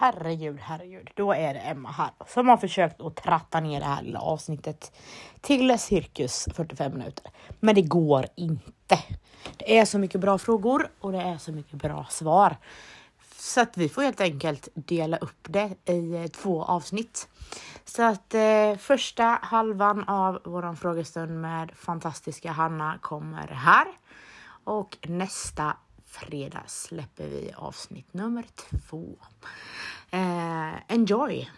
herregud, 0.00 0.58
herregud. 0.60 1.10
Då 1.14 1.32
är 1.32 1.54
det 1.54 1.60
Emma 1.60 1.90
här 1.90 2.10
som 2.26 2.48
har 2.48 2.56
försökt 2.56 3.00
att 3.00 3.16
tratta 3.16 3.60
ner 3.60 3.80
det 3.80 3.86
här 3.86 4.02
lilla 4.02 4.20
avsnittet 4.20 4.92
till 5.40 5.78
cirkus 5.78 6.48
45 6.54 6.92
minuter. 6.92 7.30
Men 7.60 7.74
det 7.74 7.82
går 7.82 8.26
inte. 8.34 8.98
Det 9.56 9.78
är 9.78 9.84
så 9.84 9.98
mycket 9.98 10.20
bra 10.20 10.38
frågor 10.38 10.90
och 11.00 11.12
det 11.12 11.20
är 11.20 11.38
så 11.38 11.52
mycket 11.52 11.72
bra 11.72 12.06
svar. 12.10 12.56
Så 13.36 13.60
att 13.60 13.76
vi 13.76 13.88
får 13.88 14.02
helt 14.02 14.20
enkelt 14.20 14.68
dela 14.74 15.16
upp 15.16 15.46
det 15.48 15.92
i 15.92 16.14
eh, 16.14 16.26
två 16.26 16.64
avsnitt. 16.64 17.28
Så 17.84 18.02
att 18.02 18.34
eh, 18.34 18.76
första 18.78 19.24
halvan 19.42 20.04
av 20.08 20.40
våran 20.44 20.76
frågestund 20.76 21.40
med 21.40 21.72
fantastiska 21.76 22.52
Hanna 22.52 22.98
kommer 23.00 23.48
här. 23.48 23.86
Och 24.64 24.98
nästa 25.08 25.76
fredag 26.10 26.64
släpper 26.66 27.26
vi 27.26 27.52
avsnitt 27.56 28.14
nummer 28.14 28.44
två. 28.56 29.16
Eh, 30.10 30.92
enjoy! 30.92 31.50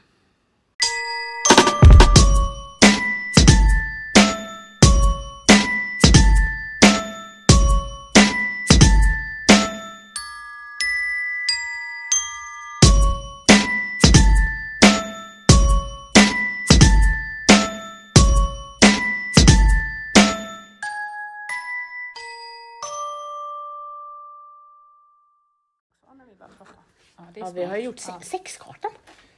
Ja, 27.41 27.47
det 27.47 27.53
vi 27.53 27.65
har 27.65 27.77
gjort 27.77 27.97
Ja. 28.09 28.19
se- 28.21 28.27
sexkartan. 28.39 28.91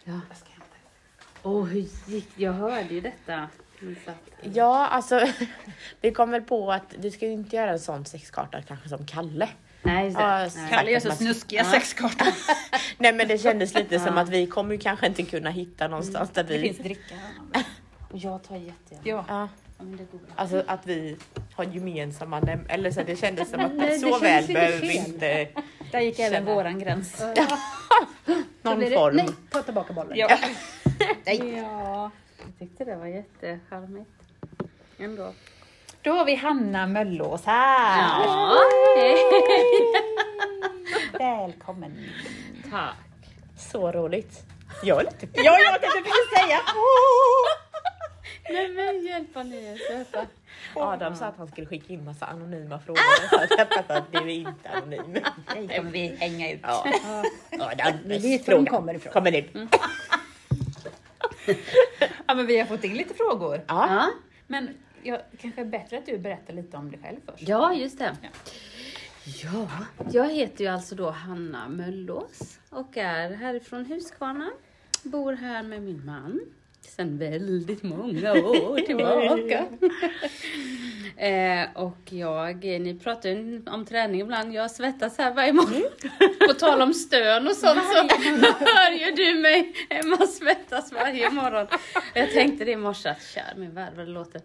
Ja. 0.04 0.20
Åh, 1.42 1.64
hur 1.64 1.86
gick 2.06 2.28
Jag 2.36 2.52
hörde 2.52 2.94
ju 2.94 3.00
detta. 3.00 3.48
Ja, 4.42 4.86
alltså 4.86 5.26
vi 6.00 6.12
kom 6.12 6.30
väl 6.30 6.42
på 6.42 6.72
att 6.72 6.94
vi 6.98 7.10
ska 7.10 7.26
ju 7.26 7.32
inte 7.32 7.56
göra 7.56 7.70
en 7.70 7.78
sån 7.80 8.04
sexkarta 8.04 8.62
kanske 8.62 8.88
som 8.88 9.06
Kalle. 9.06 9.48
Nej, 9.82 10.04
just 10.04 10.16
det. 10.16 10.22
Ja, 10.22 10.48
Nej. 10.56 10.70
Kalle 10.70 10.90
gör 10.90 11.00
så 11.00 11.08
Men- 11.08 11.16
snuskiga 11.16 11.62
Ja. 11.62 11.70
sexkartor. 11.70 12.28
Nej 12.98 13.12
men 13.12 13.28
det 13.28 13.38
kändes 13.38 13.74
lite 13.74 14.00
som 14.00 14.18
att 14.18 14.28
vi 14.28 14.46
kommer 14.46 14.72
ju 14.74 14.78
kanske 14.80 15.06
inte 15.06 15.22
kunna 15.22 15.50
hitta 15.50 15.88
någonstans 15.88 16.30
där 16.30 16.44
Det 16.44 16.58
vi... 16.58 16.62
finns 16.62 16.78
dricka. 16.78 17.14
Och 18.10 18.18
jag 18.18 18.42
tar 18.42 18.56
jättegärna. 18.56 19.24
Ja. 19.28 19.48
Ja, 19.78 19.84
det 19.84 20.06
alltså 20.34 20.64
att 20.66 20.86
vi 20.86 21.16
har 21.54 21.64
gemensamma 21.64 22.40
näm- 22.40 22.66
Eller 22.68 22.90
så 22.90 23.02
det 23.02 23.16
kändes 23.16 23.50
som 23.50 23.60
att 23.60 23.72
Nej, 23.74 23.88
det 23.90 23.98
så 23.98 24.18
väl 24.18 24.46
behöver 24.46 24.80
vi 24.80 24.96
inte 24.96 25.48
Där 25.92 26.00
gick 26.00 26.18
även 26.18 26.32
Känna. 26.32 26.54
våran 26.54 26.78
gräns. 26.78 27.22
Någon 28.64 28.80
det- 28.80 28.90
form. 28.90 29.16
Nej, 29.16 29.28
ta 29.50 29.62
tillbaka 29.62 29.92
bollen. 29.92 30.16
Ja. 30.18 30.38
Nej. 31.26 31.54
Ja, 31.56 32.10
jag 32.38 32.58
tyckte 32.58 32.84
det 32.84 32.96
var 32.96 33.06
jättecharmigt. 33.06 34.10
Ändå. 34.98 35.32
Då 36.02 36.10
har 36.12 36.24
vi 36.24 36.34
Hanna 36.34 36.86
Möllås 36.86 37.44
här. 37.44 38.24
Ja, 38.26 38.56
Välkommen. 41.18 42.08
tack. 42.70 42.96
Så 43.58 43.92
roligt. 43.92 44.42
Jag 44.82 45.00
är 45.00 45.04
lite... 45.04 45.26
Ja, 45.42 45.58
jag 45.58 45.80
tänkte 45.80 45.98
precis 46.02 46.42
säga. 46.42 46.58
Nej 48.50 48.68
men 48.68 49.06
hjälp 49.06 49.28
vad 49.34 49.46
ni 49.46 49.66
är 49.66 49.76
söta. 49.76 50.26
Adam 50.74 51.16
sa 51.16 51.26
att 51.26 51.36
han 51.36 51.48
skulle 51.48 51.66
skicka 51.66 51.92
in 51.92 52.04
massa 52.04 52.26
anonyma 52.26 52.78
frågor. 52.78 53.28
Så 53.30 53.36
att 53.36 53.50
jag 53.58 53.68
fattar 53.68 53.96
att 53.96 54.12
du 54.12 54.18
är 54.18 54.28
inte 54.28 54.68
anonym. 54.70 55.12
Det 55.68 55.76
kommer 55.76 55.90
vi 55.90 56.06
hänga 56.08 56.52
ut. 56.52 56.60
Ja. 56.62 56.86
Adam, 57.52 57.92
Vi 58.04 58.18
vet 58.18 58.48
var 58.48 58.54
de 58.54 58.66
kommer 58.66 58.94
ifrån. 58.94 59.12
Kommer 59.12 59.30
nu. 59.30 59.68
Ja, 62.26 62.34
men 62.34 62.46
vi 62.46 62.58
har 62.58 62.66
fått 62.66 62.84
in 62.84 62.94
lite 62.94 63.14
frågor. 63.14 63.64
Ja. 63.66 63.86
Ja, 63.88 64.10
Men 64.46 64.68
jag, 65.02 65.20
kanske 65.40 65.60
är 65.60 65.64
bättre 65.64 65.98
att 65.98 66.06
du 66.06 66.18
berättar 66.18 66.54
lite 66.54 66.76
om 66.76 66.90
dig 66.90 67.00
själv 67.02 67.16
först. 67.26 67.48
ja 67.48 67.74
just 67.74 67.98
det. 67.98 68.16
Ja. 68.22 68.28
Ja, 69.42 69.68
jag 70.12 70.32
heter 70.32 70.64
ju 70.64 70.70
alltså 70.70 70.94
då 70.94 71.10
Hanna 71.10 71.68
Möllås 71.68 72.58
och 72.70 72.96
är 72.96 73.30
härifrån 73.30 73.84
Huskvarna. 73.86 74.50
Bor 75.02 75.32
här 75.32 75.62
med 75.62 75.82
min 75.82 76.04
man 76.06 76.40
sedan 76.90 77.18
väldigt 77.18 77.82
många 77.82 78.32
år 78.32 78.80
tillbaka. 78.80 79.66
eh, 81.26 81.68
och 81.74 82.12
jag, 82.12 82.64
ni 82.64 82.98
pratar 83.02 83.28
ju 83.28 83.62
om 83.66 83.86
träning 83.86 84.20
ibland, 84.20 84.54
jag 84.54 84.70
svettas 84.70 85.18
här 85.18 85.34
varje 85.34 85.52
morgon. 85.52 85.90
På 86.48 86.54
tal 86.54 86.82
om 86.82 86.94
stön 86.94 87.48
och 87.48 87.56
sånt 87.56 87.80
så 87.84 87.96
hör 88.64 88.92
ju 88.92 89.12
du 89.12 89.40
mig 89.40 89.74
Emma 89.90 90.26
svettas 90.26 90.92
varje 90.92 91.30
morgon. 91.30 91.66
Jag 92.14 92.32
tänkte 92.32 92.64
det 92.64 92.70
i 92.70 92.76
morse 92.76 93.08
att 93.08 93.22
kär 93.22 93.54
min 93.56 93.74
värld 93.74 93.92
vad 93.96 94.06
det 94.06 94.12
låter. 94.12 94.40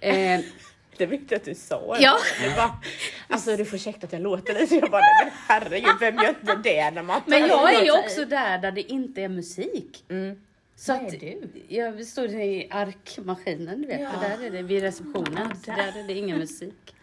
Eh, 0.00 0.40
Det 0.96 1.06
vet 1.06 1.30
jag 1.30 1.38
att 1.38 1.44
du 1.44 1.54
sa. 1.54 1.96
Ja. 2.00 2.18
Det 2.42 2.56
bara, 2.56 2.80
alltså 3.28 3.56
du 3.56 3.64
får 3.64 3.76
ursäkta 3.76 4.06
att 4.06 4.12
jag 4.12 4.22
låter 4.22 4.54
lite. 4.54 4.74
Jag 4.74 4.90
bara, 4.90 5.02
men 5.24 5.32
herregud, 5.48 5.96
vem 6.00 6.16
gör 6.16 6.28
inte 6.28 6.54
det 6.62 6.90
när 6.90 7.02
man 7.02 7.20
Men 7.26 7.46
jag 7.46 7.74
är 7.74 7.84
ju 7.84 7.90
också 7.90 8.24
där 8.24 8.58
där 8.58 8.72
det 8.72 8.82
inte 8.82 9.22
är 9.22 9.28
musik. 9.28 10.04
Mm. 10.08 10.40
Så 10.76 10.92
Vad 10.92 11.06
att 11.06 11.12
är 11.14 11.18
du? 11.20 11.48
jag 11.68 12.06
står 12.06 12.26
i 12.28 12.68
arkmaskinen, 12.70 13.82
du 13.82 13.88
vet, 13.88 14.00
Ja. 14.00 14.10
där 14.20 14.44
är 14.46 14.50
det 14.50 14.62
vid 14.62 14.82
receptionen. 14.82 15.50
Ja, 15.66 15.74
där. 15.76 15.92
där 15.92 16.00
är 16.00 16.06
det 16.06 16.14
ingen 16.14 16.38
musik. 16.38 16.94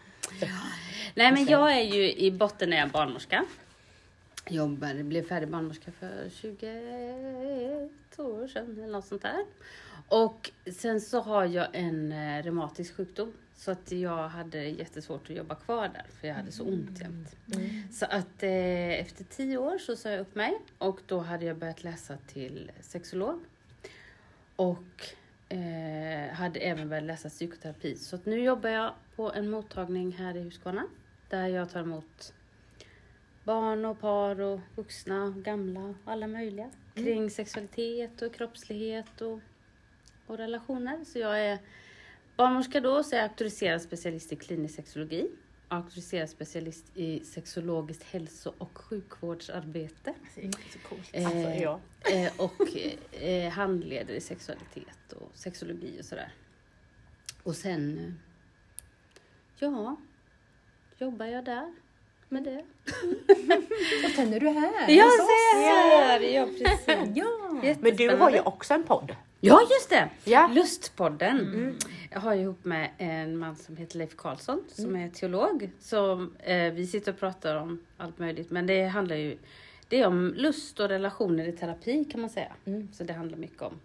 Nej 1.14 1.32
men 1.32 1.46
jag 1.46 1.72
är 1.72 1.82
ju 1.94 2.12
i 2.12 2.30
botten 2.30 2.72
är 2.72 2.76
jag 2.78 2.90
barnmorska. 2.90 3.44
Jobbade, 4.48 5.04
blev 5.04 5.22
färdig 5.28 5.48
barnmorska 5.48 5.92
för 5.92 6.30
21 6.40 8.18
år 8.18 8.48
sedan 8.48 8.78
eller 8.78 8.92
något 8.92 9.06
sånt 9.06 9.22
där. 9.22 9.44
Och 10.08 10.50
sen 10.72 11.00
så 11.00 11.20
har 11.20 11.44
jag 11.44 11.66
en 11.72 12.12
eh, 12.12 12.42
reumatisk 12.42 12.96
sjukdom. 12.96 13.32
Så 13.56 13.70
att 13.70 13.92
jag 13.92 14.28
hade 14.28 14.64
jättesvårt 14.64 15.30
att 15.30 15.36
jobba 15.36 15.54
kvar 15.54 15.88
där 15.88 16.04
för 16.20 16.28
jag 16.28 16.34
hade 16.34 16.52
så 16.52 16.64
ont 16.64 17.00
jämt. 17.00 17.36
Så 17.92 18.06
att 18.06 18.42
eh, 18.42 19.00
efter 19.00 19.24
tio 19.24 19.58
år 19.58 19.78
så 19.78 19.96
sa 19.96 20.10
jag 20.10 20.20
upp 20.20 20.34
mig 20.34 20.58
och 20.78 21.00
då 21.06 21.18
hade 21.18 21.44
jag 21.44 21.56
börjat 21.56 21.84
läsa 21.84 22.16
till 22.26 22.70
sexolog. 22.80 23.40
Och 24.56 25.06
eh, 25.48 26.34
hade 26.34 26.60
även 26.60 26.88
börjat 26.88 27.04
läsa 27.04 27.28
psykoterapi. 27.28 27.96
Så 27.96 28.18
nu 28.24 28.44
jobbar 28.44 28.70
jag 28.70 28.92
på 29.16 29.32
en 29.32 29.50
mottagning 29.50 30.12
här 30.12 30.36
i 30.36 30.42
Huskvarna. 30.42 30.86
Där 31.28 31.46
jag 31.46 31.70
tar 31.70 31.80
emot 31.80 32.34
barn 33.44 33.84
och 33.84 34.00
par 34.00 34.40
och 34.40 34.60
vuxna 34.74 35.24
och 35.24 35.34
gamla 35.34 35.80
och 35.80 35.94
alla 36.04 36.26
möjliga. 36.26 36.70
Kring 36.94 37.30
sexualitet 37.30 38.22
och 38.22 38.34
kroppslighet 38.34 39.20
och, 39.20 39.40
och 40.26 40.38
relationer. 40.38 41.04
Så 41.04 41.18
jag 41.18 41.40
är 41.40 41.58
barnmorska 42.36 42.80
då, 42.80 43.02
så 43.02 43.14
är 43.14 43.20
jag 43.20 43.28
auktoriserad 43.28 43.82
specialist 43.82 44.32
i 44.32 44.36
klinisk 44.36 44.74
sexologi. 44.74 45.30
Auktoriserad 45.72 46.28
specialist 46.30 46.84
i 46.96 47.20
sexologiskt 47.24 48.02
hälso 48.02 48.52
och 48.58 48.78
sjukvårdsarbete. 48.78 50.14
Det 50.34 50.40
är 50.40 50.44
inte 50.44 50.58
så 50.72 50.78
coolt. 50.88 51.10
Alltså, 51.14 51.38
Eh, 51.38 51.62
ja. 51.62 51.80
eh, 52.12 52.32
och 52.36 52.76
eh, 53.22 53.50
handleder 53.52 54.14
i 54.14 54.20
sexualitet 54.20 55.12
och 55.12 55.30
sexologi 55.34 56.00
och 56.00 56.04
sådär. 56.04 56.32
Och 57.42 57.56
sen, 57.56 57.98
eh, 57.98 58.12
ja, 59.58 59.96
jobbar 60.98 61.26
jag 61.26 61.44
där 61.44 61.74
med 62.28 62.42
det. 62.44 62.64
Och 64.04 64.10
sen 64.16 64.32
är 64.34 64.40
du 64.40 64.48
här 64.48 64.90
Jag 64.90 65.04
hos 65.04 65.20
oss. 65.20 65.26
ser! 65.54 66.20
Ja, 66.34 66.46
precis. 66.46 67.16
Ja. 67.16 67.74
Men 67.80 67.96
du 67.96 68.08
har 68.16 68.30
ju 68.30 68.40
också 68.40 68.74
en 68.74 68.84
podd. 68.84 69.16
Ja, 69.44 69.60
just 69.70 69.90
det! 69.90 70.08
Ja. 70.24 70.50
Lustpodden. 70.52 71.78
Jag 72.10 72.20
har 72.20 72.34
ihop 72.34 72.64
med 72.64 72.90
en 72.98 73.36
man 73.38 73.56
som 73.56 73.76
heter 73.76 73.98
Leif 73.98 74.16
Karlsson 74.16 74.64
som 74.68 74.96
är 74.96 75.08
teolog. 75.08 75.70
Så 75.80 76.28
eh, 76.38 76.72
vi 76.72 76.86
sitter 76.86 77.12
och 77.12 77.18
pratar 77.18 77.56
om 77.56 77.80
allt 77.96 78.18
möjligt. 78.18 78.50
Men 78.50 78.66
det 78.66 78.84
handlar 78.86 79.16
ju 79.16 79.38
det 79.88 80.00
är 80.00 80.06
om 80.06 80.34
lust 80.36 80.80
och 80.80 80.88
relationer 80.88 81.48
i 81.48 81.52
terapi 81.52 82.04
kan 82.04 82.20
man 82.20 82.30
säga. 82.30 82.52
Mm. 82.64 82.88
Så 82.92 83.04
det 83.04 83.12
handlar 83.12 83.38
mycket 83.38 83.62
om 83.62 83.80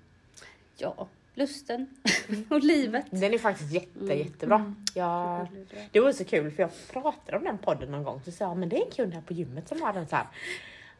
ja, 0.78 1.08
lusten 1.34 1.88
och 2.50 2.64
livet. 2.64 3.06
Den 3.10 3.34
är 3.34 3.38
faktiskt 3.38 3.72
jätte, 3.72 4.00
Mm. 4.00 4.18
jättebra. 4.18 4.74
Ja, 4.94 5.48
det 5.92 6.00
var 6.00 6.12
så 6.12 6.26
kul 6.26 6.52
för 6.52 6.64
jag 6.64 6.72
pratade 6.92 7.38
om 7.38 7.44
den 7.44 7.58
podden 7.58 7.92
någon 7.92 8.04
gång 8.04 8.22
så 8.26 8.32
sa 8.32 8.46
jag 8.46 8.58
men 8.58 8.70
det 8.70 8.78
är 8.78 8.86
en 8.86 8.92
kund 8.92 9.14
här 9.14 9.22
på 9.22 9.34
gymmet 9.34 9.68
som 9.68 9.82
har 9.82 9.94
den 9.94 10.08
så 10.08 10.16
här. 10.16 10.28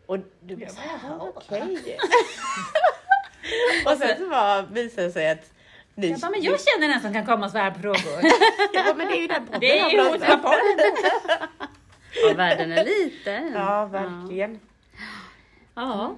Och 0.06 0.18
du 0.42 0.56
bara 0.56 0.70
så 0.70 0.80
här, 0.80 1.00
"Jaha, 1.04 1.32
okej. 1.36 1.78
och 3.86 3.98
sen 3.98 4.18
så 4.18 4.30
bara 4.30 4.62
visade 4.62 5.08
det 5.08 5.14
sig 5.14 5.30
att 5.30 5.54
ni, 5.96 6.10
Jag 6.10 6.20
bara, 6.20 6.32
men 6.32 6.42
jag 6.42 6.60
känner 6.62 6.94
en 6.96 7.02
som 7.02 7.14
kan 7.14 7.26
komma 7.26 7.46
och 7.46 7.52
svara 7.52 7.72
på 7.72 7.80
frågor. 7.80 8.22
jag 8.74 8.86
bara, 8.86 8.96
men 8.96 9.08
det 9.08 9.18
är 9.18 9.22
ju 9.22 9.28
den 9.28 9.46
podden 9.46 9.60
Det 9.60 9.80
är 9.80 9.90
ju 9.90 9.98
pratar 9.98 10.08
om. 10.08 10.14
Hotellpodden. 10.14 11.58
Ja, 12.24 12.34
världen 12.34 12.72
är 12.72 12.86
liten. 12.86 13.54
Ja, 13.54 13.86
verkligen. 13.86 14.60
Ja. 15.76 16.16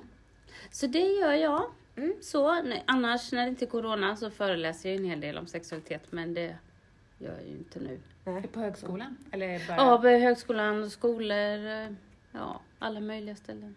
Så 0.72 0.88
det 0.88 1.00
gör 1.00 1.34
jag. 1.34 1.72
Mm. 1.98 2.14
Så, 2.22 2.62
nej, 2.62 2.84
annars 2.88 3.32
när 3.32 3.44
det 3.44 3.50
inte 3.50 3.66
är 3.66 3.70
corona 3.70 4.16
så 4.16 4.32
föreläser 4.32 4.90
jag 4.90 4.98
en 4.98 5.06
hel 5.06 5.22
del 5.22 5.38
om 5.38 5.48
sexualitet 5.48 6.04
men 6.10 6.34
det 6.34 6.56
gör 7.18 7.34
jag 7.34 7.44
ju 7.48 7.58
inte 7.58 7.80
nu. 7.80 8.00
På 8.54 8.60
högskolan? 8.60 9.18
Eller 9.32 9.68
bara... 9.68 9.78
Ja, 9.78 9.98
på 9.98 10.08
högskolan, 10.08 10.90
skolor, 10.90 11.68
eh, 11.68 11.88
ja, 12.32 12.62
alla 12.80 13.00
möjliga 13.00 13.36
ställen. 13.36 13.76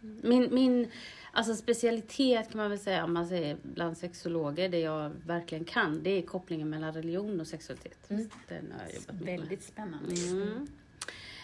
Min, 0.00 0.54
min 0.54 0.90
Alltså 1.36 1.54
specialitet 1.54 2.50
kan 2.50 2.58
man 2.58 2.70
väl 2.70 2.78
säga 2.78 3.04
om 3.04 3.14
man 3.14 3.26
säger 3.26 3.56
bland 3.62 3.96
sexologer, 3.96 4.68
det 4.68 4.78
jag 4.78 5.10
verkligen 5.26 5.64
kan, 5.64 6.02
det 6.02 6.10
är 6.10 6.22
kopplingen 6.22 6.70
mellan 6.70 6.92
religion 6.92 7.40
och 7.40 7.46
sexualitet. 7.46 7.98
Den 8.08 8.72
har 8.72 8.84
jag 8.84 8.94
jobbat 8.94 9.14
mycket 9.14 9.26
med. 9.26 9.38
Väldigt 9.40 9.62
spännande. 9.62 10.14
Mm. 10.14 10.66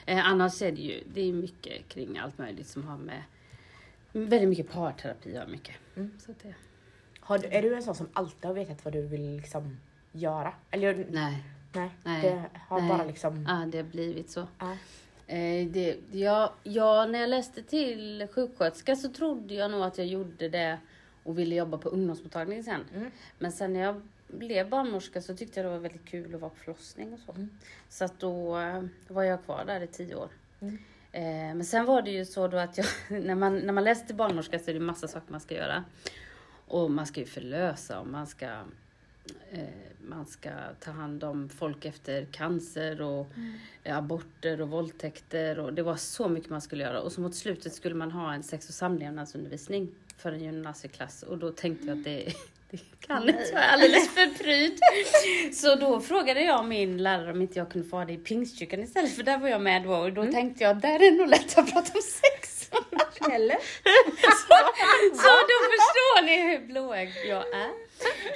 Eh, 0.07 0.27
annars 0.27 0.63
är 0.63 0.73
det 0.73 0.81
ju 0.81 1.03
det 1.15 1.21
är 1.21 1.33
mycket 1.33 1.89
kring 1.89 2.19
allt 2.19 2.39
möjligt 2.39 2.67
som 2.67 2.85
har 2.85 2.99
med 2.99 3.23
väldigt 4.13 4.49
mycket 4.49 4.71
parterapi 4.71 5.41
och 5.45 5.51
mycket. 5.51 5.75
Mm. 5.97 6.11
Så 6.19 6.35
det, 6.43 6.55
Har 7.21 7.39
du, 7.39 7.49
är 7.49 7.63
du 7.63 7.75
en 7.75 7.83
sån 7.83 7.95
som 7.95 8.09
alltid 8.13 8.45
har 8.45 8.55
vetat 8.55 8.85
vad 8.85 8.93
du 8.93 9.03
vill 9.03 9.37
liksom 9.37 9.77
göra? 10.13 10.53
Eller 10.71 11.07
nej, 11.11 11.45
nej, 11.73 11.91
Nej. 12.05 12.23
det 12.23 12.45
har 12.69 12.81
Nej. 12.81 12.89
bara 12.89 13.05
liksom... 13.05 13.47
ah, 13.47 13.67
det 13.67 13.79
har 13.79 13.85
blivit 13.85 14.31
så. 14.31 14.47
Ja. 14.59 14.77
Eh, 15.31 15.67
det, 15.67 15.97
jag, 16.11 16.50
jag, 16.62 17.11
när 17.11 17.21
jag 17.21 17.31
läste 17.31 17.62
till 17.62 18.27
sjuksköterska 18.35 18.97
så 18.97 19.09
trodde 19.09 19.55
jag 19.55 19.71
nog 19.71 19.82
att 19.82 19.99
jag 19.99 20.06
gjorde 20.06 20.49
det 20.49 20.79
och 21.23 21.38
ville 21.38 21.55
jobba 21.55 21.79
på 21.79 21.88
ungdomsmottagning 21.88 22.65
sen. 22.65 22.81
Mm. 22.94 23.11
Men 23.38 23.53
sen 23.53 23.73
när 23.73 23.81
jag 23.81 24.03
blev 24.27 24.69
barnmorska 24.69 25.21
så 25.21 25.37
tyckte 25.37 25.61
jag 25.61 25.67
det 25.67 25.71
var 25.71 25.79
väldigt 25.79 26.05
kul 26.05 26.35
att 26.35 26.41
vara 26.41 26.50
på 26.50 26.56
förlossning 26.56 27.12
och 27.12 27.19
så. 27.27 27.32
Mm. 27.32 27.50
Så 27.88 28.05
att 28.05 28.21
då 28.21 28.50
var 29.09 29.23
jag 29.23 29.44
kvar 29.44 29.65
där 29.67 29.81
i 29.81 29.87
tio 29.87 30.15
år. 30.15 30.29
Mm. 30.61 30.79
Eh, 31.12 31.55
men 31.56 31.65
sen 31.65 31.85
var 31.85 32.03
det 32.03 32.11
ju 32.11 32.25
så 32.25 32.49
då 32.49 32.56
att 32.56 32.79
jag, 32.79 32.87
när 33.23 33.35
man, 33.35 33.59
när 33.59 33.73
man 33.73 33.85
läser 33.85 34.06
till 34.06 34.17
barnmorska 34.17 34.59
så 34.59 34.71
är 34.71 34.75
det 34.75 34.81
massa 34.81 35.09
saker 35.09 35.33
man 35.33 35.41
ska 35.41 35.55
göra. 35.55 35.85
Och 36.67 36.91
man 36.91 37.06
ska 37.06 37.21
ju 37.21 37.26
förlösa 37.26 38.00
och 38.00 38.06
man 38.06 38.26
ska, 38.26 38.62
man 40.11 40.27
ska 40.27 40.50
ta 40.81 40.91
hand 40.91 41.25
om 41.25 41.49
folk 41.49 41.85
efter 41.85 42.25
cancer 42.25 43.03
och 43.03 43.27
eh, 43.85 43.97
aborter 43.97 44.61
och 44.61 44.69
våldtäkter. 44.69 45.59
Och 45.59 45.75
det 45.75 45.82
var 45.82 45.97
så 45.97 46.29
mycket 46.29 46.50
man 46.50 46.61
skulle 46.61 46.85
göra. 46.85 47.00
Och 47.00 47.12
så 47.12 47.21
mot 47.21 47.35
slutet 47.35 47.75
skulle 47.75 47.94
man 47.94 48.11
ha 48.11 48.35
en 48.35 48.43
sex 48.43 48.69
och 48.69 48.75
samlevnadsundervisning 48.75 49.88
för 50.17 50.32
en 50.32 50.44
gymnasieklass. 50.44 51.23
Och 51.23 51.38
då 51.38 51.50
tänkte 51.50 51.87
jag 51.87 51.99
att 51.99 52.05
det, 52.05 52.32
det 52.71 52.81
kan 53.00 53.29
inte, 53.29 53.49
jag 53.53 53.62
är 53.62 53.69
alldeles 53.69 54.15
för 54.15 54.44
pryd. 54.44 54.79
Så 55.55 55.75
då 55.75 56.00
frågade 56.00 56.43
jag 56.43 56.65
min 56.65 57.03
lärare 57.03 57.33
om 57.33 57.43
inte 57.43 57.59
jag 57.59 57.71
kunde 57.71 57.88
få 57.88 57.97
ha 57.97 58.05
det 58.05 58.12
i 58.12 58.19
pingstkyrkan 58.19 58.81
istället. 58.81 59.12
För 59.12 59.23
där 59.23 59.38
var 59.38 59.49
jag 59.49 59.62
med 59.62 59.83
då. 59.83 59.94
Och 59.94 60.12
då 60.12 60.25
tänkte 60.33 60.65
jag, 60.65 60.81
där 60.81 60.94
är 60.94 61.11
det 61.11 61.17
nog 61.17 61.29
lätt 61.29 61.59
att 61.59 61.73
prata 61.73 61.93
om 61.94 62.03
sex. 62.03 62.40
Eller? 63.33 63.57
Så 65.17 65.35
då 65.51 65.57
förstår 65.71 66.23
ni 66.23 66.51
hur 66.51 66.67
blåögd 66.67 67.17
jag 67.29 67.45
är. 67.53 67.71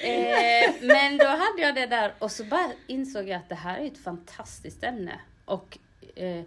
Eh, 0.01 0.75
men 0.81 1.19
då 1.19 1.27
hade 1.27 1.63
jag 1.63 1.75
det 1.75 1.87
där 1.87 2.15
och 2.19 2.31
så 2.31 2.45
bara 2.45 2.73
insåg 2.87 3.29
jag 3.29 3.37
att 3.37 3.49
det 3.49 3.55
här 3.55 3.81
är 3.81 3.87
ett 3.87 3.99
fantastiskt 3.99 4.85
ämne. 4.85 5.21
Och 5.45 5.79
eh, 6.15 6.39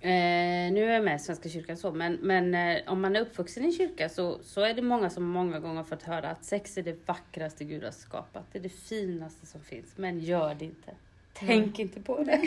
eh, 0.00 0.72
nu 0.72 0.84
är 0.84 0.94
jag 0.94 1.04
med 1.04 1.16
i 1.16 1.18
Svenska 1.18 1.48
kyrkan 1.48 1.76
så, 1.76 1.92
men, 1.92 2.14
men 2.14 2.54
eh, 2.54 2.92
om 2.92 3.00
man 3.00 3.16
är 3.16 3.20
uppvuxen 3.20 3.62
i 3.62 3.66
en 3.66 3.72
kyrka 3.72 4.08
så, 4.08 4.38
så 4.42 4.60
är 4.60 4.74
det 4.74 4.82
många 4.82 5.10
som 5.10 5.24
många 5.24 5.58
gånger 5.60 5.82
fått 5.82 6.02
höra 6.02 6.30
att 6.30 6.44
sex 6.44 6.78
är 6.78 6.82
det 6.82 7.08
vackraste 7.08 7.64
Gud 7.64 7.84
har 7.84 7.90
skapat. 7.90 8.44
Det 8.52 8.58
är 8.58 8.62
det 8.62 8.68
finaste 8.88 9.46
som 9.46 9.60
finns, 9.60 9.92
men 9.96 10.20
gör 10.20 10.54
det 10.54 10.64
inte. 10.64 10.90
Tänk 11.34 11.78
inte 11.78 12.00
på 12.00 12.24
det. 12.24 12.40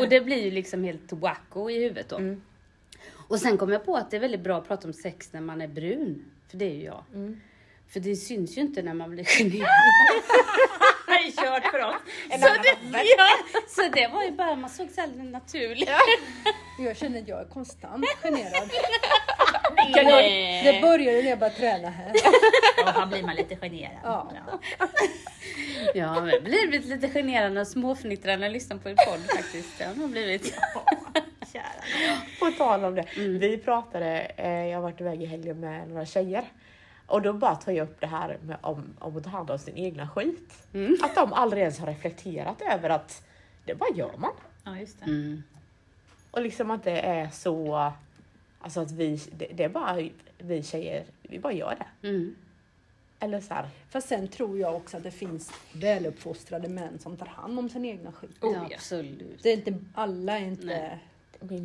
Och 0.00 0.08
det 0.08 0.20
blir 0.20 0.44
ju 0.44 0.50
liksom 0.50 0.84
helt 0.84 1.12
wacko 1.12 1.70
i 1.70 1.82
huvudet 1.82 2.08
då. 2.08 2.16
Mm. 2.16 2.42
Och 3.32 3.40
sen 3.40 3.58
kom 3.58 3.72
jag 3.72 3.84
på 3.84 3.96
att 3.96 4.10
det 4.10 4.16
är 4.16 4.20
väldigt 4.20 4.40
bra 4.40 4.58
att 4.58 4.68
prata 4.68 4.88
om 4.88 4.92
sex 4.92 5.32
när 5.32 5.40
man 5.40 5.60
är 5.60 5.68
brun. 5.68 6.24
För 6.50 6.56
det 6.56 6.64
är 6.64 6.74
ju 6.74 6.84
jag. 6.84 7.04
Mm. 7.14 7.40
För 7.92 8.00
det 8.00 8.16
syns 8.16 8.56
ju 8.56 8.60
inte 8.60 8.82
när 8.82 8.94
man 8.94 9.10
blir 9.10 9.24
generad. 9.24 9.68
Det 11.06 11.28
är 11.28 11.30
kört 11.30 11.70
för 11.70 11.78
oss. 11.78 11.94
så, 12.30 12.48
det, 12.62 12.98
ja, 13.18 13.28
så 13.68 13.82
det 13.82 14.08
var 14.08 14.22
ju 14.22 14.30
bara, 14.30 14.56
man 14.56 14.70
såg 14.70 14.90
så 14.90 15.00
här 15.00 15.08
naturligt. 15.08 15.90
Jag 16.78 16.96
känner 16.96 17.22
att 17.22 17.28
jag 17.28 17.40
är 17.40 17.44
konstant 17.44 18.04
generad. 18.22 18.70
Nej. 20.04 20.62
Det 20.64 20.80
började 20.80 21.22
när 21.22 21.30
jag 21.30 21.38
började 21.38 21.56
träna 21.56 21.90
här. 21.90 22.12
Ja, 22.76 23.00
då 23.00 23.06
blir 23.06 23.22
man 23.22 23.36
lite 23.36 23.56
generad. 23.56 24.00
Ja. 24.02 24.32
Ja, 25.94 26.14
men 26.14 26.26
det 26.26 26.40
blir 26.40 26.68
blivit 26.68 26.86
lite 26.86 27.60
och 27.60 27.68
småfnittrar 27.68 28.36
när 28.36 28.46
jag 28.46 28.52
lyssnar 28.52 28.76
på 28.76 28.90
er 28.90 28.94
podd 28.94 29.36
faktiskt. 29.36 29.78
Det 29.78 29.84
har 29.84 30.08
blivit. 30.08 30.54
Kära. 31.52 32.16
På 32.40 32.50
tal 32.58 32.84
om 32.84 32.94
det. 32.94 33.06
Mm. 33.16 33.38
Vi 33.38 33.58
pratade, 33.58 34.20
eh, 34.36 34.66
jag 34.66 34.76
har 34.76 34.82
varit 34.82 35.00
iväg 35.00 35.22
i 35.22 35.26
helgen 35.26 35.60
med 35.60 35.88
några 35.88 36.06
tjejer. 36.06 36.44
Och 37.06 37.22
då 37.22 37.32
bara 37.32 37.56
tog 37.56 37.74
jag 37.74 37.88
upp 37.88 38.00
det 38.00 38.06
här 38.06 38.38
med 38.42 38.56
om, 38.60 38.84
om 38.98 39.16
att 39.16 39.24
ta 39.24 39.30
hand 39.30 39.50
om 39.50 39.58
sin 39.58 39.76
egna 39.76 40.08
skit. 40.08 40.66
Mm. 40.74 40.96
Att 41.02 41.14
de 41.14 41.32
aldrig 41.32 41.62
ens 41.62 41.78
har 41.78 41.86
reflekterat 41.86 42.62
över 42.72 42.90
att 42.90 43.24
det 43.64 43.74
bara 43.74 43.90
gör 43.94 44.16
man. 44.18 44.32
Ja, 44.64 44.78
just 44.78 45.00
det. 45.00 45.04
Mm. 45.04 45.42
Och 46.30 46.42
liksom 46.42 46.70
att 46.70 46.84
det 46.84 47.00
är 47.00 47.28
så, 47.28 47.92
alltså 48.58 48.80
att 48.80 48.92
vi, 48.92 49.20
det, 49.32 49.46
det 49.54 49.64
är 49.64 49.68
bara 49.68 50.08
vi 50.38 50.62
tjejer, 50.62 51.04
vi 51.22 51.38
bara 51.38 51.52
gör 51.52 51.76
det. 51.78 52.08
Mm. 52.08 52.36
Eller 53.20 53.40
så 53.40 53.54
här, 53.54 53.68
Fast 53.90 54.08
sen 54.08 54.28
tror 54.28 54.58
jag 54.58 54.76
också 54.76 54.96
att 54.96 55.02
det 55.02 55.10
finns 55.10 55.52
väluppfostrade 55.72 56.68
män 56.68 56.98
som 56.98 57.16
tar 57.16 57.26
hand 57.26 57.58
om 57.58 57.68
sin 57.68 57.84
egna 57.84 58.12
skit. 58.12 58.36
Oh, 58.40 58.52
ja, 58.52 58.66
ja. 58.70 58.76
absolut. 58.76 59.42
Det 59.42 59.48
är 59.48 59.56
inte, 59.56 59.74
alla 59.94 60.38
är 60.38 60.44
inte... 60.44 60.66
Nej. 60.66 60.98
Min. 61.50 61.64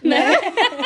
Nej. 0.00 0.36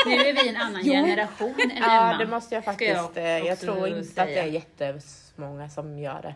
Nu 0.07 0.13
är 0.13 0.43
vi 0.43 0.49
en 0.49 0.57
annan 0.57 0.81
Jo. 0.85 0.93
generation 0.93 1.55
än 1.61 1.71
Ja, 1.77 2.09
Emma. 2.11 2.19
det 2.19 2.27
måste 2.27 2.55
jag 2.55 2.65
faktiskt. 2.65 2.91
jag 3.15 3.25
Jag, 3.25 3.47
jag 3.47 3.59
tror 3.61 3.87
inte 3.89 3.99
att 3.99 4.29
det 4.29 4.35
säga. 4.35 4.43
är 4.43 4.49
jättemånga 4.49 5.69
som 5.69 5.99
gör 5.99 6.23
det. 6.23 6.35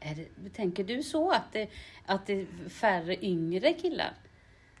Är 0.00 0.14
det, 0.14 0.50
tänker 0.50 0.84
du 0.84 1.02
så 1.02 1.30
att 1.30 1.52
det, 1.52 1.68
att 2.06 2.26
det 2.26 2.32
är 2.40 2.46
färre 2.68 3.24
yngre 3.24 3.72
killar? 3.72 4.12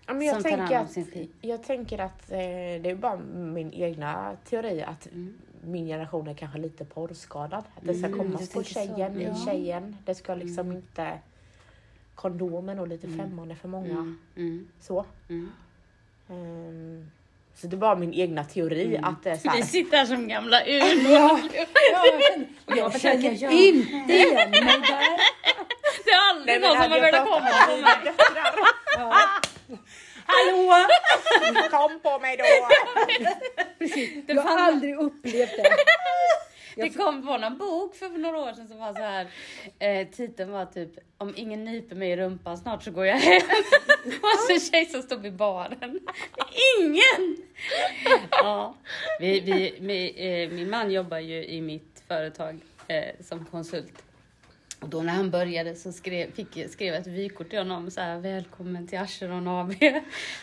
Ja, 0.06 0.14
men 0.14 0.26
jag, 0.26 0.34
Som 0.34 0.42
tar 0.42 0.50
hand 0.50 0.60
tänker 0.60 0.78
om 0.80 0.84
att, 0.86 0.92
sin 0.92 1.04
skit. 1.06 1.32
jag 1.40 1.62
tänker 1.62 1.98
att 1.98 2.30
eh, 2.32 2.38
det 2.82 2.90
är 2.90 2.94
bara 2.94 3.16
min 3.34 3.72
egna 3.72 4.36
teori 4.44 4.82
att 4.82 5.06
Mm. 5.06 5.34
min 5.64 5.86
generation 5.86 6.28
är 6.28 6.34
kanske 6.34 6.58
lite 6.58 6.84
porrskadad. 6.84 7.64
Att 7.76 7.84
det 7.86 7.94
ska 7.94 8.06
Mm, 8.06 8.18
komma 8.18 8.30
på 8.32 8.38
tänker 8.38 8.62
så. 8.62 8.62
tjejen 8.62 9.20
Ja. 9.20 9.32
i 9.32 9.44
tjejen. 9.46 9.96
Det 10.04 10.14
ska 10.14 10.34
liksom 10.34 10.66
Mm. 10.66 10.76
inte... 10.76 11.18
Kondomen 12.14 12.78
och 12.78 12.88
lite 12.88 13.08
främmande 13.08 13.54
för 13.54 13.68
många. 13.68 13.90
Mm. 13.90 14.18
Mm. 14.36 14.68
Så. 14.80 15.04
Ehm, 16.30 17.10
så 17.60 17.66
det 17.66 17.76
är 17.76 17.78
bara 17.78 17.94
min 17.96 18.14
egna 18.14 18.44
teori 18.44 18.84
Mm. 18.96 19.04
att 19.04 19.22
det 19.24 19.30
är 19.30 19.36
så 19.36 19.48
här, 19.48 19.56
Vi 19.56 19.62
sitter 19.62 19.96
här 19.96 20.06
som 20.06 20.28
gamla 20.28 20.64
ur. 20.66 21.10
Ja, 21.12 21.40
jag 21.54 21.68
känner, 21.92 22.46
jag 22.66 22.78
jag 22.78 22.92
försöker 22.92 23.18
göra- 23.30 23.52
inte 23.52 24.12
igen 24.12 24.50
mig 24.50 24.60
där. 24.60 25.20
Det 26.04 26.10
är 26.10 26.30
aldrig 26.30 26.60
någon 26.60 26.70
som 26.82 26.90
har 26.90 26.98
jag 26.98 27.04
velat 27.04 27.24
komma 27.28 27.50
på 27.66 27.76
mig. 27.76 28.12
Ja, 28.98 29.26
Hallå! 30.26 30.86
Kom 31.70 32.00
på 32.00 32.18
mig 32.18 32.36
då! 32.36 32.44
precis. 33.78 34.10
Jag 34.26 34.42
har 34.42 34.58
aldrig 34.58 34.96
upplevt 34.96 35.50
det. 35.56 35.62
Det 36.82 36.90
kom 36.90 37.26
på 37.26 37.38
någon 37.38 37.58
bok 37.58 37.94
för 37.94 38.08
några 38.08 38.38
år 38.38 38.52
sedan 38.52 38.68
som 38.68 38.78
var 38.78 38.94
så 38.94 39.00
här. 39.00 39.26
Eh, 39.78 40.08
titeln 40.08 40.50
var 40.50 40.66
typ 40.66 40.90
om 41.18 41.34
ingen 41.36 41.64
nyper 41.64 41.96
mig 41.96 42.10
i 42.10 42.16
rumpan 42.16 42.58
snart 42.58 42.82
så 42.82 42.90
går 42.90 43.06
jag 43.06 43.16
hem. 43.16 43.42
Och 44.22 44.38
så 44.46 44.52
en 44.52 44.60
tjej 44.60 44.86
som 44.86 45.02
stod 45.02 45.20
vid 45.22 45.36
baren. 45.36 45.80
Ingen! 46.80 47.36
Ja, 48.30 48.74
vi, 49.20 49.40
vi, 49.40 49.76
vi, 49.80 50.42
eh, 50.42 50.50
min 50.50 50.70
man 50.70 50.90
jobbar 50.90 51.18
ju 51.18 51.44
i 51.44 51.60
mitt 51.60 52.02
företag 52.08 52.60
eh, 52.88 53.24
som 53.24 53.44
konsult. 53.44 54.02
Och 54.84 54.90
då 54.90 55.02
när 55.02 55.12
han 55.12 55.30
började 55.30 55.74
så 55.74 55.92
skrev, 55.92 56.32
fick, 56.34 56.70
skrev 56.70 56.94
jag 56.94 57.00
ett 57.00 57.06
vykort 57.06 57.50
till 57.50 57.58
honom 57.58 57.90
så 57.90 58.00
här, 58.00 58.18
välkommen 58.18 58.86
till 58.86 58.98
Acheron 58.98 59.48
AB. 59.48 59.72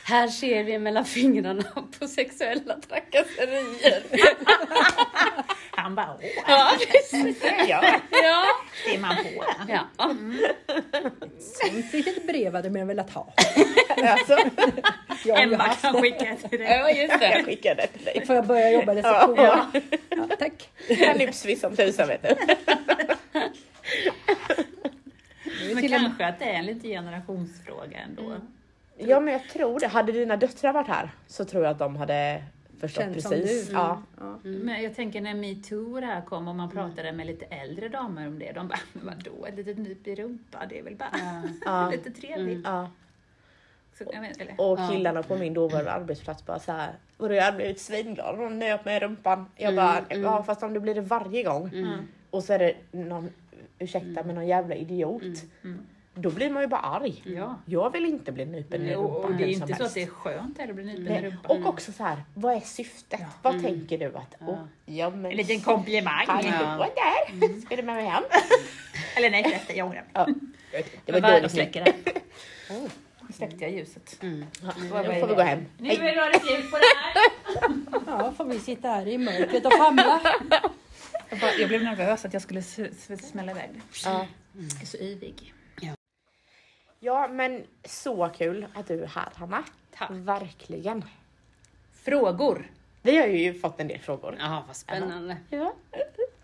Här 0.03 0.27
ser 0.27 0.63
vi 0.63 0.79
mellan 0.79 1.05
fingrarna 1.05 1.63
på 1.99 2.07
sexuella 2.07 2.75
trakasserier. 2.89 4.03
Han 5.71 5.95
bara, 5.95 6.17
åh, 6.21 6.29
Ja, 6.47 6.71
precis. 6.91 7.43
Ja. 7.67 7.83
Ja. 8.11 8.45
ser 8.85 8.99
man 8.99 9.15
på 9.15 9.43
ja. 9.67 9.87
Sånt 11.39 11.93
vilket 11.93 12.27
brev 12.27 12.55
hade 12.55 12.69
man 12.69 12.87
velat 12.87 13.09
ha. 13.09 13.33
Alltså, 14.03 14.37
Jag 15.25 15.41
Emma 15.41 15.73
kan 15.81 15.93
det. 15.95 16.01
skicka 16.01 16.35
till 16.49 16.59
dig. 16.59 16.67
Ja, 16.69 16.89
just 16.89 17.11
jag 17.11 17.19
det. 17.21 17.43
skickar 17.43 17.75
det 17.75 17.87
till 17.87 18.05
dig. 18.05 18.25
Får 18.25 18.35
jag 18.35 18.47
börja 18.47 18.71
jobba 18.71 18.93
i 18.93 18.95
receptionen? 18.95 19.45
Ja. 19.45 19.71
Ja, 20.09 20.27
tack. 20.39 20.69
Calypso 20.97 21.55
som 21.55 21.75
tusan 21.75 22.07
vet 22.07 22.21
du. 22.23 22.35
Men 25.73 25.89
kanske 25.89 26.25
att 26.25 26.39
det 26.39 26.45
är 26.45 26.53
en 26.53 26.65
lite 26.65 26.87
generationsfråga 26.87 27.97
ändå. 27.99 28.35
Ja 28.97 29.19
men 29.19 29.33
jag 29.33 29.49
tror 29.49 29.79
det. 29.79 29.87
Hade 29.87 30.11
dina 30.11 30.37
döttrar 30.37 30.73
varit 30.73 30.87
här 30.87 31.09
så 31.27 31.45
tror 31.45 31.63
jag 31.63 31.71
att 31.71 31.79
de 31.79 31.95
hade 31.95 32.43
förstått 32.79 33.03
Känt 33.03 33.21
som 33.21 33.31
precis. 33.31 33.67
du. 33.67 33.73
Ja. 33.73 34.01
Ja. 34.19 34.39
Men 34.43 34.83
jag 34.83 34.95
tänker 34.95 35.21
när 35.21 35.33
metoo 35.33 35.99
det 35.99 36.05
här 36.05 36.21
kom 36.21 36.47
och 36.47 36.55
man 36.55 36.69
pratade 36.71 37.11
med 37.11 37.27
lite 37.27 37.45
äldre 37.45 37.89
damer 37.89 38.27
om 38.27 38.39
det. 38.39 38.51
De 38.51 38.67
bara, 38.67 38.79
men 38.93 39.05
vadå, 39.05 39.45
ett 39.45 39.55
litet 39.55 39.77
nyp 39.77 40.07
i 40.07 40.15
rumpa, 40.15 40.65
det 40.69 40.79
är 40.79 40.83
väl 40.83 40.95
bara 40.95 41.09
Ja. 41.65 41.89
lite 41.91 42.11
trevligt. 42.11 42.61
Ja. 42.63 42.89
Så, 43.97 44.03
jag? 44.13 44.25
Och 44.57 44.79
Ja. 44.79 44.87
killarna 44.91 45.23
på 45.23 45.35
min 45.35 45.53
dåvarande 45.53 45.91
arbetsplats 45.91 46.45
bara 46.45 46.59
så 46.59 46.71
här. 46.71 46.91
Och 47.17 47.29
då 47.29 47.35
hade 47.35 47.35
jag 47.45 47.55
blivit 47.55 47.79
svinglad 47.81 48.35
och 48.35 48.41
hon 48.43 48.59
nöp 48.59 48.85
mig 48.85 48.97
i 48.97 48.99
rumpan. 48.99 49.45
Jag 49.55 49.73
Mm, 49.73 49.75
bara, 49.85 49.99
mm. 50.09 50.23
ja 50.23 50.43
fast 50.43 50.63
om 50.63 50.73
det 50.73 50.79
blir 50.79 50.95
det 50.95 51.01
varje 51.01 51.43
gång 51.43 51.67
Mm. 51.73 52.07
och 52.29 52.43
så 52.43 52.53
är 52.53 52.59
det 52.59 52.73
någon, 52.91 53.29
ursäkta 53.81 54.23
men 54.23 54.35
någon 54.35 54.47
jävla 54.47 54.75
idiot. 54.75 55.23
Mm. 55.63 55.85
då 56.13 56.29
blir 56.31 56.49
man 56.49 56.61
ju 56.63 56.67
bara 56.67 56.81
arg. 56.81 57.23
Ja. 57.25 57.55
Jag 57.65 57.89
vill 57.89 58.05
inte 58.05 58.31
bli 58.31 58.45
nypen 58.45 58.81
i 58.81 58.95
Och, 58.95 59.03
och 59.05 59.13
rumpan 59.13 59.37
det 59.37 59.43
är 59.43 59.47
inte 59.47 59.75
så 59.75 59.83
att 59.83 59.93
det 59.93 60.03
är 60.03 60.07
skönt 60.07 60.59
att 60.59 60.75
bli 60.75 60.83
nypen 60.85 61.07
i 61.15 61.21
rumpan. 61.21 61.57
Och 61.61 61.69
också 61.69 61.91
så 61.91 62.03
här, 62.03 62.23
vad 62.33 62.55
är 62.55 62.59
syftet? 62.59 63.21
Vad 63.41 63.61
tänker 63.61 63.97
du 63.97 64.05
att, 64.05 64.35
oh, 64.39 64.59
ja 64.85 65.09
men 65.09 65.25
En 65.31 65.37
liten 65.37 65.59
komplimang. 65.59 66.25
hallå 66.27 66.47
Ja. 66.47 66.87
där, 66.95 67.61
ska 67.65 67.75
du 67.75 67.83
med 67.83 67.95
mig 67.95 68.05
hem? 68.05 68.23
Eller 69.17 69.29
nej 69.29 69.43
förresten, 69.43 69.77
jag 69.77 69.87
ångrar 69.87 70.01
mig. 70.01 70.11
Ja. 70.13 70.27
Det 71.05 71.11
var 71.11 71.21
dåligt 71.21 71.51
släcker 71.51 71.83
släckt. 71.83 72.05
det. 72.05 72.21
Nu 73.31 73.33
släckte 73.33 73.57
jag 73.65 73.71
ljuset. 73.71 74.17
Mm. 74.21 74.45
Nu 74.61 74.89
får 75.19 75.27
vi 75.27 75.35
gå 75.35 75.41
hem. 75.41 75.65
Nu 75.77 75.89
är 75.89 76.33
det 76.33 76.39
slut 76.39 76.71
på 76.71 76.77
det 76.77 76.83
här. 76.97 77.31
Ja, 78.23 78.33
får 78.37 78.45
vi 78.45 78.59
sitta 78.59 78.87
här 78.87 79.07
i 79.07 79.17
mörkret 79.17 79.65
och 79.65 79.73
famla. 79.73 80.21
Jag, 81.31 81.39
bara, 81.39 81.53
jag 81.53 81.69
blev 81.69 81.83
nervös 81.83 82.25
att 82.25 82.33
jag 82.33 82.41
skulle 82.41 82.61
smälla 82.61 83.51
iväg 83.51 83.69
det. 83.73 83.81
Ja. 84.05 84.27
Jag 84.53 84.81
är 84.81 84.85
så 84.85 84.97
yvig. 84.97 85.53
ja 86.99 87.27
men 87.27 87.63
så 87.85 88.29
kul 88.29 88.67
att 88.73 88.87
du 88.87 89.03
är 89.03 89.07
här 89.07 89.29
Hanna. 89.35 89.63
Tack. 89.97 90.09
Verkligen. 90.11 91.05
Frågor. 92.03 92.71
Vi 93.01 93.17
har 93.17 93.27
ju 93.27 93.59
fått 93.59 93.79
en 93.79 93.87
del 93.87 93.99
frågor. 93.99 94.37
Ja, 94.39 94.63
vad 94.67 94.75
spännande. 94.75 95.37
Ja. 95.49 95.73
Oj, 95.91 96.01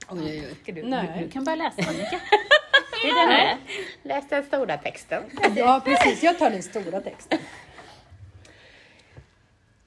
oj, 0.09 0.47
oj. 0.49 0.55
Ska 0.63 0.71
du, 0.71 0.83
Nej. 0.83 1.19
du, 1.23 1.31
kan 1.31 1.43
börja 1.43 1.55
läsa 1.55 1.89
Annika. 1.89 2.19
Det 3.01 3.09
är 3.09 3.27
den. 3.27 3.57
Läs 4.03 4.29
den 4.29 4.43
stora 4.43 4.77
texten. 4.77 5.23
Ja, 5.55 5.81
precis. 5.85 6.23
Jag 6.23 6.39
tar 6.39 6.49
den 6.49 6.63
stora 6.63 7.01
texten. 7.01 7.39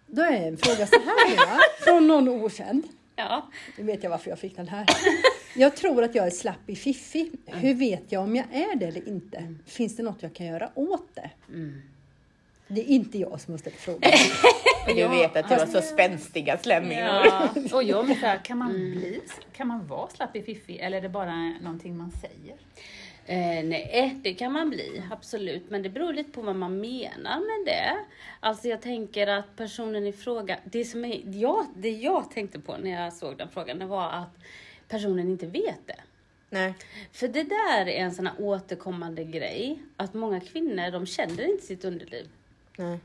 Då 0.07 0.23
är 0.23 0.49
en 0.49 0.57
fråga 0.57 0.87
så 0.87 0.97
här 1.01 1.85
från 1.85 2.07
någon 2.07 2.29
okänd. 2.29 2.89
Ja. 3.29 3.51
Nu 3.77 3.85
vet 3.85 4.03
jag 4.03 4.11
varför 4.11 4.31
jag 4.31 4.39
fick 4.39 4.57
den 4.57 4.69
här. 4.69 4.87
Jag 5.57 5.77
tror 5.77 6.05
att 6.05 6.15
jag 6.15 6.27
är 6.27 6.31
slapp 6.31 6.71
i 6.71 6.77
fiffi. 6.77 7.31
Hur 7.47 7.75
vet 7.75 8.13
jag 8.13 8.23
om 8.23 8.37
jag 8.37 8.47
är 8.53 8.77
det 8.77 8.87
eller 8.87 9.09
inte? 9.09 9.55
Finns 9.67 9.97
det 9.97 10.03
något 10.03 10.23
jag 10.23 10.35
kan 10.35 10.47
göra 10.47 10.71
åt 10.75 11.15
det? 11.15 11.31
Det 12.69 12.81
är 12.81 12.85
inte 12.85 13.19
jag 13.19 13.41
som 13.41 13.53
har 13.55 13.59
ställt 13.59 13.77
frågan. 13.77 14.13
För 14.87 14.95
du 14.95 15.09
vet 15.09 15.37
att 15.37 15.49
du 15.49 15.55
har 15.55 15.67
så 15.67 15.83
spänstiga 15.83 16.59
slemhinnor. 16.59 17.05
Ja. 17.05 17.49
Och 17.73 17.83
jag 17.83 17.99
undrar, 17.99 18.45
kan 18.45 18.59
man 18.59 18.73
bli, 18.73 19.21
kan 19.53 19.67
man 19.69 19.87
vara 19.87 20.09
slapp 20.09 20.37
i 20.37 20.43
fiffi 20.43 20.79
eller 20.79 20.99
är 20.99 21.03
det 21.03 21.09
bara 21.09 21.35
någonting 21.63 21.97
man 21.97 22.11
säger? 22.11 22.57
Eh, 23.27 23.65
nej, 23.65 24.17
det 24.23 24.35
kan 24.35 24.53
man 24.53 24.71
bli, 24.71 25.03
absolut. 25.11 25.71
Men 25.71 25.83
det 25.83 25.89
beror 25.89 26.13
lite 26.13 26.31
på 26.31 26.43
vad 26.43 26.57
man 26.57 26.81
menar 26.81 27.39
med 27.41 27.75
det. 27.75 27.99
Alltså 28.41 28.69
jag 28.69 28.83
tänker 28.83 29.27
att 29.27 29.57
personen 29.57 30.07
i 30.07 30.13
fråga, 30.13 30.59
det 30.65 30.85
som 30.85 31.05
är, 31.05 31.23
ja, 31.25 31.67
det 31.77 31.91
jag 31.91 32.31
tänkte 32.31 32.61
på 32.61 32.77
när 32.77 33.03
jag 33.03 33.13
såg 33.13 33.37
den 33.37 33.49
frågan, 33.49 33.79
det 33.79 33.87
var 33.87 34.11
att 34.11 34.39
personen 34.89 35.29
inte 35.29 35.47
vet 35.47 35.87
det. 35.87 36.01
Nej. 36.51 36.75
För 37.13 37.29
det 37.29 37.43
där 37.43 37.89
är 37.89 38.01
en 38.05 38.15
sån 38.15 38.27
här 38.27 38.35
återkommande 38.39 39.25
grej, 39.25 39.83
att 39.97 40.15
många 40.15 40.41
kvinnor, 40.41 40.91
de 40.91 41.07
känner 41.07 41.51
inte 41.51 41.67
sitt 41.67 41.85
underliv. 41.85 42.29
Nej. 42.77 42.99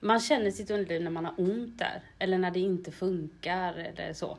Man 0.00 0.20
känner 0.20 0.50
sitt 0.50 0.70
underliv 0.70 1.02
när 1.02 1.10
man 1.10 1.24
har 1.24 1.34
ont 1.36 1.78
där, 1.78 2.02
eller 2.18 2.38
när 2.38 2.50
det 2.50 2.60
inte 2.60 2.92
funkar 2.92 3.74
eller 3.74 4.12
så. 4.12 4.38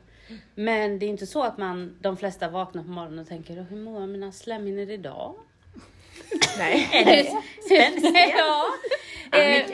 Men 0.54 0.98
det 0.98 1.06
är 1.06 1.10
inte 1.10 1.26
så 1.26 1.42
att 1.42 1.58
man, 1.58 1.96
de 2.00 2.16
flesta 2.16 2.48
vaknar 2.48 2.82
på 2.82 2.88
morgonen 2.88 3.18
och 3.18 3.28
tänker, 3.28 3.66
hur 3.70 3.76
mår 3.76 4.06
mina 4.06 4.32
slemhinnor 4.32 4.90
idag? 4.90 5.34
Nej. 6.58 6.88
ja. 8.36 8.66
Eh, 9.38 9.66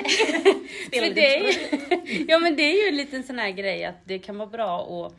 för 0.93 1.15
det 1.15 1.37
är, 1.37 1.41
ju- 1.43 2.25
ja 2.29 2.39
men 2.39 2.57
det 2.57 2.63
är 2.63 2.83
ju 2.83 2.89
en 2.89 2.97
liten 2.97 3.23
sån 3.23 3.39
här 3.39 3.51
grej 3.51 3.85
att 3.85 3.97
det 4.05 4.19
kan 4.19 4.39
vara 4.39 4.49
bra 4.49 5.07
att 5.07 5.15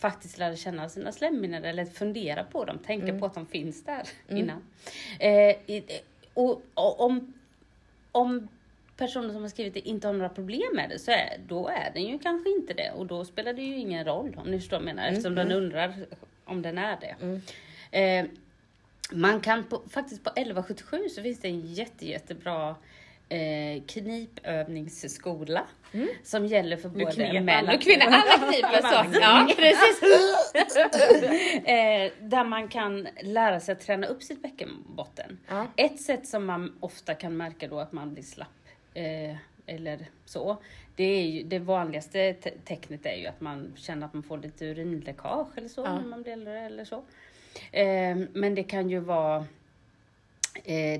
faktiskt 0.00 0.38
lära 0.38 0.56
känna 0.56 0.88
sina 0.88 1.12
slemhinnor 1.12 1.64
eller 1.64 1.84
fundera 1.84 2.44
på 2.44 2.64
dem, 2.64 2.78
tänka 2.86 3.18
på 3.18 3.26
att 3.26 3.34
de 3.34 3.46
finns 3.46 3.84
där 3.84 4.02
innan. 4.30 4.62
Eh, 5.20 5.56
och, 6.34 6.62
och 6.74 7.00
om, 7.00 7.32
om 8.12 8.48
personen 8.96 9.32
som 9.32 9.42
har 9.42 9.48
skrivit 9.48 9.74
det 9.74 9.80
inte 9.80 10.06
har 10.06 10.14
några 10.14 10.28
problem 10.28 10.68
med 10.74 10.90
det 10.90 10.98
så 10.98 11.10
är, 11.10 11.40
då 11.46 11.68
är 11.68 11.90
den 11.94 12.02
ju 12.02 12.18
kanske 12.18 12.50
inte 12.50 12.74
det 12.74 12.90
och 12.90 13.06
då 13.06 13.24
spelar 13.24 13.52
det 13.52 13.62
ju 13.62 13.76
ingen 13.78 14.04
roll 14.04 14.36
om 14.36 14.50
ni 14.50 14.60
förstår 14.60 14.76
vad 14.76 14.88
jag 14.88 14.94
menar 14.94 15.08
eftersom 15.08 15.34
den 15.34 15.52
undrar 15.52 15.94
om 16.44 16.62
den 16.62 16.78
är 16.78 16.98
det. 17.00 17.40
Eh, 17.98 18.26
man 19.12 19.40
kan 19.40 19.64
på, 19.64 19.82
faktiskt 19.90 20.24
på 20.24 20.30
1177 20.30 21.08
så 21.08 21.22
finns 21.22 21.40
det 21.40 21.48
en 21.48 21.60
jätte, 21.60 22.06
jättebra 22.06 22.76
eh, 23.28 23.82
knipövningsskola 23.86 25.66
som 26.22 26.46
gäller 26.46 26.76
för 26.76 26.88
både 26.88 27.12
knep 27.12 27.44
män 27.44 27.68
och 27.68 27.80
kvinnor. 27.80 28.04
Alla 28.06 28.50
kniper 28.50 28.82
så. 28.82 29.18
Ja, 29.20 29.48
precis. 29.56 30.02
eh, 31.64 32.28
där 32.28 32.44
man 32.44 32.68
kan 32.68 33.08
lära 33.22 33.60
sig 33.60 33.72
att 33.72 33.80
träna 33.80 34.06
upp 34.06 34.22
sitt 34.22 34.42
bäckenbotten. 34.42 35.38
Ja. 35.48 35.66
Ett 35.76 36.00
sätt 36.00 36.26
som 36.26 36.46
man 36.46 36.76
ofta 36.80 37.14
kan 37.14 37.36
märka 37.36 37.68
då 37.68 37.78
att 37.78 37.92
man 37.92 38.14
blir 38.14 38.24
slapp 38.24 38.48
eh, 38.94 39.36
eller 39.66 40.06
så. 40.24 40.56
Det, 40.96 41.04
är 41.04 41.26
ju, 41.26 41.42
det 41.42 41.58
vanligaste 41.58 42.32
te- 42.34 42.58
tecknet 42.64 43.06
är 43.06 43.16
ju 43.16 43.26
att 43.26 43.40
man 43.40 43.72
känner 43.76 44.06
att 44.06 44.14
man 44.14 44.22
får 44.22 44.38
lite 44.38 44.64
urinläckage 44.66 45.48
eller 45.56 45.68
så 45.68 45.80
Ja. 45.80 45.98
när 45.98 46.04
man 46.08 46.22
blir 46.22 46.32
äldre 46.32 46.60
eller 46.60 46.84
så. 46.84 46.96
Eh, 47.72 48.16
men 48.32 48.54
det 48.54 48.62
kan 48.62 48.90
ju 48.90 48.98
vara 49.00 49.46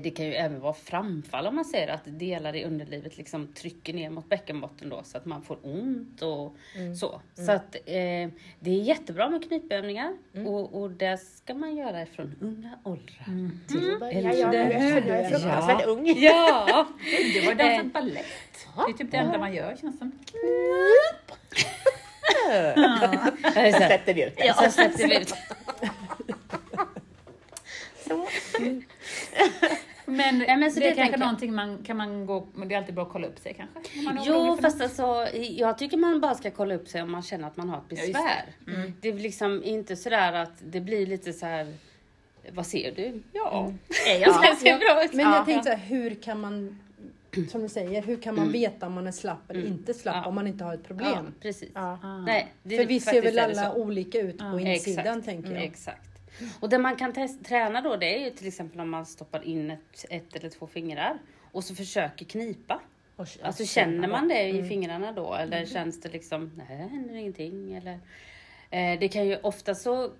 det 0.01 0.15
kan 0.15 0.25
ju 0.25 0.33
även 0.33 0.59
vara 0.59 0.73
framfall 0.73 1.47
om 1.47 1.55
man 1.55 1.65
säger 1.65 1.87
att 1.87 2.01
delar 2.05 2.55
i 2.55 2.63
underlivet 2.65 3.17
liksom 3.17 3.47
trycker 3.53 3.93
ner 3.93 4.09
mot 4.09 4.29
bäckenbotten 4.29 4.89
då 4.89 5.01
så 5.03 5.17
att 5.17 5.25
man 5.25 5.41
får 5.41 5.57
ont 5.61 6.21
och 6.21 6.55
så. 6.99 7.21
Så 7.45 7.51
att 7.51 7.75
eh, 7.75 8.29
det 8.59 8.71
är 8.71 8.81
jättebra 8.81 9.29
med 9.29 9.47
knipövningar 9.47 10.13
och, 10.45 10.81
och 10.81 10.91
det 10.91 11.17
ska 11.17 11.53
man 11.53 11.75
göra 11.75 12.05
från 12.05 12.35
unga 12.41 12.79
åldrar. 12.83 13.25
Till 13.67 14.39
jag 14.39 14.51
Det 14.51 14.65
nu 14.67 14.73
hör 14.73 14.97
eftersom 14.97 15.09
jag 15.09 15.19
är 15.19 15.29
fruktansvärt 15.29 15.81
Ja. 15.81 15.87
ung. 15.87 16.13
Ja! 16.17 16.87
Du 17.33 17.47
har 17.47 17.55
dansat 17.55 17.93
balett. 17.93 18.25
Det 18.75 18.91
är 18.93 18.97
typ 18.97 19.11
det 19.11 19.17
enda 19.17 19.37
man 19.37 19.53
gör 19.53 19.75
känns 19.81 19.97
som. 19.97 20.11
Sen 23.53 23.73
släppte 23.73 24.13
vi 24.13 24.23
ut 24.23 24.37
det. 24.37 24.45
Ja, 24.45 24.71
släppte 24.71 25.07
vi 25.07 25.17
ut. 25.21 25.33
Så. 28.07 28.27
Men, 30.07 30.37
Nej, 30.39 30.57
men 30.57 30.71
så 30.71 30.79
det 30.79 30.85
det 30.85 30.91
är 30.91 30.95
kanske 30.95 31.17
någonting 31.17 31.53
man 31.55 31.83
kan 31.83 31.97
man 31.97 32.25
gå, 32.25 32.47
men 32.53 32.67
det 32.67 32.75
är 32.75 32.79
alltid 32.79 32.95
bra 32.95 33.03
att 33.03 33.11
kolla 33.11 33.27
upp 33.27 33.39
sig 33.39 33.53
kanske. 33.53 33.79
Jo, 34.25 34.57
fast 34.61 34.81
alltså, 34.81 35.27
jag 35.33 35.77
tycker 35.77 35.97
man 35.97 36.21
bara 36.21 36.35
ska 36.35 36.51
kolla 36.51 36.75
upp 36.75 36.87
sig 36.87 37.01
om 37.01 37.11
man 37.11 37.21
känner 37.21 37.47
att 37.47 37.57
man 37.57 37.69
har 37.69 37.77
ett 37.77 37.83
just 37.89 38.01
det. 38.05 38.07
besvär. 38.13 38.45
det. 39.01 39.09
är 39.09 39.13
liksom 39.13 39.63
inte 39.63 39.95
sådär 39.95 40.33
att 40.33 40.51
det 40.65 40.79
blir 40.81 41.05
lite 41.05 41.33
så 41.33 41.45
här. 41.45 41.73
vad 42.51 42.65
ser 42.67 42.91
du? 42.95 43.21
Ja, 43.33 43.73
är 44.07 44.19
jag 44.19 44.29
Ja, 44.29 44.55
ser 44.59 44.77
bra 44.79 45.05
ut? 45.05 45.13
Men 45.13 45.25
Ja. 45.25 45.35
jag 45.35 45.45
tänkte 45.45 45.63
så 45.71 45.75
här, 45.77 45.85
hur 45.85 46.15
kan 46.15 46.41
man, 46.41 46.79
som 47.51 47.61
du 47.61 47.69
säger, 47.69 48.01
hur 48.01 48.17
kan 48.21 48.35
man 48.35 48.51
veta 48.51 48.87
om 48.87 48.93
man 48.93 49.07
är 49.07 49.11
slapp 49.11 49.49
eller 49.51 49.65
inte 49.67 49.93
slapp 49.93 50.15
Ja. 50.15 50.25
om 50.25 50.35
man 50.35 50.47
inte 50.47 50.63
har 50.63 50.73
ett 50.73 50.79
Ja, 50.83 50.87
problem? 50.87 51.33
precis. 51.41 51.69
Ja. 51.73 51.99
Nej, 52.25 52.53
För 52.63 52.85
vi 52.85 52.99
ser 52.99 53.21
väl 53.21 53.39
alla 53.39 53.73
olika 53.73 54.19
ut 54.19 54.37
på 54.37 54.59
insidan 54.59 55.05
Exakt. 55.07 55.25
tänker 55.25 55.51
jag. 55.53 55.63
Exakt. 55.63 56.09
Och 56.59 56.69
det 56.69 56.77
man 56.79 56.95
kan 56.95 57.13
träna 57.43 57.81
då 57.81 57.95
det 57.95 58.15
är 58.19 58.25
ju 58.25 58.29
till 58.31 58.47
exempel 58.47 58.79
om 58.79 58.89
man 58.89 59.05
stoppar 59.05 59.43
in 59.43 59.71
ett, 59.71 60.05
ett 60.09 60.35
eller 60.35 60.49
två 60.49 60.67
fingrar 60.67 61.17
och 61.51 61.63
så 61.63 61.75
försöker 61.75 62.25
knipa. 62.25 62.81
Och- 63.15 63.27
Alltså 63.41 63.65
känner 63.65 64.07
man 64.07 64.27
det 64.27 64.43
i 64.49 64.63
fingrarna 64.69 65.11
då 65.11 65.33
eller 65.33 65.65
känns 65.65 66.01
det 66.01 66.09
liksom, 66.09 66.51
nej 66.57 66.67
det 66.77 66.83
händer 66.95 67.15
ingenting 67.15 67.73
eller. 67.73 67.99
Eh, 68.69 68.99
det 68.99 69.07
kan 69.07 69.27
ju 69.27 69.37
ofta 69.37 69.75
så, 69.75 70.11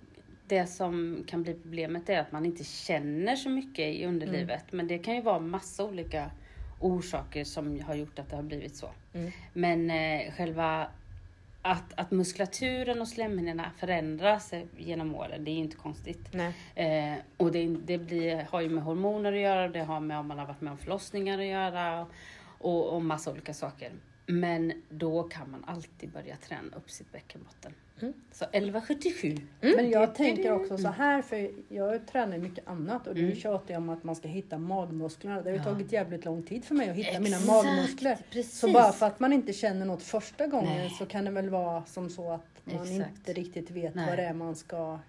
det 0.48 0.68
som 0.68 1.24
kan 1.28 1.44
bli 1.44 1.54
problemet 1.54 2.10
är 2.10 2.20
att 2.20 2.32
man 2.32 2.46
inte 2.46 2.64
känner 2.64 3.36
så 3.36 3.50
mycket 3.50 3.86
i 3.96 4.06
underlivet. 4.06 4.66
Men 4.72 4.88
det 4.88 4.98
kan 4.98 5.16
ju 5.16 5.22
vara 5.22 5.40
massa 5.40 5.84
olika 5.84 6.32
orsaker 6.80 7.44
som 7.44 7.80
har 7.82 7.96
gjort 7.96 8.20
att 8.20 8.30
det 8.30 8.36
har 8.36 8.44
blivit 8.44 8.76
så. 8.76 8.90
Men 9.54 9.90
eh, 9.92 10.32
själva 10.34 10.88
att, 11.68 11.94
att 11.96 12.12
muskulaturen 12.12 13.02
och 13.02 13.08
slemhinnorna 13.08 13.72
förändras 13.78 14.54
genom 14.78 15.16
åren, 15.16 15.44
det 15.44 15.52
är 15.52 15.54
ju 15.54 15.60
inte 15.60 15.76
konstigt. 15.76 16.36
Eh, 16.76 17.14
och 17.38 17.52
det, 17.52 17.68
det 17.68 17.98
blir, 17.98 18.48
har 18.52 18.62
ju 18.62 18.70
med 18.70 18.84
hormoner 18.84 19.34
att 19.34 19.40
göra, 19.40 19.68
det 19.68 19.80
har 19.84 20.00
med 20.00 20.20
om 20.20 20.28
man 20.28 20.40
har 20.40 20.46
varit 20.46 20.62
med 20.62 20.72
om 20.72 20.78
förlossningar 20.78 21.40
att 21.40 21.46
göra 21.46 22.08
och, 22.58 22.94
och 22.94 23.02
massa 23.02 23.32
olika 23.32 23.54
saker. 23.54 23.92
Men 24.26 24.74
då 24.90 25.24
kan 25.24 25.52
man 25.52 25.64
alltid 25.68 26.10
börja 26.10 26.36
träna 26.36 26.78
upp 26.78 26.92
sitt 26.92 27.12
bäckenbotten. 27.12 27.74
Så 28.32 28.46
1177. 28.46 29.36
Men 29.62 29.90
jag 29.90 30.16
tänker 30.16 30.52
också 30.52 30.78
så 30.78 30.88
här, 30.88 31.22
för 31.22 31.52
jag 31.70 32.08
tränar 32.08 32.38
mycket 32.38 32.68
annat 32.68 33.08
och 33.08 33.16
du 33.16 33.36
tjatar 33.36 33.74
ju 33.74 33.78
om 33.78 33.90
att 33.90 34.04
man 34.04 34.16
ska 34.16 34.28
hitta 34.28 34.58
magmusklerna. 34.58 35.42
Det 35.42 35.50
har 35.50 35.58
ju 35.58 35.64
tagit 35.64 35.92
jävligt 35.92 36.26
lång 36.26 36.44
tid 36.44 36.66
för 36.66 36.76
mig 36.76 36.90
att 36.90 36.96
hitta 36.96 37.20
mina 37.20 37.38
Exakt, 37.38 37.48
magmuskler. 37.48 38.18
precis. 38.32 38.60
Så 38.60 38.72
bara 38.72 38.92
för 38.92 39.06
att 39.06 39.20
man 39.20 39.34
inte 39.34 39.54
känner 39.54 39.86
något 39.86 40.04
första 40.04 40.48
gången 40.48 40.78
Nej. 40.78 40.90
så 40.90 41.06
kan 41.06 41.26
det 41.26 41.32
väl 41.32 41.50
vara 41.50 41.86
som 41.86 42.10
så 42.10 42.32
att 42.32 42.46
man 42.64 42.76
Exakt. 42.76 43.18
inte 43.18 43.34
riktigt 43.34 43.72
vet 43.72 43.96
Nej. 43.96 44.06
vad 44.10 44.18
det 44.18 44.24
är 44.24 44.34
man 44.34 44.56
ska 44.56 45.00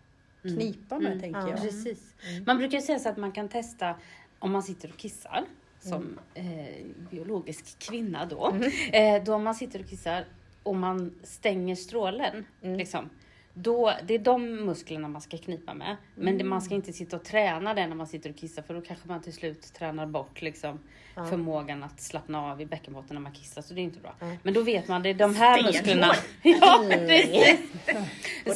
knipa 0.43 0.99
med, 0.99 1.21
tänker 1.21 1.41
jag. 1.41 1.61
Precis. 1.63 2.15
Man 2.47 2.59
brukar 2.59 2.79
ju 2.79 2.83
säga 2.83 2.99
så 2.99 3.09
att 3.09 3.17
man 3.17 3.33
kan 3.33 3.49
testa 3.49 3.95
om 4.39 4.53
man 4.53 4.63
sitter 4.63 4.89
och 4.89 4.97
kissar 4.97 5.45
som 5.89 6.19
Mm. 6.35 6.59
eh, 6.59 6.85
biologisk 7.11 7.79
kvinna 7.79 8.27
då. 8.27 8.57
Eh, 8.93 9.23
då 9.25 9.39
man 9.39 9.55
sitter 9.55 9.81
och 9.81 9.89
kissar 9.89 10.25
och 10.63 10.77
man 10.77 11.15
stänger 11.23 11.75
strålen, 11.75 12.47
Mm. 12.63 12.77
liksom, 12.79 13.11
Då, 13.59 13.93
det 14.07 14.15
är 14.15 14.19
de 14.19 14.57
musklerna 14.67 15.09
man 15.09 15.21
ska 15.21 15.39
knipa 15.39 15.75
med. 15.75 15.97
Men 16.15 16.39
det, 16.39 16.45
man 16.45 16.63
ska 16.63 16.75
inte 16.75 16.93
sitta 16.93 17.17
och 17.17 17.25
träna 17.25 17.75
det 17.75 17.87
när 17.87 17.97
man 17.97 18.07
sitter 18.07 18.31
och 18.31 18.37
kissar 18.37 18.63
för 18.63 18.75
då 18.75 18.81
kanske 18.81 19.09
man 19.09 19.23
till 19.23 19.33
slut 19.33 19.73
tränar 19.75 20.07
bort 20.07 20.43
liksom, 20.43 20.79
förmågan 21.15 21.83
att 21.83 22.01
slappna 22.01 22.43
av 22.53 22.61
i 22.61 22.67
bäckenbotten 22.67 23.15
när 23.15 23.21
man 23.21 23.33
kissar. 23.33 23.63
Så 23.63 23.75
det 23.75 23.81
är 23.81 23.83
inte 23.83 24.01
bra. 24.01 24.15
Men 24.43 24.55
då 24.55 24.63
vet 24.63 24.89
man, 24.89 25.03
det 25.03 25.09
är 25.09 25.15
de 25.15 25.35
här 25.37 25.63
musklerna. 25.63 26.13
Ja, 26.43 26.85
precis. 26.91 27.59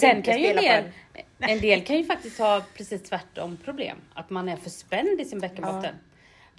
Sen 0.00 0.22
kan 0.22 0.38
ju 0.40 0.46
en 0.46 0.56
del, 0.56 0.84
en 1.38 1.60
del 1.60 1.84
kan 1.84 1.96
ju 1.98 2.04
faktiskt 2.04 2.38
ha 2.38 2.62
precis 2.76 3.02
tvärtom 3.02 3.56
problem. 3.64 3.96
Att 4.14 4.30
man 4.30 4.48
är 4.48 4.56
för 4.56 4.70
spänd 4.70 5.20
i 5.20 5.24
sin 5.24 5.40
bäckenbotten. 5.40 5.94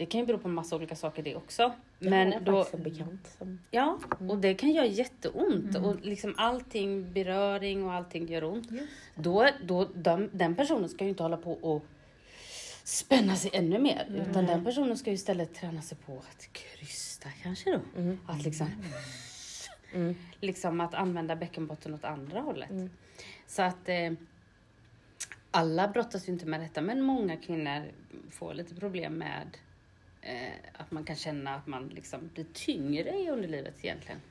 Det 0.01 0.05
kan 0.05 0.19
ju 0.19 0.25
bero 0.25 0.37
på 0.37 0.47
en 0.47 0.53
massa 0.53 0.75
olika 0.75 0.95
saker 0.95 1.23
det 1.23 1.35
också. 1.35 1.73
Men 1.99 2.31
jag 2.31 2.43
då, 2.43 2.67
en 2.73 2.83
bekant 2.83 3.35
som... 3.37 3.59
Ja, 3.71 3.99
och 4.29 4.37
det 4.37 4.53
kan 4.53 4.71
göra 4.71 4.85
jätteont 4.85 5.75
och 5.75 5.95
liksom 6.01 6.33
allting, 6.37 7.13
beröring 7.13 7.85
och 7.85 7.93
allting 7.93 8.27
gör 8.27 8.43
ont. 8.43 8.69
Då, 9.15 9.49
då, 9.63 9.87
de, 9.95 10.29
den 10.33 10.55
personen 10.55 10.89
ska 10.89 11.03
ju 11.03 11.09
inte 11.09 11.23
hålla 11.23 11.37
på 11.37 11.53
och 11.53 11.85
spänna 12.83 13.35
sig 13.35 13.51
ännu 13.53 13.79
mer. 13.79 14.25
Utan 14.29 14.45
den 14.45 14.65
personen 14.65 14.97
ska 14.97 15.09
ju 15.09 15.15
istället 15.15 15.53
träna 15.53 15.81
sig 15.81 15.97
på 16.05 16.13
att 16.29 16.53
krysta 16.53 17.29
kanske 17.43 17.71
då. 17.71 17.81
Att 18.27 18.43
liksom, 18.43 18.67
liksom 20.39 20.81
att 20.81 20.93
använda 20.93 21.35
bäckenbotten 21.35 21.93
åt 21.93 22.03
andra 22.03 22.39
hållet. 22.39 22.91
Så 23.47 23.61
att 23.61 23.89
eh, 23.89 24.13
alla 25.51 25.87
brottas 25.87 26.27
ju 26.27 26.31
inte 26.33 26.45
med 26.45 26.61
detta, 26.61 26.81
men 26.81 27.01
många 27.01 27.37
kvinnor 27.37 27.91
får 28.31 28.53
lite 28.53 28.75
problem 28.75 29.13
med 29.13 29.57
att 30.73 30.91
man 30.91 31.03
kan 31.03 31.15
känna 31.15 31.55
att 31.55 31.67
man 31.67 31.87
liksom 31.87 32.29
blir 32.33 32.45
tyngre 32.53 33.09
i 33.09 33.29
underlivet 33.29 33.85
egentligen. 33.85 34.21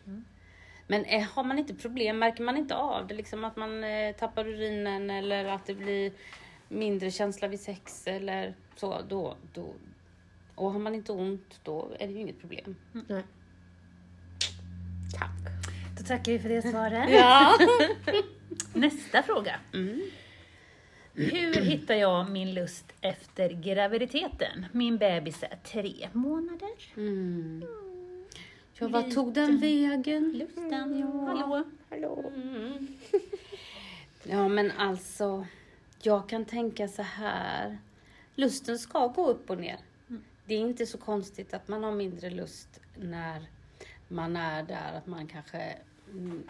Men 0.86 1.04
eh, 1.04 1.22
har 1.22 1.44
man 1.44 1.58
inte 1.58 1.74
problem, 1.74 2.18
märker 2.18 2.42
man 2.42 2.56
inte 2.56 2.74
av 2.74 3.06
det, 3.06 3.14
liksom 3.14 3.44
att 3.44 3.56
man 3.56 3.84
eh, 3.84 4.14
tappar 4.14 4.48
urinen 4.48 5.10
eller 5.10 5.44
att 5.44 5.66
det 5.66 5.74
blir 5.74 6.12
mindre 6.68 7.10
känsla 7.10 7.48
vid 7.48 7.60
sex 7.60 8.06
eller 8.06 8.54
så, 8.76 9.00
då, 9.08 9.36
då 9.52 9.74
och 10.54 10.72
har 10.72 10.78
man 10.78 10.94
inte 10.94 11.12
ont, 11.12 11.60
då 11.62 11.90
är 11.98 12.06
det 12.06 12.12
ju 12.12 12.20
inget 12.20 12.40
problem. 12.40 12.76
Nej. 12.92 13.24
Tack. 15.18 15.30
Då 15.98 16.04
tackar 16.04 16.32
vi 16.32 16.38
för 16.38 16.48
det 16.48 16.62
svaret. 16.62 17.10
Ja. 17.10 17.58
Nästa 18.74 19.22
fråga. 19.22 19.60
Mm. 19.72 20.02
Hur 21.20 21.60
hittar 21.60 21.94
jag 21.94 22.30
min 22.30 22.54
lust 22.54 22.92
efter 23.00 23.50
graviditeten? 23.50 24.66
Min 24.72 24.98
bebis 24.98 25.42
är 25.42 25.58
tre 25.64 26.08
månader. 26.12 26.70
Mm. 26.96 27.64
Ja, 28.78 28.88
vad 28.88 29.10
tog 29.14 29.32
den 29.32 29.58
vägen? 29.58 30.32
Lusten, 30.32 30.98
ja. 30.98 31.06
Hallå? 31.06 31.64
Hallå. 31.88 32.32
Ja, 34.22 34.48
men 34.48 34.70
alltså, 34.70 35.46
jag 36.02 36.28
kan 36.28 36.44
tänka 36.44 36.88
så 36.88 37.02
här. 37.02 37.78
Lusten 38.34 38.78
ska 38.78 39.06
gå 39.06 39.26
upp 39.28 39.50
och 39.50 39.58
ner. 39.58 39.78
Det 40.46 40.54
är 40.54 40.58
inte 40.58 40.86
så 40.86 40.98
konstigt 40.98 41.54
att 41.54 41.68
man 41.68 41.84
har 41.84 41.92
mindre 41.92 42.30
lust 42.30 42.80
när 42.96 43.46
man 44.08 44.36
är 44.36 44.62
där, 44.62 44.92
att 44.98 45.06
man 45.06 45.26
kanske 45.26 45.76
mm, 46.10 46.42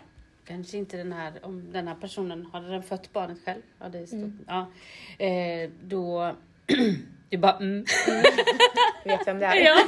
Kanske 0.45 0.77
inte 0.77 0.97
den 0.97 1.13
här, 1.13 1.33
om 1.43 1.73
den 1.73 1.89
här 1.89 1.95
personen, 1.95 2.47
har 2.53 2.61
den 2.61 2.83
fött 2.83 3.13
barnet 3.13 3.39
själv? 3.45 3.63
Ja, 3.79 3.89
det 3.89 3.99
är 3.99 4.07
stort. 4.07 4.33
Ja. 4.47 4.67
Eh, 5.25 5.71
då, 5.83 6.37
du 7.31 7.39
bara 7.39 7.57
mm. 7.57 7.85
Vet 9.05 9.27
vem 9.27 9.39
det 9.39 9.47
är? 9.47 9.57
Ja. 9.57 9.85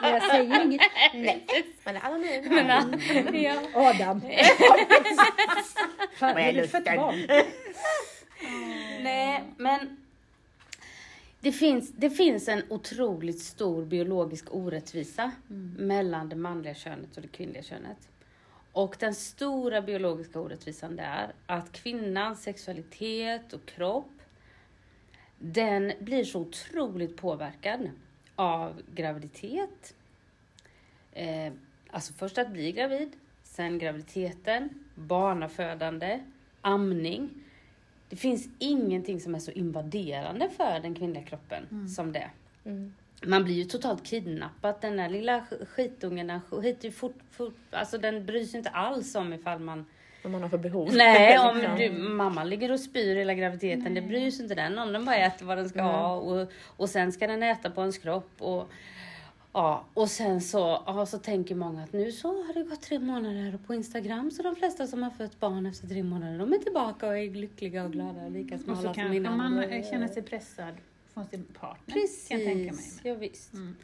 Men 0.00 0.12
jag 0.12 0.22
säger 0.22 0.64
inget. 0.64 0.82
Nej. 1.14 1.46
Men 1.84 1.96
alla 1.96 2.16
nu. 2.16 2.42
Men, 2.50 3.42
ja. 3.42 3.54
Adam. 3.74 4.20
Fan, 6.16 6.38
är 6.38 6.52
du 6.52 6.68
fött 6.68 6.84
barn? 6.84 7.26
Nej, 9.02 9.44
men 9.56 9.96
det 11.40 11.52
finns, 11.52 11.92
det 11.92 12.10
finns 12.10 12.48
en 12.48 12.62
otroligt 12.68 13.40
stor 13.40 13.84
biologisk 13.84 14.44
orättvisa 14.50 15.32
mellan 15.76 16.28
det 16.28 16.36
manliga 16.36 16.74
könet 16.74 17.16
och 17.16 17.22
det 17.22 17.28
kvinnliga 17.28 17.62
könet. 17.62 17.98
Och 18.76 18.96
den 18.98 19.14
stora 19.14 19.82
biologiska 19.82 20.40
orättvisan 20.40 20.98
är 20.98 21.32
att 21.46 21.72
kvinnans 21.72 22.42
sexualitet 22.42 23.52
och 23.52 23.66
kropp, 23.66 24.12
den 25.38 25.92
blir 26.00 26.24
så 26.24 26.40
otroligt 26.40 27.16
påverkad 27.16 27.90
av 28.34 28.82
graviditet. 28.94 29.94
Eh, 31.12 31.52
alltså 31.90 32.12
först 32.12 32.38
att 32.38 32.50
bli 32.50 32.72
gravid, 32.72 33.12
sen 33.42 33.78
graviditeten, 33.78 34.84
barnafödande, 34.94 36.20
amning. 36.60 37.30
Det 38.08 38.16
finns 38.16 38.48
ingenting 38.58 39.20
som 39.20 39.34
är 39.34 39.38
så 39.38 39.50
invaderande 39.50 40.50
för 40.50 40.80
den 40.80 40.94
kvinnliga 40.94 41.24
kroppen 41.24 41.88
som 41.88 42.12
det. 42.12 42.30
Mm. 42.64 42.94
Man 43.24 43.44
blir 43.44 43.54
ju 43.54 43.64
totalt 43.64 44.04
kidnappad. 44.06 44.74
Den 44.80 44.96
där 44.96 45.08
lilla 45.08 45.40
sk- 45.40 45.66
skitungen, 45.66 46.26
den 46.26 46.40
skiter 46.40 46.84
ju 46.88 46.92
fort, 46.92 47.18
fort, 47.30 47.56
alltså 47.70 47.98
den 47.98 48.26
bryr 48.26 48.44
sig 48.44 48.58
inte 48.58 48.70
alls 48.70 49.14
om 49.14 49.32
ifall 49.32 49.58
man 49.58 49.86
Vad 50.22 50.32
man 50.32 50.42
har 50.42 50.48
för 50.48 50.58
behov. 50.58 50.90
Nej, 50.94 51.38
om 51.48 51.76
du, 51.78 51.90
mamma 51.98 52.44
ligger 52.44 52.72
och 52.72 52.80
spyr 52.80 53.16
hela 53.16 53.34
graviditeten, 53.34 53.94
det 53.94 54.02
bryr 54.02 54.30
sig 54.30 54.42
inte 54.42 54.54
den 54.54 54.78
om. 54.78 54.92
Den 54.92 55.04
bara 55.04 55.16
äter 55.16 55.46
vad 55.46 55.58
den 55.58 55.68
ska 55.68 55.82
ha 55.82 56.14
och, 56.14 56.48
och 56.76 56.88
sen 56.90 57.12
ska 57.12 57.26
den 57.26 57.42
äta 57.42 57.70
på 57.70 57.80
ens 57.80 57.98
kropp. 57.98 58.30
Och, 58.38 58.70
ja, 59.52 59.84
och 59.94 60.10
sen 60.10 60.40
så, 60.40 60.82
ja, 60.86 61.06
så 61.06 61.18
tänker 61.18 61.54
många 61.54 61.82
att 61.82 61.92
nu 61.92 62.12
så 62.12 62.28
har 62.28 62.54
det 62.54 62.62
gått 62.62 62.82
tre 62.82 62.98
månader 62.98 63.54
och 63.54 63.66
på 63.66 63.74
Instagram 63.74 64.30
så 64.30 64.42
de 64.42 64.56
flesta 64.56 64.86
som 64.86 65.02
har 65.02 65.10
fött 65.10 65.40
barn 65.40 65.66
efter 65.66 65.86
tre 65.88 66.02
månader, 66.02 66.38
de 66.38 66.52
är 66.52 66.58
tillbaka 66.58 67.06
och 67.08 67.18
är 67.18 67.30
lyckliga 67.30 67.84
och 67.84 67.92
glada 67.92 68.24
och 68.24 68.30
lika 68.30 68.54
Och 68.54 68.60
smala 68.60 68.76
så 68.76 68.82
som 68.82 68.94
kanske 68.94 69.20
man 69.20 69.82
känner 69.90 70.08
sig 70.08 70.22
pressad 70.22 70.74
från 71.16 71.26
sin 71.28 71.44
partner. 71.44 71.94
Precis, 71.94 72.28
Kan 72.28 72.38
jag 72.38 72.46
tänka 72.46 72.72
mig. 72.72 72.84
ja, 73.02 73.14
visst. 73.14 73.54
Mm. 73.54 73.76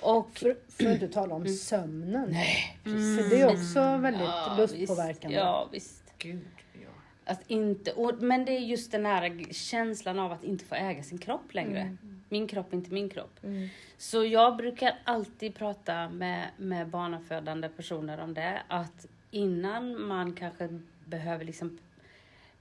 Och 0.00 0.30
För, 0.38 0.56
för 0.68 0.86
att 0.86 0.92
inte 0.92 1.08
tala 1.08 1.34
om 1.34 1.48
sömnen. 1.48 2.30
Nej, 2.30 2.78
För 2.84 3.30
det 3.30 3.40
är 3.40 3.46
också 3.46 3.96
väldigt 3.96 4.22
ja, 4.22 4.56
lustpåverkande. 4.58 5.28
Visst, 5.28 5.44
ja, 5.44 5.68
visst. 5.72 6.12
Gud, 6.18 6.46
ja. 6.72 6.88
Att 7.24 7.40
inte, 7.50 7.92
och, 7.92 8.22
men 8.22 8.44
det 8.44 8.52
är 8.52 8.60
just 8.60 8.92
den 8.92 9.06
här 9.06 9.52
känslan 9.52 10.18
av 10.18 10.32
att 10.32 10.44
inte 10.44 10.64
få 10.64 10.74
äga 10.74 11.02
sin 11.02 11.18
kropp 11.18 11.54
längre. 11.54 11.96
Min 12.28 12.48
kropp 12.48 12.72
inte 12.72 12.92
min 12.92 13.08
kropp. 13.10 13.44
Mm. 13.44 13.68
Så 13.98 14.24
jag 14.24 14.56
brukar 14.56 14.98
alltid 15.04 15.54
prata 15.54 16.08
med, 16.08 16.48
med 16.56 16.88
barnafödande 16.88 17.68
personer 17.68 18.20
om 18.20 18.34
det. 18.34 18.62
Att 18.68 19.06
innan 19.30 20.02
man 20.02 20.32
kanske 20.32 20.80
behöver 21.04 21.44
liksom 21.44 21.78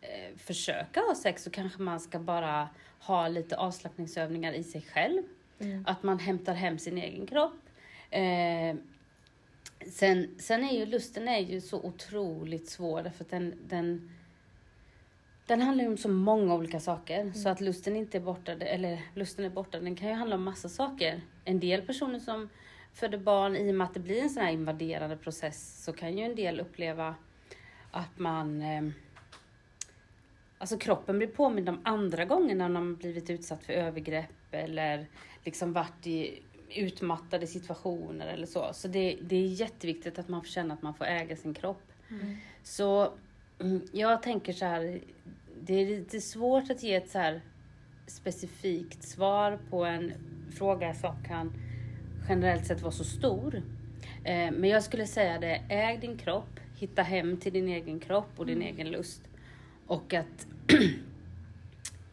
eh, 0.02 0.38
försöka 0.38 1.00
ha 1.00 1.16
sex 1.16 1.44
så 1.44 1.50
kanske 1.50 1.82
man 1.82 2.00
ska 2.00 2.20
bara 2.20 2.70
ha 3.00 3.28
lite 3.28 3.58
avslappningsövningar 3.58 4.54
i 4.54 4.64
sig 4.64 4.82
själv. 4.82 5.24
Mm. 5.60 5.84
Att 5.88 6.04
man 6.04 6.20
hämtar 6.20 6.54
hem 6.54 6.80
sin 6.80 6.98
egen 6.98 7.28
kropp. 7.28 7.60
Eh, 8.10 8.76
sen, 9.92 10.36
sen 10.40 10.64
är 10.64 10.78
ju 10.80 10.86
lusten 10.86 11.28
är 11.28 11.40
ju 11.40 11.62
så 11.62 11.84
otroligt 11.84 12.70
svår 12.70 13.04
därför 13.04 13.24
att 13.24 13.30
den, 13.30 13.54
den, 13.68 14.12
den 15.46 15.62
handlar 15.62 15.84
ju 15.84 15.90
om 15.90 15.98
så 15.98 16.10
många 16.10 16.56
olika 16.56 16.80
saker. 16.80 17.32
Så 17.32 17.50
att 17.50 17.62
lusten 17.62 17.96
inte 17.96 18.18
är 18.18 18.22
borta, 18.22 18.52
eller 18.52 19.02
lusten 19.16 19.46
är 19.46 19.50
borta, 19.50 19.80
den 19.80 19.96
kan 19.96 20.08
ju 20.08 20.14
handla 20.14 20.36
om 20.36 20.44
massa 20.44 20.70
saker. 20.70 21.22
En 21.46 21.60
del 21.60 21.82
personer 21.82 22.20
som 22.20 22.50
föder 22.94 23.18
barn, 23.18 23.56
i 23.56 23.72
och 23.72 23.76
med 23.76 23.86
att 23.86 23.94
det 23.94 24.00
blir 24.00 24.22
en 24.22 24.30
sån 24.30 24.44
här 24.44 24.52
invaderande 24.52 25.18
process, 25.18 25.84
så 25.84 25.94
kan 25.94 26.18
ju 26.18 26.24
en 26.24 26.36
del 26.36 26.60
uppleva 26.60 27.16
att 27.92 28.20
man 28.20 28.62
eh, 28.62 28.82
Alltså 30.58 30.78
kroppen 30.78 31.18
blir 31.18 31.28
påmind 31.28 31.70
om 31.70 31.80
andra 31.84 32.26
gånger 32.26 32.56
när 32.56 32.70
man 32.70 32.96
blivit 32.96 33.30
utsatt 33.30 33.64
för 33.64 33.74
övergrepp 33.74 34.30
eller 34.52 35.06
liksom 35.44 35.74
varit 35.74 36.08
i 36.08 36.40
utmattade 36.76 37.48
situationer 37.48 38.28
eller 38.28 38.48
så. 38.48 38.70
Så 38.74 38.88
det, 38.88 39.18
det 39.22 39.36
är 39.36 39.48
jätteviktigt 39.48 40.20
att 40.20 40.28
man 40.28 40.42
får 40.42 40.48
känna 40.50 40.74
att 40.74 40.82
man 40.82 40.94
får 40.94 41.06
äga 41.06 41.36
sin 41.36 41.54
kropp. 41.54 41.92
Så 42.64 43.12
mm, 43.60 43.82
jag 43.92 44.24
tänker 44.24 44.54
så 44.54 44.66
här, 44.66 45.02
det 45.62 45.74
är 45.74 45.86
lite 45.86 46.22
svårt 46.22 46.72
att 46.72 46.84
ge 46.84 46.96
ett 46.96 47.10
så 47.10 47.18
här 47.20 47.42
specifikt 48.08 49.04
svar 49.04 49.60
på 49.70 49.86
en 49.86 50.14
fråga 50.58 50.94
som 50.94 51.16
kan 51.28 51.54
generellt 52.30 52.66
sett 52.66 52.82
vara 52.82 52.92
så 52.92 53.04
stor. 53.04 53.56
Eh, 54.24 54.52
Men 54.52 54.64
jag 54.70 54.84
skulle 54.84 55.08
säga 55.08 55.40
det, 55.40 55.62
äg 55.70 55.98
din 55.98 56.18
kropp, 56.18 56.60
hitta 56.76 57.02
hem 57.02 57.38
till 57.38 57.54
din 57.54 57.68
egen 57.68 58.00
kropp 58.00 58.30
och 58.36 58.46
din 58.46 58.62
egen 58.62 58.92
lust. 58.92 59.22
Och 59.88 60.14
att 60.14 60.48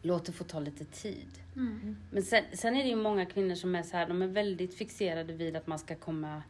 låt 0.01 0.25
det 0.25 0.31
få 0.31 0.43
ta 0.43 0.59
lite 0.59 0.85
tid. 0.85 1.27
Men 2.11 2.23
sen, 2.23 2.43
sen 2.53 2.75
är 2.75 2.83
det 2.83 2.89
ju 2.89 2.95
många 2.95 3.25
kvinnor 3.25 3.55
som 3.55 3.75
är 3.75 3.83
så 3.83 3.97
här, 3.97 4.07
de 4.07 4.21
är 4.21 4.27
väldigt 4.27 4.77
fixerade 4.77 5.33
vid 5.33 5.55
att 5.55 5.67
man 5.67 5.79
ska 5.79 5.95
komma, 5.95 6.43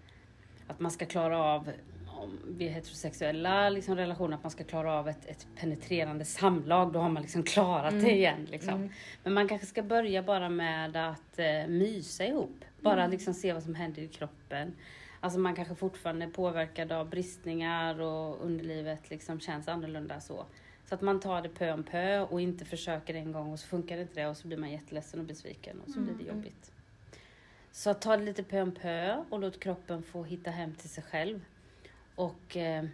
att 0.67 0.79
man 0.79 0.91
ska 0.91 1.05
klara 1.05 1.37
av, 1.37 1.69
om 2.07 2.39
vi 2.57 2.67
är 2.67 2.71
heterosexuella 2.71 3.69
liksom, 3.69 3.95
relationer, 3.95 4.35
att 4.35 4.43
man 4.43 4.51
ska 4.51 4.63
klara 4.63 4.93
av 4.93 5.09
ett, 5.09 5.25
ett 5.25 5.47
penetrerande 5.55 6.25
samlag, 6.25 6.93
då 6.93 6.99
har 6.99 7.09
man 7.09 7.21
liksom 7.21 7.43
klarat 7.43 8.01
det 8.01 8.11
igen. 8.11 8.45
Liksom. 8.51 8.89
Men 9.23 9.33
man 9.33 9.47
kanske 9.47 9.67
ska 9.67 9.83
börja 9.83 10.23
bara 10.23 10.49
med 10.49 10.95
att 10.95 11.39
eh, 11.39 11.67
mysa 11.67 12.25
ihop. 12.25 12.65
Bara 12.81 13.07
liksom 13.07 13.33
se 13.33 13.53
vad 13.53 13.63
som 13.63 13.75
händer 13.75 14.01
i 14.01 14.07
kroppen. 14.07 14.73
Alltså 15.19 15.39
man 15.39 15.55
kanske 15.55 15.75
fortfarande 15.75 16.25
är 16.25 16.29
påverkad 16.29 16.91
av 16.91 17.09
bristningar 17.09 18.01
och 18.01 18.45
underlivet 18.45 19.09
liksom 19.09 19.39
känns 19.39 19.67
annorlunda 19.67 20.19
så. 20.19 20.45
Så 20.85 20.95
att 20.95 21.01
man 21.01 21.19
tar 21.19 21.41
det 21.41 21.49
pö 21.49 21.73
om 21.73 21.83
pö 21.83 22.19
och 22.19 22.41
inte 22.41 22.65
försöker 22.65 23.13
en 23.13 23.31
gång 23.31 23.51
och 23.51 23.59
så 23.59 23.67
funkar 23.67 23.97
inte 23.97 24.21
det 24.21 24.27
och 24.27 24.37
så 24.37 24.47
blir 24.47 24.57
man 24.57 24.71
jätteledsen 24.71 25.19
och 25.19 25.25
besviken 25.25 25.81
och 25.85 25.89
så 25.89 25.99
blir 25.99 26.13
det 26.13 26.23
jobbigt. 26.23 26.71
Så 27.71 27.93
ta 27.93 28.17
det 28.17 28.23
lite 28.23 28.43
pö 28.43 28.61
om 28.61 28.71
pö 28.71 29.23
och 29.29 29.39
låt 29.39 29.59
kroppen 29.59 30.03
få 30.03 30.23
hitta 30.23 30.51
hem 30.51 30.73
till 30.75 30.89
sig 30.89 31.03
själv. 31.03 31.45
Och 32.15 32.57
eh, 32.57 32.85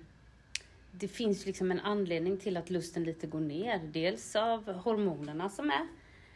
det 0.91 1.07
finns 1.07 1.45
liksom 1.45 1.71
en 1.71 1.79
anledning 1.79 2.37
till 2.37 2.57
att 2.57 2.69
lusten 2.69 3.03
lite 3.03 3.27
går 3.27 3.39
ner. 3.39 3.81
Dels 3.93 4.35
av 4.35 4.73
hormonerna 4.73 5.49
som 5.49 5.71
är. 5.71 5.87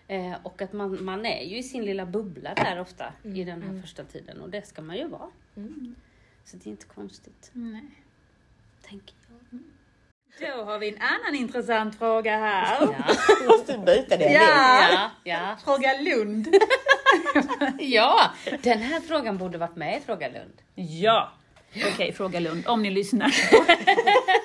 Eh, 0.08 0.38
och 0.44 0.62
att 0.62 0.74
man, 0.74 1.04
man 1.04 1.26
är 1.26 1.44
ju 1.44 1.58
i 1.58 1.64
sin 1.64 1.86
lilla 1.86 2.06
bubbla 2.06 2.54
där 2.54 2.80
ofta 2.80 3.14
i 3.24 3.44
den 3.44 3.62
här 3.62 3.82
första 3.82 4.04
tiden 4.04 4.42
och 4.42 4.50
det 4.50 4.68
ska 4.68 4.82
man 4.82 4.98
ju 4.98 5.08
vara. 5.08 5.30
Så 6.44 6.58
det 6.58 6.68
är 6.68 6.72
inte 6.72 6.86
konstigt, 6.86 7.52
Nej. 7.54 7.86
tänker 8.82 9.16
jag. 9.22 9.25
Då 10.40 10.64
har 10.64 10.80
vi 10.80 10.90
en 10.90 11.02
annan 11.02 11.36
intressant 11.36 11.98
fråga 11.98 12.38
här. 12.38 12.78
Ja, 12.82 13.16
Måste 13.48 13.78
byta 13.78 14.18
det. 14.18 14.34
Ja. 14.34 14.90
ja, 14.92 15.12
ja. 15.24 15.58
Fråga 15.64 16.02
Lund. 16.02 16.48
ja, 17.80 18.32
den 18.64 18.80
här 18.80 19.00
frågan 19.02 19.38
borde 19.38 19.58
varit 19.58 19.76
med 19.76 19.98
i 19.98 20.02
Fråga 20.02 20.28
Lund. 20.28 20.62
Ja. 20.76 21.32
Okej, 21.94 22.14
fråga 22.14 22.40
Lund, 22.40 22.68
om 22.68 22.82
ni 22.84 22.92
lyssnar 22.92 23.32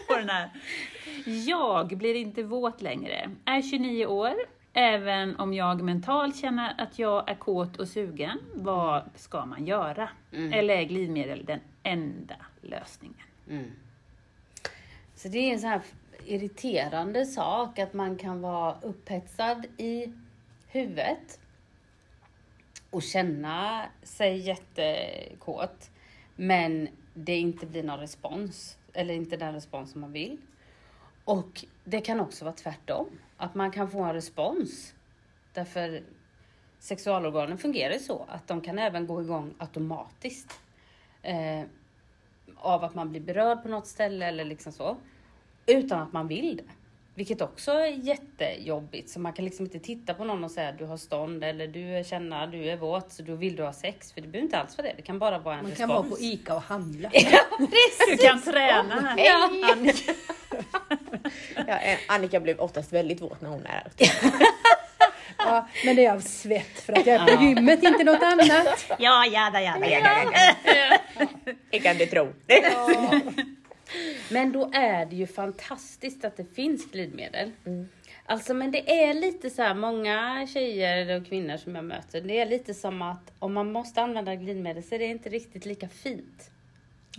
på 0.08 0.16
den 0.16 0.28
här. 0.28 0.50
Jag 1.46 1.88
blir 1.88 2.14
inte 2.14 2.42
våt 2.42 2.80
längre. 2.80 3.30
Är 3.44 3.62
29 3.62 4.06
år. 4.06 4.34
Även 4.72 5.36
om 5.36 5.54
jag 5.54 5.82
mentalt 5.82 6.36
känner 6.36 6.74
att 6.78 6.98
jag 6.98 7.30
är 7.30 7.34
kåt 7.34 7.76
och 7.76 7.88
sugen. 7.88 8.38
Vad 8.54 9.02
ska 9.16 9.46
man 9.46 9.66
göra? 9.66 10.08
Eller 10.52 10.74
är 10.76 10.82
glidmedel 10.82 11.44
den 11.44 11.60
enda 11.82 12.36
lösningen? 12.60 13.26
Mm. 13.48 13.70
Så 15.22 15.28
det 15.28 15.38
är 15.38 15.52
en 15.52 15.60
sån 15.60 15.70
här 15.70 15.82
irriterande 16.26 17.26
sak 17.26 17.78
att 17.78 17.94
man 17.94 18.16
kan 18.16 18.40
vara 18.40 18.76
upphetsad 18.82 19.66
i 19.76 20.12
huvudet 20.66 21.40
och 22.90 23.02
känna 23.02 23.86
sig 24.02 24.36
jättekåt 24.38 25.90
men 26.36 26.88
det 27.14 27.36
inte 27.36 27.66
blir 27.66 27.82
någon 27.82 27.98
respons 27.98 28.78
eller 28.92 29.14
inte 29.14 29.36
den 29.36 29.54
respons 29.54 29.92
som 29.92 30.00
man 30.00 30.12
vill. 30.12 30.38
Och 31.24 31.64
det 31.84 32.00
kan 32.00 32.20
också 32.20 32.44
vara 32.44 32.54
tvärtom, 32.54 33.06
att 33.36 33.54
man 33.54 33.70
kan 33.70 33.90
få 33.90 34.02
en 34.02 34.14
respons. 34.14 34.94
Därför 35.52 36.02
sexualorganen 36.78 37.58
fungerar 37.58 37.92
ju 37.92 38.00
så 38.00 38.26
att 38.28 38.48
de 38.48 38.60
kan 38.60 38.78
även 38.78 39.06
gå 39.06 39.22
igång 39.22 39.54
automatiskt. 39.58 40.60
Eh, 41.22 41.62
av 42.62 42.84
att 42.84 42.94
man 42.94 43.10
blir 43.10 43.20
berörd 43.20 43.62
på 43.62 43.68
något 43.68 43.86
ställe 43.86 44.26
eller 44.26 44.44
liksom 44.44 44.72
så. 44.72 44.96
Utan 45.66 46.00
att 46.02 46.12
man 46.12 46.28
vill 46.28 46.56
det. 46.56 46.62
Vilket 47.14 47.40
också 47.40 47.70
är 47.72 47.86
jättejobbigt. 47.86 49.10
Så 49.10 49.20
man 49.20 49.32
kan 49.32 49.44
liksom 49.44 49.66
inte 49.66 49.78
titta 49.78 50.14
på 50.14 50.24
någon 50.24 50.44
och 50.44 50.50
säga 50.50 50.72
du 50.72 50.84
har 50.84 50.96
stånd 50.96 51.44
eller 51.44 51.66
du 51.66 52.04
känner 52.04 52.46
du 52.46 52.64
är 52.70 52.76
våt 52.76 53.12
så 53.12 53.22
då 53.22 53.34
vill 53.34 53.56
du 53.56 53.62
ha 53.62 53.72
sex. 53.72 54.12
För 54.12 54.20
det 54.20 54.28
behöver 54.28 54.44
inte 54.44 54.58
alls 54.58 54.78
vara 54.78 54.86
det. 54.88 54.94
Det 54.96 55.02
kan 55.02 55.18
bara 55.18 55.38
vara 55.38 55.54
en 55.54 55.62
Man 55.62 55.70
respons. 55.70 55.78
kan 55.90 55.96
vara 55.96 56.02
på 56.10 56.16
ICA 56.20 56.54
och 56.54 56.62
handla. 56.62 57.10
Ja, 57.14 57.40
Du 58.10 58.16
kan 58.16 58.42
träna 58.42 59.00
här. 59.00 59.18
Ja. 59.24 59.50
Annika. 59.72 60.12
Ja, 61.66 61.78
Annika 62.08 62.40
blev 62.40 62.60
oftast 62.60 62.92
väldigt 62.92 63.20
våt 63.22 63.40
när 63.40 63.50
hon 63.50 63.66
är 63.66 63.86
ute. 63.86 64.04
Ja, 65.46 65.68
men 65.84 65.96
det 65.96 66.04
är 66.06 66.12
av 66.12 66.20
svett 66.20 66.80
för 66.80 66.92
att 66.92 67.06
jag 67.06 67.16
är 67.30 67.36
på 67.36 67.42
gymmet, 67.44 67.82
inte 67.82 68.04
något 68.04 68.22
annat. 68.22 68.86
Ja, 68.98 69.26
jada, 69.26 69.60
jada, 69.62 69.86
Det 71.70 71.78
kan 71.78 71.96
du 71.96 72.06
tro. 72.06 72.32
Men 74.28 74.52
då 74.52 74.70
är 74.74 75.06
det 75.06 75.16
ju 75.16 75.26
fantastiskt 75.26 76.24
att 76.24 76.36
det 76.36 76.54
finns 76.54 76.90
glidmedel. 76.90 77.50
Alltså 78.26 78.54
men 78.54 78.70
det 78.70 79.02
är 79.04 79.14
lite 79.14 79.50
så 79.50 79.62
här, 79.62 79.74
många 79.74 80.46
tjejer 80.52 81.20
och 81.20 81.26
kvinnor 81.28 81.56
som 81.56 81.74
jag 81.74 81.84
möter, 81.84 82.20
det 82.20 82.40
är 82.40 82.46
lite 82.46 82.74
som 82.74 83.02
att 83.02 83.32
om 83.38 83.52
man 83.54 83.72
måste 83.72 84.02
använda 84.02 84.34
glidmedel 84.34 84.82
så 84.82 84.94
är 84.94 84.98
det 84.98 85.04
inte 85.06 85.28
riktigt 85.28 85.64
lika 85.66 85.88
fint. 85.88 86.50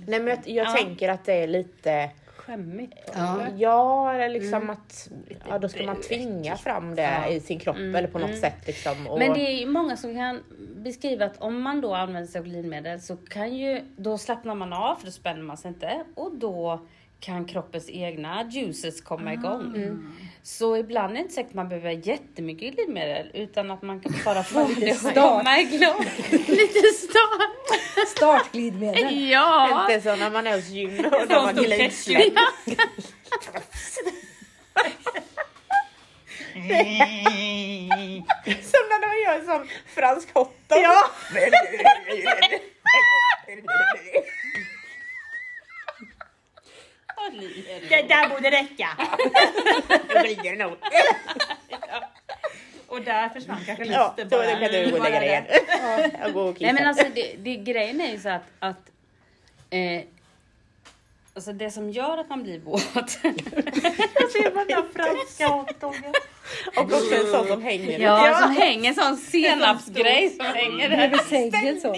Nej 0.07 0.19
men 0.19 0.27
jag, 0.27 0.39
jag 0.45 0.67
Ja. 0.67 0.71
tänker 0.71 1.09
att 1.09 1.25
det 1.25 1.33
är 1.33 1.47
lite 1.47 2.09
Skämmigt. 2.45 3.11
Ja. 3.15 3.47
Ja, 3.57 4.13
eller 4.13 4.29
liksom 4.29 4.69
att 4.69 5.09
ja, 5.49 5.59
då 5.59 5.69
ska 5.69 5.85
man 5.85 6.01
tvinga 6.01 6.55
fram 6.57 6.95
det 6.95 7.01
Ja. 7.01 7.27
i 7.27 7.39
sin 7.39 7.59
kropp 7.59 7.75
eller 7.77 8.07
på 8.07 8.19
något 8.19 8.37
sätt. 8.37 8.67
Liksom. 8.67 9.07
Och, 9.07 9.19
Men 9.19 9.33
det 9.33 9.39
är 9.39 9.59
ju 9.59 9.65
många 9.65 9.97
som 9.97 10.15
kan 10.15 10.39
beskriva 10.75 11.25
att 11.25 11.41
om 11.41 11.61
man 11.61 11.81
då 11.81 11.95
använder 11.95 12.31
sig 12.31 12.39
av 12.39 12.45
glidmedel 12.45 13.01
så 13.01 13.17
kan 13.17 13.55
ju, 13.57 13.81
då 13.97 14.17
slappnar 14.17 14.55
man 14.55 14.73
av 14.73 14.95
för 14.95 15.05
då 15.05 15.11
spänner 15.11 15.41
man 15.43 15.57
sig 15.57 15.69
inte 15.69 16.03
och 16.15 16.35
då 16.35 16.85
kan 17.19 17.45
kroppens 17.45 17.89
egna 17.89 18.49
juices 18.51 19.01
komma 19.01 19.33
igång. 19.33 19.73
Så 20.43 20.77
ibland 20.77 21.11
är 21.11 21.15
det 21.15 21.21
inte 21.21 21.33
säkert 21.33 21.49
att 21.49 21.55
man 21.55 21.69
behöver 21.69 22.07
jättemycket 22.07 22.73
glidmedel 22.73 23.31
utan 23.33 23.71
att 23.71 23.81
man 23.81 23.99
kan 23.99 24.13
bara 24.25 24.43
få 24.43 24.67
Lite 24.79 24.95
start. 24.95 25.45
Lite 26.47 26.87
start! 26.93 28.07
Startglidmedel. 28.07 29.29
Ja! 29.29 29.81
Inte 29.89 30.01
så 30.09 30.15
när 30.15 30.31
man 30.31 30.47
är 30.47 30.55
hos 30.55 30.69
gym 30.69 31.05
och 31.05 31.27
de 31.27 31.33
har 31.33 31.53
stor 31.53 31.63
glidsläpp. 31.63 32.23
Som 38.61 38.83
när 38.89 39.01
de 39.01 39.21
gör 39.23 39.39
en 39.39 39.45
sån 39.45 39.67
fransk 39.95 40.33
hotdog. 40.33 40.53
Ja. 40.69 41.05
Det 48.01 48.07
där 48.07 48.29
borde 48.29 48.51
räcka. 48.51 48.87
Då 50.13 50.21
blir 50.21 50.43
det 50.43 50.55
nog. 50.63 50.77
Och 52.87 53.01
där 53.01 53.29
försvann 53.29 53.57
kanske 53.65 53.85
Ja, 53.85 54.07
lusten 54.17 54.29
då 54.29 54.37
bara. 54.37 54.59
kan 54.59 54.71
du 54.71 54.89
gå 54.91 54.97
och 54.97 55.03
lägga 55.03 55.19
dig 55.19 55.29
igen. 55.29 55.45
Jag 56.21 56.33
går 56.33 56.41
och 56.49 56.61
Nej 56.61 56.69
kissar. 56.71 56.73
men 56.73 56.87
alltså 56.87 57.05
det, 57.15 57.35
det, 57.37 57.55
grejen 57.55 58.01
är 58.01 58.11
ju 58.11 58.19
så 58.19 58.29
att, 58.29 58.43
att 58.59 58.89
eh, 59.69 60.01
Alltså 61.33 61.53
det 61.53 61.71
som 61.71 61.89
gör 61.89 62.17
att 62.17 62.29
man 62.29 62.43
blir 62.43 62.59
våt. 62.59 62.83
Jag 62.93 64.31
ser 64.31 64.49
på 64.49 64.63
den 64.67 64.83
franska 64.95 65.47
hotdoggen. 65.47 66.13
Och 66.77 66.83
också 66.83 67.15
en 67.15 67.27
sån 67.31 67.47
som 67.47 67.61
hänger. 67.63 67.99
ja, 67.99 68.39
som 68.41 68.55
hänger 68.55 68.89
en 68.89 68.95
sån 68.95 69.17
senapsgrej 69.17 70.29
som 70.29 70.45
hänger 70.45 70.89
där. 70.89 70.97
Över 71.07 71.17
sängen 71.17 71.81
så. 71.81 71.95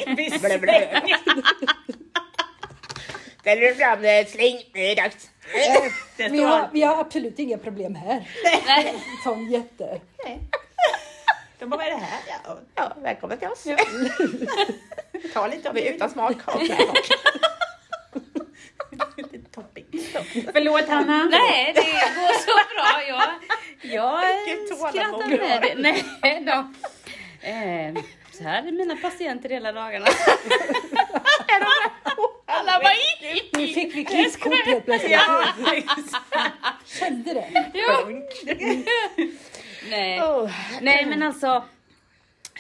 Ställer 3.40 3.62
du 3.62 3.76
fram 3.76 4.02
det, 4.02 4.30
släng, 4.30 4.64
det 4.74 4.92
är 4.92 4.96
dags. 4.96 5.30
Det 6.18 6.30
Vi 6.30 6.44
har, 6.44 6.70
vi 6.74 6.82
har 6.84 7.02
absolut 7.02 7.40
inga 7.40 7.58
problem 7.58 7.96
här. 7.96 8.28
Nej. 8.68 8.94
Sån 9.24 9.52
jätte. 9.52 10.02
De 11.60 11.70
bara, 11.70 11.78
vad 11.78 11.86
är 11.88 11.92
det 11.92 11.98
här? 11.98 12.20
Ja, 12.46 12.58
Ja, 12.76 12.94
välkommen 13.02 13.38
till 13.38 13.48
oss. 13.48 13.64
ta 15.34 15.48
lite 15.48 15.70
av 15.70 15.76
Vi 15.76 15.88
är 15.88 15.94
utan 15.94 16.10
smak. 16.10 16.36
lite 19.18 19.50
topping. 19.52 19.86
Förlåt 20.54 20.88
Hanna. 20.88 21.28
Nej, 21.32 21.72
det 21.76 21.82
går 21.82 22.40
så 22.40 22.54
bra. 22.76 23.04
Jag, 23.08 23.30
jag 23.82 24.78
skrattar 24.78 25.28
med 25.30 25.62
det. 25.78 26.04
Nej 26.22 26.44
då. 26.46 26.58
Eh, 27.48 27.94
så 28.34 28.44
här 28.44 28.68
är 28.68 28.72
mina 28.72 28.96
patienter 28.96 29.50
hela 29.50 29.72
dagarna. 29.72 30.06
Alla 32.46 32.80
bara! 32.80 32.94
Nu 33.58 33.68
fick 33.68 33.96
vi 33.96 34.06
klistkort 34.06 34.66
helt 34.66 34.86
plötsligt. 34.86 35.12
Ja, 35.12 35.46
Kände 36.86 37.34
det. 37.34 37.72
Ja. 37.74 38.10
Nej. 39.90 40.22
Oh. 40.22 40.52
Nej 40.82 41.06
men 41.06 41.24
alltså 41.24 41.64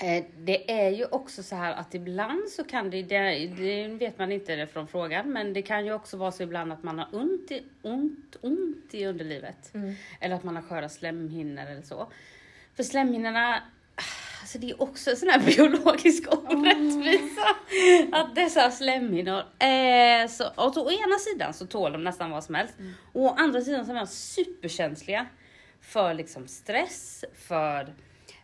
eh, 0.02 0.24
det 0.38 0.72
är 0.72 0.90
ju 0.90 1.06
också 1.06 1.44
så 1.44 1.56
här 1.56 1.74
att 1.74 1.96
ibland 1.96 2.50
så 2.50 2.64
kan 2.64 2.90
det, 2.90 3.04
det, 3.04 3.48
det 3.48 3.88
vet 3.88 4.20
man 4.20 4.32
inte 4.32 4.68
från 4.74 4.88
frågan, 4.88 5.34
men 5.34 5.54
det 5.54 5.62
kan 5.62 5.86
ju 5.86 5.94
också 5.94 6.18
vara 6.18 6.32
så 6.32 6.44
ibland 6.44 6.74
att 6.74 6.84
man 6.84 7.00
har 7.00 7.08
ont 7.12 7.52
i, 7.52 7.64
ont, 7.82 8.36
ont 8.42 8.94
i 8.94 9.06
underlivet. 9.06 9.72
Eller 10.20 10.36
att 10.36 10.44
man 10.44 10.56
har 10.56 10.64
sköra 10.64 10.90
slemhinnor 10.90 11.66
eller 11.66 11.82
så. 11.82 12.08
För 12.76 12.84
slemhinnorna, 12.84 13.64
alltså 14.44 14.58
det 14.58 14.70
är 14.70 14.82
också 14.82 15.10
en 15.10 15.18
sån 15.18 15.30
här 15.30 15.40
biologisk 15.46 16.34
orättvisa. 16.34 17.48
Att 18.12 18.36
dessa 18.36 18.72
slemhinnor 18.72 19.44
är 19.60 20.28
så, 20.28 20.48
och 20.56 20.78
å 20.78 20.92
ena 20.92 21.18
sidan 21.20 21.54
så 21.54 21.66
tål 21.66 21.92
de 21.92 22.04
nästan 22.04 22.32
vad 22.32 22.44
som 22.44 22.56
helst. 22.56 22.74
Och 23.14 23.22
å 23.22 23.36
andra 23.38 23.62
sidan 23.62 23.86
så 23.86 23.92
är 23.92 23.96
de 23.96 24.08
superkänsliga 24.08 25.26
för 25.82 26.14
liksom 26.14 26.48
stress, 26.48 27.26
för 27.48 27.94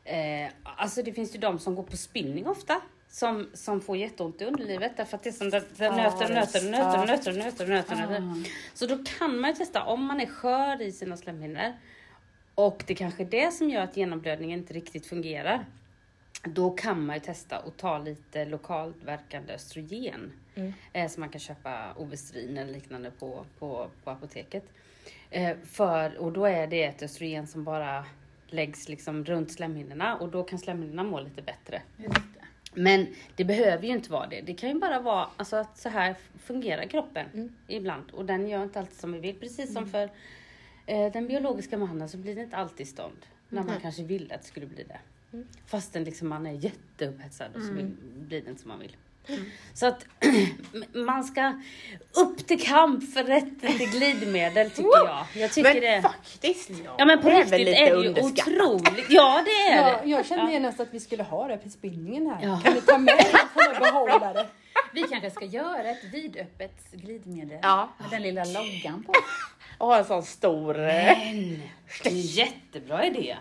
Eh, 0.10 0.50
alltså 0.64 1.04
det 1.04 1.14
finns 1.14 1.36
ju 1.36 1.40
de 1.40 1.60
som 1.60 1.76
går 1.76 1.84
på 1.84 1.98
spinning 1.98 2.48
ofta. 2.48 2.82
Som, 3.12 3.50
som 3.54 3.82
får 3.82 3.98
jätteont 3.98 4.42
i 4.42 4.46
underlivet 4.46 4.98
därför 4.98 5.18
att 5.18 5.24
det 5.24 5.30
är 5.30 5.34
som 5.34 5.50
det, 5.50 5.64
det 5.78 5.90
nöter, 5.90 6.34
nöter, 6.34 6.72
nöter, 6.72 7.08
nöter, 7.08 7.34
nöter, 7.34 7.68
nöter, 7.68 7.96
nöter. 7.96 8.50
Så 8.74 8.86
då 8.86 9.04
kan 9.04 9.40
man 9.40 9.50
ju 9.50 9.56
testa 9.56 9.84
om 9.84 10.06
man 10.06 10.22
är 10.22 10.26
skör 10.26 10.82
i 10.82 10.92
sina 10.92 11.18
slemhinnor 11.18 11.74
och 12.56 12.84
det 12.88 12.96
kanske 12.96 13.24
är 13.24 13.28
det 13.28 13.54
som 13.54 13.70
gör 13.70 13.82
att 13.82 13.98
genomblödningen 13.98 14.60
inte 14.60 14.74
riktigt 14.74 15.06
fungerar. 15.06 15.66
Då 16.44 16.72
kan 16.72 17.06
man 17.06 17.16
ju 17.16 17.20
testa 17.20 17.58
att 17.58 17.78
ta 17.78 17.98
lite 17.98 18.46
lokalt 18.46 19.04
verkande 19.04 19.54
östrogen. 19.54 20.32
Eh, 20.94 21.10
som 21.10 21.22
man 21.22 21.30
kan 21.30 21.40
köpa 21.40 21.94
Ovestrin 21.98 22.58
eller 22.58 22.74
liknande 22.74 23.12
på, 23.12 23.46
på, 23.60 23.90
på 24.04 24.10
apoteket. 24.10 24.64
Eh, 25.30 25.58
för, 25.64 26.18
och 26.18 26.32
då 26.32 26.46
är 26.46 26.68
det 26.68 26.84
ett 26.84 27.04
östrogen 27.04 27.48
som 27.48 27.64
bara 27.64 28.06
läggs 28.48 28.90
liksom 28.90 29.26
runt 29.26 29.52
slemhinnorna 29.52 30.16
och 30.16 30.30
då 30.30 30.44
kan 30.44 30.60
slemhinnorna 30.60 31.04
må 31.04 31.20
lite 31.20 31.42
bättre. 31.42 31.82
Men 32.74 33.08
det 33.36 33.46
behöver 33.46 33.88
ju 33.88 33.94
inte 33.94 34.12
vara 34.12 34.28
det. 34.28 34.42
Det 34.42 34.54
kan 34.54 34.70
ju 34.70 34.80
bara 34.80 35.00
vara 35.00 35.28
alltså, 35.38 35.56
att 35.56 35.78
så 35.78 35.90
här 35.90 36.16
fungerar 36.44 36.86
kroppen 36.86 37.56
ibland. 37.68 38.12
Och 38.12 38.26
den 38.26 38.48
gör 38.48 38.64
inte 38.64 38.80
alltid 38.80 38.98
som 38.98 39.12
vi 39.12 39.20
vill. 39.20 39.36
Precis 39.40 39.74
som 39.74 39.90
för 39.90 40.10
eh, 40.86 41.12
den 41.12 41.28
biologiska 41.28 41.78
mannen 41.78 42.10
så 42.10 42.18
blir 42.18 42.36
det 42.36 42.42
inte 42.42 42.58
alltid 42.58 42.88
stånd. 42.88 43.26
När 43.50 43.64
man 43.64 43.80
kanske 43.82 44.04
ville 44.04 44.36
att 44.36 44.42
det 44.42 44.48
skulle 44.48 44.66
bli 44.66 44.84
det. 44.84 45.00
Fastän 45.68 46.04
liksom 46.04 46.28
man 46.30 46.46
är 46.46 46.52
jätteupphetsad 46.54 47.56
och 47.56 47.62
så 47.62 47.74
vill, 47.74 47.86
blir 48.16 48.42
det 48.42 48.50
inte 48.50 48.62
som 48.62 48.70
man 48.70 48.80
vill. 48.80 48.96
Så 49.74 49.86
att 49.88 50.06
man 50.94 51.24
ska 51.24 51.54
upp 52.16 52.48
till 52.48 52.62
kamp 52.62 53.14
för 53.14 53.24
rätten 53.24 53.78
till 53.78 53.90
glidmedel 53.90 54.70
tycker 54.70 54.90
jag. 55.06 55.26
Jag 55.36 55.52
tycker 55.52 55.74
Men 55.74 55.82
det. 55.82 56.02
faktiskt. 56.02 56.70
Ja 56.98 57.06
men 57.06 57.22
på 57.22 57.30
det 57.30 57.36
är 57.36 57.46
väl 57.46 57.60
lite 57.60 57.78
är 57.78 57.96
det 57.96 58.04
ju 58.04 58.10
otroligt. 58.10 59.06
Ja 59.10 59.44
det 59.46 59.72
är 59.74 59.78
Ja, 59.92 60.00
det. 60.04 60.10
jag 60.10 60.26
kände 60.26 60.52
genast 60.52 60.80
att 60.80 60.88
vi 60.92 61.00
skulle 61.00 61.24
ha 61.24 61.48
det 61.48 61.58
på 61.58 61.70
spinningen 61.70 62.28
här. 62.28 62.48
Ja. 62.48 62.62
Kan 62.64 62.74
vi 62.74 62.82
ta 62.82 62.98
med 62.98 63.14
en 63.20 63.26
sån 63.26 63.40
här 63.74 63.80
behållare? 63.80 64.48
Vi 64.94 65.02
kanske 65.04 65.30
ska 65.32 65.46
göra 65.46 65.90
ett 65.90 66.04
vidöppet 66.04 66.92
glidmedel 66.92 67.60
Ja. 67.62 67.90
med 67.98 68.10
den 68.10 68.22
lilla 68.22 68.44
loggan 68.46 69.04
på. 69.04 69.14
Och 69.78 69.88
ha 69.88 69.98
en 69.98 70.06
sån 70.06 70.24
stor... 70.24 70.80
eh, 70.80 70.86
Men, 70.86 71.62
det 72.04 72.10
är 72.10 72.12
en 72.12 72.22
jättebra 72.22 73.06
idé. 73.06 73.36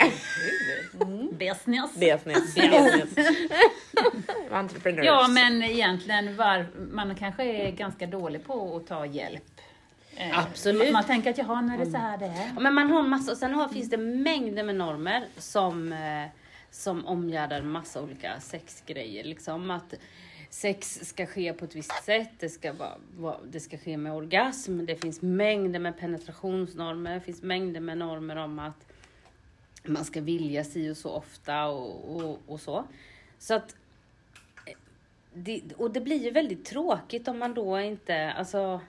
Business. 1.39 1.95
Business. 2.01 2.55
Business. 2.55 3.29
Entrepreneurs. 4.51 5.07
Ja, 5.07 5.29
men 5.29 5.63
egentligen 5.63 6.37
var, 6.37 6.67
man 6.93 7.15
kanske 7.15 7.45
är 7.45 7.71
ganska 7.71 8.07
dålig 8.07 8.45
på 8.47 8.77
att 8.77 8.87
ta 8.87 9.07
hjälp. 9.07 9.61
Eh, 10.17 10.39
Absolut. 10.39 10.83
Man, 10.83 10.93
man 10.93 11.05
tänker 11.05 11.31
att 11.31 11.39
jaha, 11.39 11.61
nu 11.61 11.75
är 11.75 11.79
det 11.79 11.91
så 11.91 11.97
här 11.97 12.19
det 12.19 12.25
är. 12.27 12.51
Ja, 12.55 12.61
men 12.61 12.75
man 12.75 12.91
har 12.91 12.99
en 13.01 13.09
massa, 13.09 13.33
och 13.33 13.39
sen 13.39 13.55
har, 13.55 13.69
finns 13.69 13.91
det 13.91 13.97
mängder 13.97 14.63
med 14.65 14.75
normer 14.77 15.25
som, 15.37 15.93
eh, 15.93 16.25
som 16.71 17.07
omgärdar 17.07 17.63
massa 17.63 18.03
olika 18.03 18.41
sexgrejer. 18.41 19.25
Liksom 19.25 19.71
att 19.71 19.95
sex 20.51 21.01
ska 21.03 21.27
ske 21.27 21.53
på 21.53 21.65
ett 21.65 21.77
visst 21.77 22.05
sätt, 22.05 22.31
det 22.39 22.49
ska, 22.49 22.73
vara, 23.19 23.37
det 23.51 23.61
ska 23.61 23.79
ske 23.79 23.97
med 23.97 24.13
orgasm, 24.13 24.87
det 24.87 24.97
finns 24.97 25.23
mängder 25.23 25.81
med 25.81 25.99
penetrationsnormer, 25.99 27.15
det 27.15 27.21
finns 27.21 27.43
mängder 27.43 27.81
med 27.81 27.99
normer 27.99 28.37
om 28.37 28.59
att 28.59 28.87
man 29.85 30.05
ska 30.05 30.21
vilja 30.21 30.65
si 30.65 30.91
och 30.91 30.97
så 30.97 31.11
ofta 31.11 31.67
och, 31.67 32.17
och, 32.17 32.39
och 32.47 32.61
så. 32.61 32.85
Så 33.39 33.55
att 33.55 33.77
eh, 34.67 34.77
det, 35.33 35.63
och 35.77 35.91
det 35.91 36.01
blir 36.01 36.25
ju 36.25 36.31
väldigt 36.31 36.65
tråkigt 36.65 37.29
om 37.29 37.39
man 37.39 37.55
då 37.55 37.81
inte, 37.81 38.33
alltså 38.33 38.81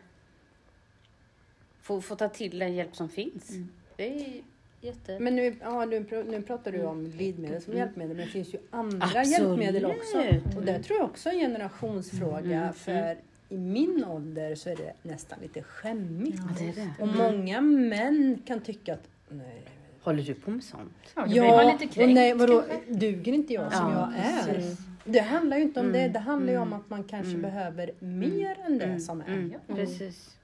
får, 1.82 2.02
får 2.02 2.16
ta 2.16 2.30
till 2.30 2.60
den 2.60 2.74
hjälp 2.74 2.96
som 2.96 3.10
finns. 3.10 3.52
Det 3.96 4.38
är 4.38 4.42
jätte... 4.82 5.20
Men 5.20 5.36
nu, 5.36 5.56
ja, 5.62 5.86
nu, 5.86 6.06
nu 6.30 6.42
pratar 6.42 6.72
du 6.72 6.84
om 6.84 7.10
glidmedel 7.10 7.62
som 7.62 7.74
hjälpmedel, 7.74 8.18
men 8.18 8.26
det 8.26 8.32
finns 8.32 8.54
ju 8.54 8.58
andra 8.70 9.06
Absolut. 9.06 9.28
hjälpmedel 9.30 9.86
också. 9.86 10.24
Och 10.58 10.66
det 10.66 10.84
tror 10.84 11.00
jag 11.00 11.06
också 11.06 11.30
är 11.30 11.34
en 11.34 11.40
generationsfråga, 11.40 12.74
för 12.76 13.18
i 13.50 13.58
min 13.58 14.06
ålder 14.06 14.56
så 14.56 14.70
är 14.70 14.76
det 14.76 14.94
nästan 15.04 15.40
lite 15.42 15.64
skämmigt. 15.64 16.38
Ja, 16.38 16.56
det 16.58 16.82
är 16.82 16.86
det. 16.86 17.04
Och 17.04 17.08
många 17.08 17.62
män 17.62 18.42
kan 18.46 18.62
tycka 18.62 18.94
att 18.94 19.08
nej, 19.30 19.64
Håller 20.02 20.24
du 20.24 20.34
på 20.34 20.52
med 20.52 20.64
sånt? 20.64 20.92
Ja, 21.16 21.26
man 21.26 21.66
lite 21.68 21.86
och 21.86 21.92
kränkt. 21.92 22.14
nej, 22.14 22.34
vadå, 22.34 22.64
duger 22.88 23.34
inte 23.34 23.54
jag 23.54 23.74
som 23.74 23.92
Ja, 23.92 24.14
jag 24.14 24.26
är? 24.26 24.54
precis. 24.54 24.80
Det 25.06 25.20
handlar 25.20 25.58
ju 25.58 25.64
inte 25.64 25.80
om 25.80 25.92
det, 25.92 26.08
det 26.08 26.20
handlar 26.20 26.54
ju 26.54 26.60
om 26.60 26.74
att 26.74 26.90
man 26.90 27.04
kanske 27.04 27.38
behöver 27.38 27.92
mer 28.00 28.58
än 28.66 28.78
det 28.78 29.00
som 29.00 29.22
är. 29.22 29.28
Mm, 29.28 29.54
precis. 29.68 30.38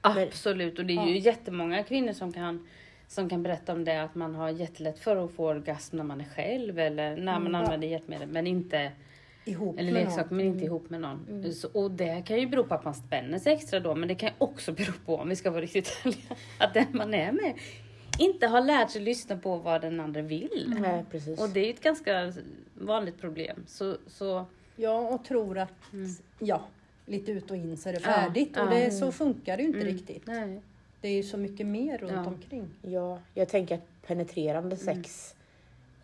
Absolut, 0.00 0.78
och 0.78 0.86
det 0.86 0.96
är 0.96 1.06
ju 1.06 1.18
jättemånga 1.18 1.82
kvinnor 1.82 2.12
som 2.12 2.32
kan 2.32 2.66
som 3.08 3.28
kan 3.28 3.42
berätta 3.42 3.72
om 3.72 3.84
det, 3.84 4.02
att 4.02 4.14
man 4.14 4.34
har 4.34 4.50
jättelätt 4.50 4.98
för 4.98 5.24
att 5.24 5.30
få 5.32 5.48
orgasm 5.48 5.96
när 5.96 6.04
man 6.04 6.20
är 6.20 6.24
själv 6.24 6.78
eller 6.78 7.16
när 7.16 7.38
man 7.40 7.54
använder 7.54 7.88
hjälpmedel, 7.88 8.28
men 8.28 8.46
inte 8.46 8.92
Ihop 9.44 9.78
eller 9.78 10.04
någon. 10.04 10.26
men 10.30 10.40
inte 10.46 10.64
ihop 10.64 10.90
med 10.90 11.00
någon. 11.00 11.52
Så, 11.54 11.68
och 11.68 11.90
det 11.90 12.22
kan 12.26 12.40
ju 12.40 12.46
bero 12.46 12.64
på 12.64 12.74
att 12.74 12.84
man 12.84 12.94
spänner 12.94 13.38
sig 13.38 13.52
extra 13.54 13.80
då, 13.80 13.94
men 13.94 14.08
det 14.08 14.14
kan 14.14 14.28
ju 14.28 14.34
också 14.38 14.72
bero 14.72 14.92
på, 15.06 15.16
om 15.16 15.28
vi 15.28 15.36
ska 15.36 15.50
vara 15.50 15.60
riktigt 15.60 16.00
ärliga, 16.04 16.36
att 16.58 16.74
den 16.74 16.86
man 16.92 17.14
är 17.14 17.32
med 17.32 17.54
inte 18.18 18.46
har 18.46 18.60
lärt 18.60 18.90
sig 18.90 19.02
lyssna 19.02 19.36
på 19.36 19.56
vad 19.56 19.80
den 19.80 20.00
andra 20.00 20.22
vill. 20.22 20.74
Nej, 20.80 21.04
precis. 21.10 21.40
Och 21.40 21.48
det 21.48 21.60
är 21.60 21.64
ju 21.64 21.70
ett 21.70 21.82
ganska 21.82 22.32
vanligt 22.74 23.20
problem. 23.20 23.64
Så, 23.66 23.96
så 24.06 24.46
Ja, 24.76 24.98
och 24.98 25.24
tror 25.24 25.58
att 25.58 25.72
ja, 26.38 26.62
lite 27.06 27.32
ut 27.32 27.50
och 27.50 27.56
in 27.56 27.76
så 27.76 27.88
är 27.88 27.92
det 27.92 28.00
Ja, 28.04 28.12
färdigt. 28.12 28.52
ja. 28.56 28.62
och 28.62 28.70
det, 28.70 28.90
så 28.90 29.12
funkar 29.12 29.56
det 29.56 29.62
ju 29.62 29.68
inte 29.68 29.84
riktigt. 29.84 30.26
nej. 30.26 30.60
Det 31.00 31.08
är 31.08 31.12
ju 31.12 31.22
så 31.22 31.36
mycket 31.36 31.66
mer 31.66 31.98
runt 31.98 32.12
Ja. 32.12 32.24
omkring. 32.26 32.68
Ja, 32.82 33.18
jag 33.34 33.48
tänker 33.48 33.74
att 33.74 34.06
penetrerande 34.06 34.76
sex, 34.76 35.34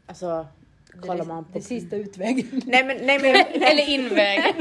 alltså 0.06 0.46
Det 0.92 0.98
kollar 1.08 1.24
är 1.24 1.28
man 1.28 1.44
på... 1.44 1.50
det 1.52 1.60
sista 1.64 1.96
utvägen. 1.96 2.46
Nej 2.66 2.84
men, 2.84 2.96
nej, 3.06 3.18
men, 3.22 3.62
Eller 3.62 3.88
inväg. 3.88 4.38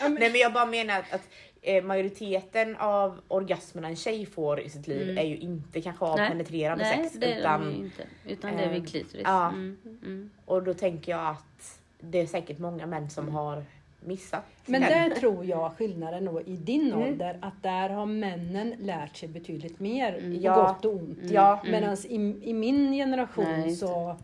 nej 0.00 0.30
men 0.30 0.34
jag 0.40 0.52
bara 0.52 0.66
menar 0.66 0.98
att, 0.98 1.12
att 1.12 1.28
eh, 1.62 1.84
majoriteten 1.84 2.76
av 2.76 3.20
orgasmerna 3.28 3.88
en 3.88 3.96
tjej 3.96 4.26
får 4.26 4.60
i 4.60 4.70
sitt 4.70 4.86
liv 4.86 5.18
är 5.18 5.22
ju 5.24 5.36
inte 5.36 5.80
kanske 5.80 6.04
av 6.04 6.16
Nej. 6.18 6.28
penetrerande 6.30 6.84
Nej, 6.84 7.04
sex 7.04 7.14
det 7.20 7.32
är 7.32 7.38
utan 7.40 7.60
de 7.60 7.70
ju 7.70 7.76
inte. 7.76 8.02
Utan 8.26 8.56
det 8.56 8.62
är 8.62 8.68
vid 8.68 8.78
ehm, 8.78 8.86
klitoris. 8.86 9.22
ja. 9.24 9.48
Mm, 9.48 9.78
mm. 9.84 10.30
och 10.44 10.62
då 10.62 10.74
tänker 10.74 11.12
jag 11.12 11.26
att 11.26 11.78
det 12.00 12.18
är 12.20 12.26
säkert 12.26 12.58
många 12.58 12.86
män 12.86 13.10
som 13.10 13.28
har 13.28 13.64
missat. 14.06 14.44
Men 14.66 14.80
den. 14.80 14.90
där 14.90 15.16
tror 15.16 15.44
jag 15.44 15.72
skillnaden 15.78 16.24
då 16.24 16.40
i 16.40 16.56
din 16.56 16.94
ålder, 16.94 17.38
att 17.42 17.62
där 17.62 17.88
har 17.88 18.06
männen 18.06 18.74
lärt 18.78 19.16
sig 19.16 19.28
betydligt 19.28 19.80
mer, 19.80 20.12
på 20.12 20.44
Ja. 20.44 20.54
gott 20.54 20.84
och 20.84 20.92
ont. 20.92 21.18
Ja. 21.22 21.62
Medan 21.64 21.96
i, 22.08 22.14
i 22.42 22.52
min 22.52 22.92
generation 22.92 23.44
Nej, 23.44 23.76
så, 23.76 24.16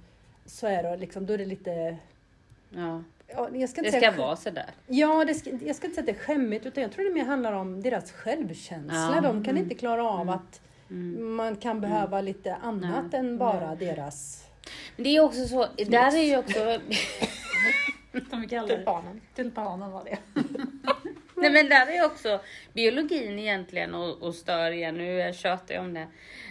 så 0.46 0.66
är 0.66 0.82
det 0.82 0.96
liksom, 0.96 1.26
då 1.26 1.32
är 1.32 1.38
det 1.38 1.46
lite 1.46 1.96
Ja. 2.70 3.02
Ja, 3.34 3.48
Det 3.52 3.68
ska 3.68 3.82
säga, 3.90 4.10
vara 4.10 4.36
sådär. 4.36 4.70
Ja, 4.86 5.24
det 5.24 5.34
ska, 5.34 5.50
jag 5.50 5.76
ska 5.76 5.86
inte 5.86 5.94
säga 5.94 6.02
att 6.02 6.06
det 6.06 6.22
är 6.22 6.26
skämmigt, 6.26 6.66
utan 6.66 6.82
jag 6.82 6.92
tror 6.92 7.04
det 7.04 7.14
mer 7.14 7.24
handlar 7.24 7.52
om 7.52 7.82
deras 7.82 8.12
självkänsla. 8.12 9.12
Ja. 9.14 9.20
De 9.20 9.44
kan 9.44 9.58
inte 9.58 9.74
klara 9.74 10.08
av 10.08 10.30
att 10.30 10.60
man 11.18 11.56
kan 11.56 11.80
behöva 11.80 12.20
lite 12.20 12.54
annat 12.54 13.04
Nej. 13.12 13.20
än 13.20 13.38
bara 13.38 13.74
deras... 13.74 14.44
Men 14.96 15.04
det 15.04 15.16
är 15.16 15.20
också 15.20 15.46
så, 15.48 15.66
där 15.76 16.16
är 16.16 16.22
ju 16.22 16.36
också... 16.38 16.58
Kallar. 18.50 18.66
Tulpanen. 18.66 19.20
Tulpanen 19.34 19.90
var 19.90 20.04
det. 20.04 20.18
Nej 21.34 21.52
men 21.52 21.68
där 21.68 21.86
är 21.86 22.04
också 22.04 22.40
biologin 22.72 23.38
egentligen 23.38 23.94
och, 23.94 24.22
och 24.22 24.34
stör 24.34 24.70
igen, 24.70 24.94
nu 24.94 25.32
tjatar 25.34 25.74
jag 25.74 25.84
om 25.84 25.94
det. 25.94 26.06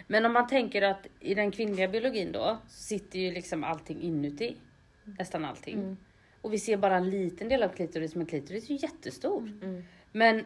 Men 0.07 0.25
om 0.25 0.33
man 0.33 0.47
tänker 0.47 0.81
att 0.81 1.07
i 1.19 1.33
den 1.33 1.51
kvinnliga 1.51 1.87
biologin 1.87 2.31
då, 2.31 2.57
sitter 2.67 3.19
ju 3.19 3.31
liksom 3.31 3.63
allting 3.63 4.01
inuti. 4.01 4.55
Nästan 5.03 5.45
allting. 5.45 5.97
Och 6.41 6.53
vi 6.53 6.59
ser 6.59 6.77
bara 6.77 6.97
en 6.97 7.09
liten 7.09 7.49
del 7.49 7.63
av 7.63 7.69
klitoris, 7.69 8.15
men 8.15 8.25
klitoris 8.25 8.69
är 8.69 8.73
ju 8.73 8.79
jättestor. 8.81 9.51
Men 10.11 10.45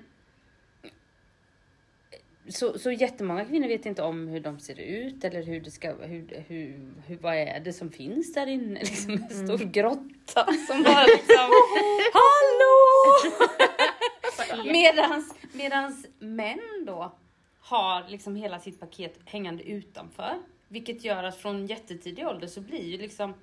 så, 2.47 2.79
så 2.79 2.91
jättemånga 2.91 3.45
kvinnor 3.45 3.67
vet 3.67 3.85
inte 3.85 4.01
om 4.01 4.27
hur 4.27 4.39
de 4.39 4.59
ser 4.59 4.79
ut 4.79 5.23
eller 5.23 5.43
hur 5.43 5.61
det 5.61 5.71
ska, 5.71 5.93
hur, 5.93 6.43
hur, 6.47 6.93
hur, 7.07 7.17
vad 7.17 7.35
är 7.35 7.59
det 7.59 7.73
som 7.73 7.91
finns 7.91 8.33
där 8.33 8.47
inne? 8.47 8.79
Liksom 8.83 9.13
en 9.13 9.47
stor 9.47 9.65
grotta 9.65 10.53
som 10.67 10.83
bara 10.83 11.05
liksom, 11.05 11.51
hallå! 12.13 12.75
medans, 14.71 15.35
medans 15.53 16.05
män 16.19 16.83
då 16.85 17.17
har 17.59 18.09
liksom 18.09 18.35
hela 18.35 18.59
sitt 18.59 18.79
paket 18.79 19.19
hängande 19.25 19.63
utanför. 19.63 20.33
Vilket 20.67 21.03
gör 21.03 21.23
att 21.23 21.37
från 21.37 21.67
jättetidig 21.67 22.27
ålder 22.27 22.47
så 22.47 22.61
blir 22.61 22.83
ju 22.83 22.97
liksom 22.97 23.33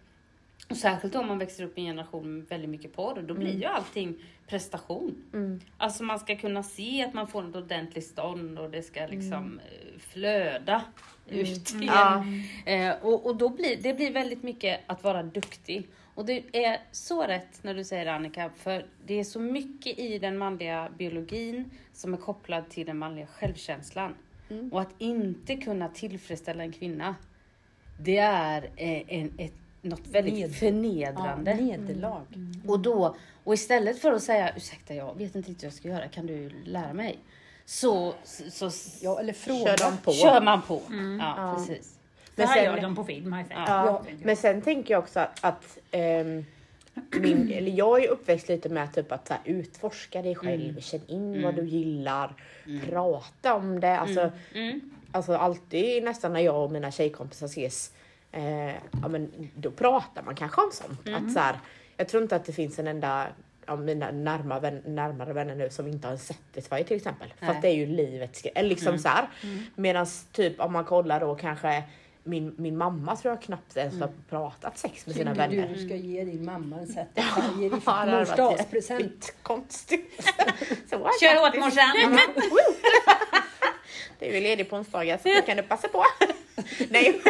och 0.68 0.76
särskilt 0.76 1.14
om 1.14 1.26
man 1.26 1.38
växer 1.38 1.64
upp 1.64 1.78
i 1.78 1.80
en 1.80 1.86
generation 1.86 2.38
med 2.38 2.48
väldigt 2.48 2.70
mycket 2.70 2.92
porr, 2.92 3.22
då 3.22 3.34
blir 3.34 3.58
ju 3.58 3.64
allting 3.64 4.14
prestation. 4.46 5.22
Alltså 5.76 6.04
man 6.04 6.18
ska 6.18 6.36
kunna 6.36 6.62
se 6.62 7.04
att 7.04 7.14
man 7.14 7.26
får 7.26 7.48
ett 7.48 7.56
ordentligt 7.56 8.06
stånd 8.06 8.58
och 8.58 8.70
det 8.70 8.82
ska 8.82 9.06
liksom 9.06 9.58
eh, 9.58 9.98
flöda 9.98 10.82
ut 11.28 11.74
igen. 11.74 12.42
Ja. 12.66 12.72
Eh, 12.72 12.94
och 13.02 13.26
och 13.26 13.36
då 13.36 13.48
blir, 13.48 13.76
det 13.82 13.94
blir 13.94 14.12
väldigt 14.12 14.42
mycket 14.42 14.80
att 14.86 15.04
vara 15.04 15.22
duktig. 15.22 15.88
Och 16.14 16.26
det 16.26 16.42
är 16.52 16.80
så 16.92 17.22
rätt 17.22 17.64
när 17.64 17.74
du 17.74 17.84
säger 17.84 18.04
det 18.04 18.12
Annika, 18.12 18.50
för 18.56 18.86
det 19.06 19.20
är 19.20 19.24
så 19.24 19.40
mycket 19.40 19.98
i 19.98 20.18
den 20.18 20.38
manliga 20.38 20.90
biologin 20.98 21.70
som 21.92 22.14
är 22.14 22.18
kopplad 22.18 22.68
till 22.68 22.86
den 22.86 22.98
manliga 22.98 23.26
självkänslan. 23.26 24.14
Och 24.72 24.80
att 24.80 24.94
inte 24.98 25.56
kunna 25.56 25.88
tillfredsställa 25.88 26.62
en 26.62 26.72
kvinna, 26.72 27.14
det 28.00 28.18
är 28.18 28.62
eh, 28.76 29.02
en, 29.08 29.32
ett, 29.38 29.54
något 29.82 30.06
väldigt 30.10 30.34
Ned- 30.34 30.48
Ja, 30.48 30.54
förnedrande. 30.54 31.54
nederlag. 31.54 32.22
Och 32.66 32.80
då, 32.80 33.16
och 33.44 33.54
istället 33.54 33.98
för 33.98 34.12
att 34.12 34.22
säga 34.22 34.50
ursäkta 34.56 34.94
jag 34.94 35.18
vet 35.18 35.34
inte 35.34 35.50
riktigt 35.50 35.62
vad 35.62 35.66
jag 35.66 35.72
ska 35.72 35.88
göra, 35.88 36.08
kan 36.08 36.26
du 36.26 36.50
lära 36.64 36.92
mig? 36.92 37.18
Så, 37.64 38.14
så, 38.24 38.70
så 38.70 38.70
Ja, 39.00 39.20
eller 39.20 39.32
fråga. 39.32 39.76
Kör 39.76 39.90
de 39.90 39.96
på. 39.98 40.12
kör 40.12 40.40
man 40.40 40.62
på. 40.62 40.82
Ja, 41.20 41.34
Ja. 41.36 41.54
precis. 41.56 41.86
Så 41.92 42.30
Men 42.36 42.48
har 42.48 42.54
sen- 42.54 42.64
jag 42.64 42.82
dem 42.82 42.96
på 42.96 43.04
film 43.04 43.32
har 43.32 43.38
jag 43.40 43.48
sett. 43.48 43.56
Ja, 43.56 44.02
men 44.22 44.36
sen 44.36 44.62
tänker 44.62 44.94
jag 44.94 45.02
också 45.02 45.20
att, 45.20 45.44
att 45.44 45.78
ehm, 45.90 46.44
min, 47.20 47.52
eller 47.52 47.70
jag 47.72 48.04
är 48.04 48.08
uppväxt 48.08 48.48
lite 48.48 48.68
med 48.68 48.94
typ 48.94 49.12
att 49.12 49.26
så 49.28 49.32
här, 49.34 49.42
utforska 49.44 50.22
dig 50.22 50.34
själv, 50.34 50.80
känn 50.80 51.00
in 51.06 51.42
vad 51.42 51.54
du 51.54 51.64
gillar, 51.66 52.34
prata 52.90 53.54
om 53.54 53.80
det. 53.80 53.98
Alltså, 53.98 54.32
alltså 55.12 55.34
alltid 55.36 56.04
nästan 56.04 56.32
när 56.32 56.40
jag 56.40 56.64
och 56.64 56.70
mina 56.72 56.90
tjejkompisar 56.90 57.46
ses, 57.46 57.92
eh, 58.32 58.74
ja, 59.02 59.08
men 59.08 59.50
då 59.54 59.70
pratar 59.70 60.22
man 60.22 60.34
kanske 60.34 60.60
om 60.60 60.70
sånt. 60.72 61.08
Att, 61.08 61.32
så 61.32 61.38
här, 61.38 61.56
jag 61.96 62.08
tror 62.08 62.22
inte 62.22 62.36
att 62.36 62.44
det 62.44 62.52
finns 62.52 62.78
en 62.78 62.86
enda 62.86 63.26
av 63.66 63.80
mina 63.82 64.10
närmare, 64.10 64.60
vän, 64.60 64.82
närmare 64.86 65.32
vänner 65.32 65.54
nu 65.54 65.70
som 65.70 65.86
inte 65.86 66.08
har 66.08 66.16
sett 66.16 66.56
ett 66.56 66.64
Sverige 66.64 66.84
till 66.84 66.96
exempel. 66.96 67.32
För 67.38 67.46
Nej. 67.46 67.56
att 67.56 67.62
det 67.62 67.68
är 67.68 67.74
ju 67.74 67.86
livets 67.86 68.42
grej. 68.42 68.64
Liksom 68.64 68.98
så 68.98 69.08
här. 69.08 69.28
Medan 69.74 70.06
typ 70.32 70.60
om 70.60 70.72
man 70.72 70.84
kollar 70.84 71.20
då 71.20 71.34
kanske 71.34 71.82
min, 72.24 72.54
min 72.58 72.76
mamma 72.76 73.16
tror 73.16 73.34
jag 73.34 73.42
knappt 73.42 73.76
ens 73.76 74.00
har 74.00 74.10
pratat 74.28 74.78
sex 74.78 75.06
med 75.06 75.16
sina 75.16 75.34
Tycker 75.34 75.48
vänner. 75.48 75.74
du 75.74 75.86
ska 75.86 75.96
ge 75.96 76.24
din 76.24 76.44
mamma 76.44 76.78
en 76.78 76.86
set 76.86 77.08
det 77.14 77.20
hade 77.20 78.18
mors 78.20 78.36
dagspresent? 78.36 79.34
Konstigt. 79.42 80.30
Så, 80.90 81.08
Kör 81.20 81.36
åt 81.36 81.54
grattis. 81.54 81.60
morsan! 81.60 82.18
Du 84.18 84.36
är 84.36 84.40
ledig 84.40 84.70
på 84.70 84.76
onsdagar 84.76 85.18
så 85.18 85.28
det 85.28 85.42
kan 85.46 85.56
du 85.56 85.62
passa 85.62 85.88
på. 85.88 86.04
Nej 86.90 87.20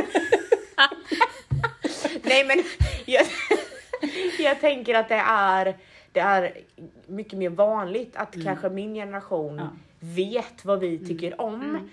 Nej, 2.23 2.45
men 2.47 2.63
jag, 3.07 3.27
jag 4.39 4.61
tänker 4.61 4.95
att 4.95 5.09
det 5.09 5.23
är, 5.27 5.77
det 6.13 6.21
är 6.21 6.53
mycket 7.07 7.39
mer 7.39 7.51
vanligt 7.51 8.17
att 8.17 8.35
kanske 8.45 8.69
min 8.69 8.95
generation 8.95 9.57
Ja. 9.57 9.69
vet 10.01 10.65
vad 10.65 10.81
vi 10.81 10.99
tycker 11.07 11.41
om 11.41 11.89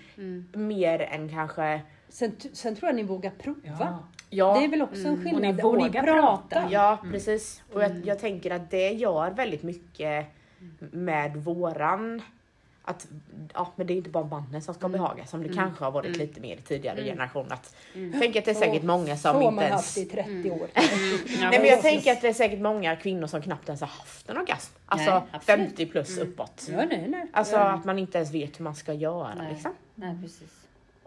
mer 0.52 1.00
än 1.00 1.28
kanske 1.28 1.80
Sen, 2.08 2.32
sen 2.52 2.76
tror 2.76 2.88
jag 2.88 2.96
ni 2.96 3.02
vågar 3.02 3.30
prova. 3.30 3.60
Ja. 3.64 4.08
Ja, 4.30 4.54
Det 4.58 4.64
är 4.64 4.68
väl 4.68 4.82
också 4.82 5.08
en 5.08 5.24
skillnad. 5.24 5.34
Och 5.34 5.40
ni 5.42 5.62
Och 5.62 5.76
ni 5.78 5.82
vågar 5.84 6.02
prata. 6.02 6.68
Ja, 6.70 6.98
precis. 7.10 7.62
Och 7.72 7.82
jag, 7.82 8.06
jag 8.06 8.18
tänker 8.18 8.50
att 8.50 8.70
det 8.70 8.88
gör 8.90 9.30
väldigt 9.30 9.62
mycket 9.62 10.26
med 10.78 11.36
våran 11.36 12.22
att, 12.82 13.08
ja 13.54 13.72
men 13.76 13.86
det 13.86 13.92
är 13.92 13.96
inte 13.96 14.10
bara 14.10 14.24
mannen 14.24 14.62
som 14.62 14.74
ska 14.74 14.88
behaga 14.88 15.26
som 15.26 15.42
det 15.42 15.48
kanske 15.54 15.84
har 15.84 15.90
varit 15.90 16.16
lite 16.16 16.40
mer 16.40 16.56
i 16.56 16.60
tidigare 16.60 17.04
generation. 17.04 17.46
Att, 17.52 17.74
Jag 18.12 18.20
tänker 18.20 18.38
att 18.38 18.44
det 18.44 18.50
är 18.50 18.54
säkert 18.54 18.82
många 18.82 19.16
som 19.16 19.16
Så 19.16 19.28
har 19.28 19.42
inte 19.42 19.54
man 19.54 19.64
ens... 19.64 19.76
haft 19.76 19.98
i 19.98 20.04
30 20.04 20.50
år. 20.50 20.68
Nej 21.40 21.58
men 21.60 21.64
jag 21.64 21.82
tänker 21.82 22.12
att 22.12 22.20
det 22.20 22.28
är 22.28 22.32
säkert 22.32 22.60
många 22.60 22.96
kvinnor 22.96 23.26
som 23.26 23.42
knappt 23.42 23.68
ens 23.68 23.80
har 23.80 23.88
haft 23.88 24.30
en 24.30 24.36
orgasm. 24.36 24.74
Alltså 24.86 25.10
Nej, 25.10 25.22
absolut. 25.30 25.68
50 25.68 25.86
plus 25.86 26.18
uppåt. 26.18 26.68
Ja, 26.70 26.76
nej, 26.76 27.06
nej. 27.08 27.26
Alltså 27.32 27.56
att 27.56 27.84
man 27.84 27.98
inte 27.98 28.18
ens 28.18 28.34
vet 28.34 28.60
hur 28.60 28.64
man 28.64 28.74
ska 28.74 28.92
göra 28.92 29.34
Nej. 29.34 29.52
liksom. 29.52 29.72
Nej, 29.94 30.16
precis. 30.22 30.50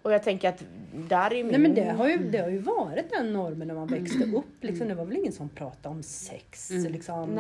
Och 0.01 0.13
jag 0.13 0.23
tänker 0.23 0.49
att 0.49 0.63
där 0.93 1.33
är 1.33 1.43
min... 1.43 1.47
Nej 1.47 1.59
men 1.59 1.73
det 1.75 1.91
har, 1.91 2.07
ju, 2.07 2.17
det 2.17 2.37
har 2.37 2.49
ju 2.49 2.57
varit 2.57 3.11
den 3.11 3.33
normen 3.33 3.67
när 3.67 3.75
man 3.75 3.87
växte 3.87 4.23
upp. 4.23 4.63
Liksom, 4.63 4.87
det 4.87 4.95
var 4.95 5.05
väl 5.05 5.17
ingen 5.17 5.33
som 5.33 5.49
pratade 5.49 5.95
om 5.95 6.03
sex 6.03 6.69
liksom, 6.69 7.39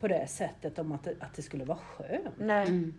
på 0.00 0.08
det 0.08 0.26
sättet 0.28 0.78
om 0.78 0.92
att 0.92 1.04
det, 1.04 1.14
att 1.20 1.34
det 1.34 1.42
skulle 1.42 1.64
vara 1.64 1.78
skönt. 1.78 2.34
nej. 2.38 2.92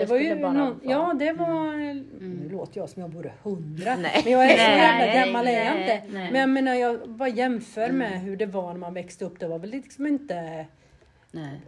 Det 0.00 0.06
var 0.06 0.16
ju 0.16 0.36
bara 0.42 0.52
någon, 0.52 0.80
ja 0.84 1.14
det 1.18 1.32
var, 1.32 1.72
nu 2.20 2.48
låter 2.52 2.80
jag 2.80 2.88
som 2.90 3.02
jag 3.02 3.08
vore 3.08 3.32
hundra. 3.42 3.96
Men 3.96 4.32
jag 4.32 4.44
är 4.44 4.56
så 4.56 4.62
jävla 4.62 5.14
gammal 5.26 5.46
är 5.46 5.64
jag 5.64 5.80
inte. 5.80 6.02
nej. 6.12 6.28
Men 6.32 6.40
jag 6.40 6.48
menar 6.48 6.74
jag 6.74 7.08
bara 7.10 7.28
jämför 7.28 7.90
med 7.90 8.20
hur 8.20 8.36
det 8.36 8.46
var 8.46 8.72
när 8.72 8.78
man 8.80 8.94
växte 8.94 9.24
upp. 9.24 9.40
Det 9.40 9.48
var 9.48 9.58
väl 9.58 9.70
liksom 9.70 10.06
inte, 10.06 10.66
Nej. 11.30 11.60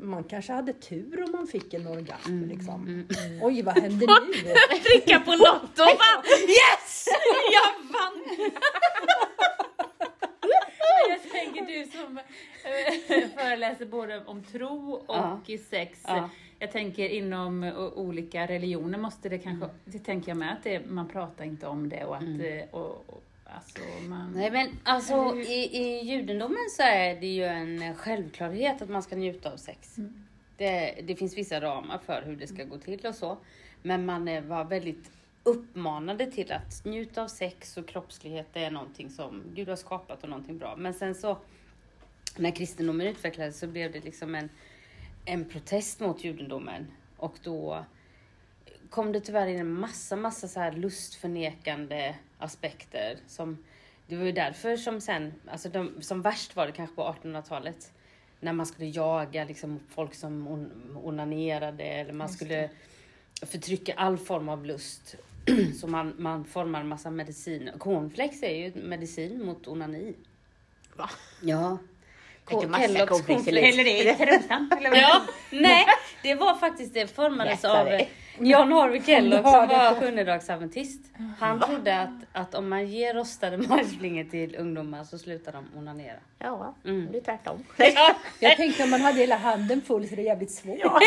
man 0.00 0.24
kanske 0.24 0.52
hade 0.52 0.72
tur 0.72 1.24
om 1.24 1.32
man 1.32 1.46
fick 1.46 1.74
en 1.74 1.86
orgasm 1.86 2.30
Mm. 2.30 2.48
liksom. 2.48 3.06
Oj 3.42 3.62
vad 3.62 3.78
händer 3.82 4.06
nu? 4.06 4.78
Trycka 4.84 5.20
på 5.20 5.30
Lotto 5.30 5.82
yes! 6.48 7.06
Jag 7.52 7.92
vann! 7.92 8.50
Jag 11.08 11.32
tänker 11.32 11.66
du 11.66 11.90
som 11.90 12.18
eh, 12.18 13.28
föreläser 13.36 13.86
både 13.86 14.24
om 14.26 14.42
tro 14.44 14.92
och 14.92 15.16
Ja. 15.16 15.40
sex. 15.70 15.98
Ja. 16.06 16.30
Jag 16.62 16.72
tänker 16.72 17.08
inom 17.08 17.64
olika 17.94 18.46
religioner 18.46 18.98
måste 18.98 19.28
det 19.28 19.38
kanske, 19.38 19.68
det 19.84 19.98
tänker 19.98 20.28
jag 20.28 20.38
med 20.38 20.52
att 20.52 20.64
det, 20.64 20.86
man 20.86 21.08
pratar 21.08 21.44
inte 21.44 21.66
om 21.66 21.88
det 21.88 22.04
och 22.04 22.16
att 22.16 22.22
eh, 22.22 22.68
och, 22.70 23.04
och, 23.06 23.22
alltså 23.44 23.80
man... 24.08 24.32
Nej 24.32 24.50
men 24.50 24.68
alltså 24.84 25.36
i, 25.36 25.76
i 25.76 26.00
judendomen 26.00 26.70
så 26.76 26.82
är 26.82 27.20
det 27.20 27.26
ju 27.26 27.44
en 27.44 27.94
självklarhet 27.94 28.82
att 28.82 28.88
man 28.88 29.02
ska 29.02 29.16
njuta 29.16 29.52
av 29.52 29.56
sex. 29.56 29.96
Det, 30.56 31.00
det 31.02 31.16
finns 31.16 31.36
vissa 31.36 31.60
ramar 31.60 31.98
för 31.98 32.22
hur 32.22 32.36
det 32.36 32.46
ska 32.46 32.64
gå 32.64 32.78
till 32.78 33.06
och 33.06 33.14
så. 33.14 33.38
Men 33.82 34.06
man 34.06 34.48
var 34.48 34.64
väldigt 34.64 35.10
uppmanade 35.42 36.30
till 36.30 36.52
att 36.52 36.84
njuta 36.84 37.22
av 37.22 37.28
sex 37.28 37.76
och 37.76 37.88
kroppslighet 37.88 38.46
det 38.52 38.64
är 38.64 38.70
någonting 38.70 39.10
som 39.10 39.42
Gud 39.54 39.68
har 39.68 39.76
skapat 39.76 40.22
och 40.22 40.28
någonting 40.28 40.58
bra. 40.58 40.76
Men 40.76 40.94
sen 40.94 41.14
så 41.14 41.38
när 42.36 42.50
kristendomen 42.50 43.06
utvecklades 43.06 43.58
så 43.58 43.66
blev 43.66 43.92
det 43.92 44.04
liksom 44.04 44.34
en, 44.34 44.48
en 45.30 45.44
protest 45.44 46.00
mot 46.00 46.24
judendomen. 46.24 46.86
Och 47.16 47.38
då 47.42 47.84
kom 48.90 49.12
det 49.12 49.20
tyvärr 49.20 49.46
in 49.46 49.58
en 49.58 49.72
massa, 49.72 50.16
massa 50.16 50.48
så 50.48 50.60
här 50.60 50.72
lustförnekande 50.72 52.14
aspekter. 52.38 53.18
Som, 53.26 53.58
det 54.06 54.16
var 54.16 54.24
ju 54.24 54.32
därför 54.32 54.76
som 54.76 55.00
sen, 55.00 55.32
alltså 55.50 55.68
de, 55.68 56.02
som 56.02 56.22
värst 56.22 56.56
var 56.56 56.66
det 56.66 56.72
kanske 56.72 56.96
på 56.96 57.02
1800-talet. 57.02 57.92
När 58.40 58.52
man 58.52 58.66
skulle 58.66 58.88
jaga 58.88 59.44
liksom 59.44 59.80
folk 59.88 60.14
som 60.14 60.48
on, 60.48 60.96
onanerade 61.04 61.84
eller 61.84 62.12
man 62.12 62.28
skulle 62.28 62.70
förtrycka 63.42 63.94
all 63.94 64.18
form 64.18 64.48
av 64.48 64.64
lust. 64.64 65.16
Så 65.80 65.86
man, 65.86 66.14
man 66.18 66.44
formar 66.44 66.80
en 66.80 66.88
massa 66.88 67.10
medicin. 67.10 67.70
Cornflakes 67.78 68.42
är 68.42 68.54
ju 68.54 68.82
medicin 68.82 69.44
mot 69.44 69.68
onani. 69.68 70.14
Va? 70.96 71.10
Ja. 71.42 71.78
Ko- 72.50 72.68
massa 72.68 72.86
Kellogg's 72.86 73.06
cornflakes 73.26 73.46
i. 73.46 73.58
Eller 73.58 73.84
det 73.84 74.02
det 74.02 74.24
är. 74.24 74.96
Ja, 75.00 75.20
nej, 75.50 75.86
det 76.22 76.34
var 76.34 76.54
faktiskt 76.54 76.94
det 76.94 77.14
formades 77.16 77.64
av 77.64 77.84
det. 77.86 78.06
John 78.42 78.72
Harvey 78.72 79.02
Kellogg 79.02 79.40
Ja, 79.44 79.52
som 79.52 79.68
var 79.78 80.00
sjundedagsadventist. 80.00 81.00
Han 81.38 81.60
trodde 81.60 82.00
att, 82.00 82.10
att 82.32 82.54
om 82.54 82.68
man 82.68 82.86
ger 82.88 83.14
rostade 83.14 83.56
marschflingor 83.68 84.24
till 84.24 84.56
ungdomar 84.56 85.04
så 85.04 85.18
slutar 85.18 85.52
de 85.52 85.78
onanera. 85.78 86.16
Ja, 86.38 86.74
Mm. 86.84 87.08
det 87.12 87.18
är 87.18 87.22
tvärtom. 87.22 87.64
Jag 88.40 88.56
tänkte 88.56 88.82
om 88.84 88.90
man 88.90 89.00
hade 89.00 89.18
hela 89.20 89.36
handen 89.36 89.82
full 89.86 90.08
så 90.08 90.14
det 90.14 90.22
är 90.22 90.26
jävligt 90.26 90.50
svårt. 90.50 90.78
Ja. 90.82 91.00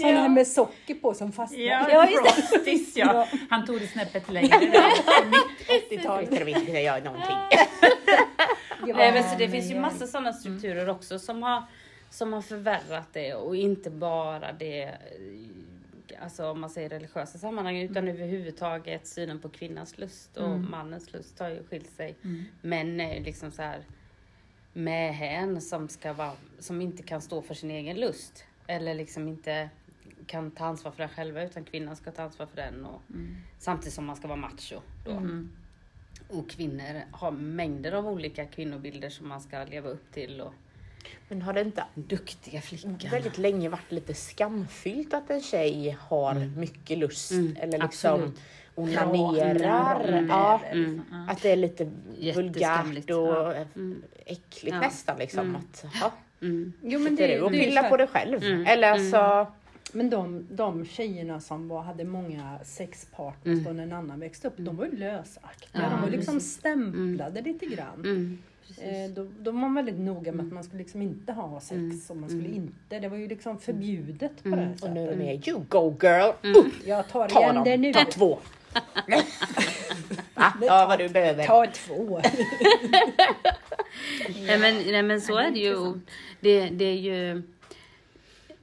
Sådana 0.00 0.20
här 0.20 0.28
med 0.28 0.46
socker 0.46 0.94
på 0.94 1.14
som 1.14 1.32
fastnar. 1.32 1.60
Ja, 1.60 1.86
Ja. 1.90 2.06
Frosties 2.06 2.96
ja. 2.96 3.26
Han 3.50 3.66
tog 3.66 3.80
det 3.80 3.86
snäppet 3.86 4.30
längre. 4.30 4.48
där. 4.58 4.92
80-talet 5.90 6.34
ska 6.34 6.44
vi 6.44 6.50
inte 6.52 6.66
kunna 6.66 6.80
göra 6.80 7.00
någonting. 7.04 7.36
Nej, 8.80 9.12
men 9.12 9.22
så 9.22 9.38
det 9.38 9.48
finns 9.48 9.70
ju 9.70 9.80
massa 9.80 10.06
sådana 10.06 10.32
strukturer 10.32 10.88
också 10.88 11.18
som 11.18 11.42
har, 11.42 11.62
som 12.10 12.32
har 12.32 12.40
förvärrat 12.42 13.08
det 13.12 13.34
och 13.34 13.56
inte 13.56 13.90
bara 13.90 14.52
det 14.52 14.82
eh, 14.82 14.92
Alltså 16.22 16.50
om 16.50 16.60
man 16.60 16.70
säger 16.70 16.88
religiösa 16.88 17.38
sammanhang 17.38 17.76
utan 17.76 18.08
överhuvudtaget 18.08 19.06
synen 19.06 19.38
på 19.40 19.48
kvinnans 19.48 19.98
lust 19.98 20.36
och 20.36 20.48
mannens 20.70 21.12
lust 21.12 21.38
har 21.38 21.48
ju 21.48 21.64
skilt 21.64 21.90
sig. 21.90 22.14
Män 22.60 23.00
är 23.00 23.14
ju 23.14 23.24
liksom 23.24 23.52
så 23.52 23.62
här 23.62 23.80
mähän 24.72 25.60
som 25.60 25.88
ska 25.88 26.12
vara, 26.12 26.32
som 26.58 26.80
inte 26.80 27.02
kan 27.02 27.20
stå 27.20 27.42
för 27.42 27.54
sin 27.54 27.70
egen 27.70 28.00
lust. 28.00 28.44
Eller 28.66 28.94
liksom 28.94 29.28
inte 29.28 29.70
kan 30.26 30.50
ta 30.50 30.64
ansvar 30.64 30.90
för 30.90 30.98
den 30.98 31.08
själva 31.08 31.42
utan 31.42 31.64
kvinnan 31.64 31.96
ska 31.96 32.10
ta 32.10 32.22
ansvar 32.22 32.46
för 32.46 32.56
den. 32.56 32.84
Och, 32.84 33.02
Samtidigt 33.58 33.94
som 33.94 34.04
man 34.06 34.16
ska 34.16 34.28
vara 34.28 34.36
macho. 34.36 34.80
Då. 35.04 35.10
Och 36.28 36.50
kvinnor 36.50 37.02
har 37.12 37.30
mängder 37.30 37.92
av 37.92 38.08
olika 38.08 38.44
kvinnobilder 38.44 39.10
som 39.10 39.28
man 39.28 39.40
ska 39.40 39.64
leva 39.64 39.88
upp 39.88 40.12
till. 40.12 40.40
Och 40.40 40.52
Men 41.28 41.42
har 41.42 41.52
det 41.52 41.60
inte 41.60 41.84
duktiga 41.94 42.60
flickan. 42.60 42.98
väldigt 43.10 43.38
länge 43.38 43.68
varit 43.68 43.92
lite 43.92 44.14
skamfyllt 44.14 45.14
att 45.14 45.30
en 45.30 45.40
tjej 45.40 45.96
har 46.00 46.34
mycket 46.56 46.98
lust 46.98 47.30
Mm, 47.32 47.56
eller 47.60 47.78
liksom 47.78 48.34
onanerar? 48.74 50.08
Mm, 50.08 50.28
Ja, 50.28 50.60
mm. 50.70 51.02
Att 51.28 51.42
det 51.42 51.50
är 51.50 51.56
lite 51.56 51.84
vulgärt 52.34 53.10
och 53.10 53.26
ja. 53.26 53.54
Mm. 53.74 54.02
äckligt 54.26 54.74
Ja. 54.74 54.80
nästan 54.80 55.18
liksom. 55.18 55.56
Att, 55.56 55.84
ja, 56.00 56.12
Mm. 56.40 56.72
Jo, 56.82 56.98
men 57.00 57.12
och 57.12 57.18
det 57.18 57.34
är 57.34 57.42
ju 57.42 57.48
pillar 57.48 57.82
så 57.82 57.88
på 57.88 57.96
dig 57.96 58.06
själv? 58.06 58.44
Mm, 58.44 58.66
Eller 58.66 58.90
alltså, 58.92 59.46
Men 59.96 60.10
de, 60.10 60.46
de 60.50 60.84
tjejerna 60.84 61.40
som 61.40 61.68
var, 61.68 61.82
hade 61.82 62.04
många 62.04 62.58
sexpartners 62.64 63.58
då 63.64 63.70
när 63.72 63.82
en 63.82 63.92
annan 63.92 64.20
växte 64.20 64.48
upp, 64.48 64.54
de 64.56 64.76
var 64.76 64.84
ju 64.86 64.96
lösaktiga. 64.96 65.82
Ja, 65.82 65.90
de 65.90 66.00
var 66.02 66.08
liksom 66.10 66.34
precis. 66.34 66.52
stämplade 66.52 67.40
lite 67.42 67.66
grann. 67.66 68.00
Mm. 68.04 68.38
Eh, 68.78 69.10
då, 69.14 69.26
då 69.38 69.50
var 69.50 69.58
man 69.60 69.74
väldigt 69.74 69.98
noga 69.98 70.32
med 70.32 70.46
att 70.46 70.52
man 70.52 70.64
skulle 70.64 70.78
liksom 70.82 71.02
inte 71.02 71.32
ha 71.32 71.60
sex 71.60 71.72
Mm. 71.80 72.00
och 72.08 72.16
man 72.16 72.28
skulle 72.30 72.48
inte, 72.48 72.98
det 72.98 73.08
var 73.08 73.16
ju 73.16 73.28
liksom 73.28 73.58
förbjudet 73.58 74.42
på 74.42 74.48
Mm. 74.48 74.58
det 74.60 74.64
här 74.66 74.74
och 74.82 74.90
nu 74.94 75.00
är 75.08 75.16
det 75.16 75.26
sättet. 75.36 75.48
you 75.48 75.64
go 75.68 75.96
girl, 76.02 76.32
Mm. 76.42 76.70
Jag 76.86 77.08
tar 77.08 77.28
ta 77.28 77.40
igen 77.40 77.54
dem, 77.54 77.64
det 77.64 77.76
nu. 77.76 77.92
ta 77.92 78.04
två. 78.04 78.38
Va? 80.34 80.52
Ja 80.62 80.86
vad 80.88 80.98
du 80.98 81.08
behöver. 81.08 81.44
Ta 81.44 81.66
två. 81.66 82.20
Nej, 84.46 84.58
men, 84.58 84.74
nej 84.92 85.02
men 85.02 85.20
så 85.20 85.38
är 85.38 85.50
det 85.50 85.58
ju. 85.58 85.92
Det, 86.40 86.68
det 86.68 86.84
är 86.84 86.96
ju... 86.98 87.42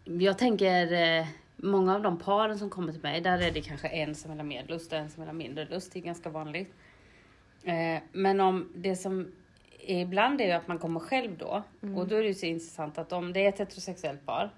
Jag 0.05 0.37
tänker, 0.37 0.93
eh, 1.19 1.27
många 1.57 1.95
av 1.95 2.01
de 2.01 2.19
paren 2.19 2.59
som 2.59 2.69
kommer 2.69 2.91
till 2.91 3.01
mig, 3.01 3.21
där 3.21 3.39
är 3.41 3.51
det 3.51 3.61
kanske 3.61 3.87
en 3.87 4.15
som 4.15 4.31
vill 4.31 4.39
ha 4.39 4.45
mer 4.45 4.65
lust 4.67 4.91
och 4.93 4.97
en 4.99 5.09
som 5.09 5.21
vill 5.21 5.27
ha 5.27 5.33
mindre 5.33 5.65
lust. 5.65 5.93
Det 5.93 5.99
är 5.99 6.03
ganska 6.03 6.29
vanligt. 6.29 6.73
Eh, 7.63 8.01
men 8.11 8.39
om 8.39 8.69
det 8.75 8.95
som 8.95 9.31
är 9.87 10.01
ibland 10.01 10.41
är 10.41 10.45
ju 10.45 10.51
att 10.51 10.67
man 10.67 10.79
kommer 10.79 10.99
själv 10.99 11.37
då. 11.37 11.63
Mm. 11.83 11.97
Och 11.97 12.07
då 12.07 12.15
är 12.15 12.21
det 12.21 12.27
ju 12.27 12.33
så 12.33 12.45
intressant 12.45 12.97
att 12.97 13.11
om 13.13 13.33
det 13.33 13.45
är 13.45 13.49
ett 13.49 13.59
heterosexuellt 13.59 14.25
par 14.25 14.49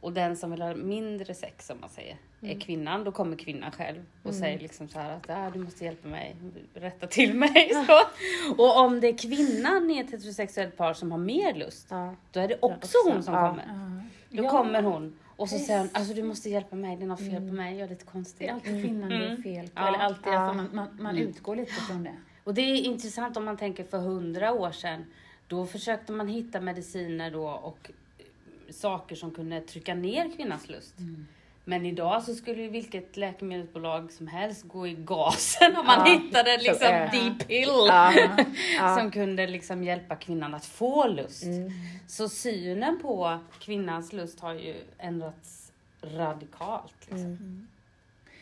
och 0.00 0.12
den 0.12 0.36
som 0.36 0.50
vill 0.50 0.62
ha 0.62 0.74
mindre 0.74 1.34
sex 1.34 1.66
som 1.66 1.80
man 1.80 1.90
säger 1.90 2.16
Mm. 2.42 2.56
är 2.56 2.60
kvinnan, 2.60 3.04
då 3.04 3.12
kommer 3.12 3.36
kvinnan 3.36 3.70
själv 3.70 4.02
och 4.22 4.34
säger 4.34 4.58
liksom 4.58 4.88
så 4.88 4.98
här 4.98 5.16
att 5.16 5.30
ah, 5.30 5.50
du 5.50 5.58
måste 5.58 5.84
hjälpa 5.84 6.08
mig, 6.08 6.36
rätta 6.74 7.06
till 7.06 7.34
mig. 7.34 7.70
Så. 7.86 8.00
Och 8.62 8.78
om 8.80 9.00
det 9.00 9.08
är 9.08 9.18
kvinnan 9.18 9.90
i 9.90 9.98
ett 9.98 10.10
heterosexuellt 10.12 10.76
par 10.76 10.94
som 10.94 11.10
har 11.10 11.18
mer 11.18 11.54
lust, 11.54 11.88
då 12.32 12.40
är 12.40 12.48
det 12.48 12.58
också 12.62 12.98
hon 13.06 13.22
som 13.22 13.34
Ja. 13.34 13.48
kommer. 13.48 14.01
Då 14.32 14.42
Ja. 14.44 14.50
kommer 14.50 14.82
hon 14.82 15.16
och 15.36 15.48
så 15.48 15.58
säger 15.58 15.78
hon, 15.78 15.88
alltså 15.92 16.14
du 16.14 16.22
måste 16.22 16.50
hjälpa 16.50 16.76
mig, 16.76 16.96
det 16.96 17.02
är 17.02 17.06
något 17.06 17.18
fel 17.20 17.48
på 17.48 17.54
mig, 17.54 17.72
jag 17.78 17.84
är 17.86 17.88
lite 17.88 18.04
Det 18.04 18.08
är 18.08 18.12
konstig. 18.12 18.48
alltid 18.48 18.82
kvinnan 18.82 19.08
det 19.08 19.14
är 19.26 19.36
fel 19.36 19.66
på. 19.66 19.72
Ja. 19.74 19.88
Eller 19.88 19.98
alltid, 19.98 20.32
Ja. 20.32 20.38
alltså, 20.38 20.56
man, 20.56 20.68
man, 20.72 20.88
man 21.02 21.18
utgår 21.18 21.56
lite 21.56 21.72
från 21.72 22.04
det. 22.04 22.14
Och 22.44 22.54
det 22.54 22.60
är 22.62 22.76
intressant 22.82 23.36
om 23.36 23.44
man 23.44 23.56
tänker 23.56 23.84
för 23.84 23.98
hundra 23.98 24.52
år 24.52 24.70
sedan. 24.72 25.04
Då 25.48 25.66
försökte 25.66 26.12
man 26.12 26.28
hitta 26.28 26.60
mediciner 26.60 27.30
då 27.30 27.48
och 27.48 27.90
saker 28.70 29.16
som 29.16 29.30
kunde 29.30 29.60
trycka 29.60 29.94
ner 29.94 30.30
kvinnans 30.36 30.68
lust. 30.68 30.94
Men 31.64 31.86
idag 31.86 32.22
så 32.22 32.34
skulle 32.34 32.62
ju 32.62 32.68
vilket 32.68 33.16
läkemedelsbolag 33.16 34.12
som 34.12 34.26
helst 34.26 34.62
gå 34.62 34.86
i 34.86 34.94
gasen 34.94 35.76
om 35.76 35.86
man 35.86 36.06
Ja. 36.06 36.12
hittade 36.18 36.56
liksom 36.56 36.86
eh, 36.86 37.10
D-pill. 37.10 37.68
Ja. 37.68 38.12
Ja. 38.76 38.96
Som 38.98 39.10
kunde 39.10 39.46
liksom 39.46 39.84
hjälpa 39.84 40.16
kvinnan 40.16 40.54
att 40.54 40.66
få 40.66 41.08
lust. 41.08 41.44
Mm. 41.44 41.70
Så 42.08 42.28
synen 42.28 42.98
på 43.02 43.38
kvinnans 43.60 44.12
lust 44.12 44.40
har 44.40 44.54
ju 44.54 44.74
ändrats 44.98 45.72
radikalt. 46.02 46.94
Liksom. 47.00 47.18
Mm. 47.26 47.68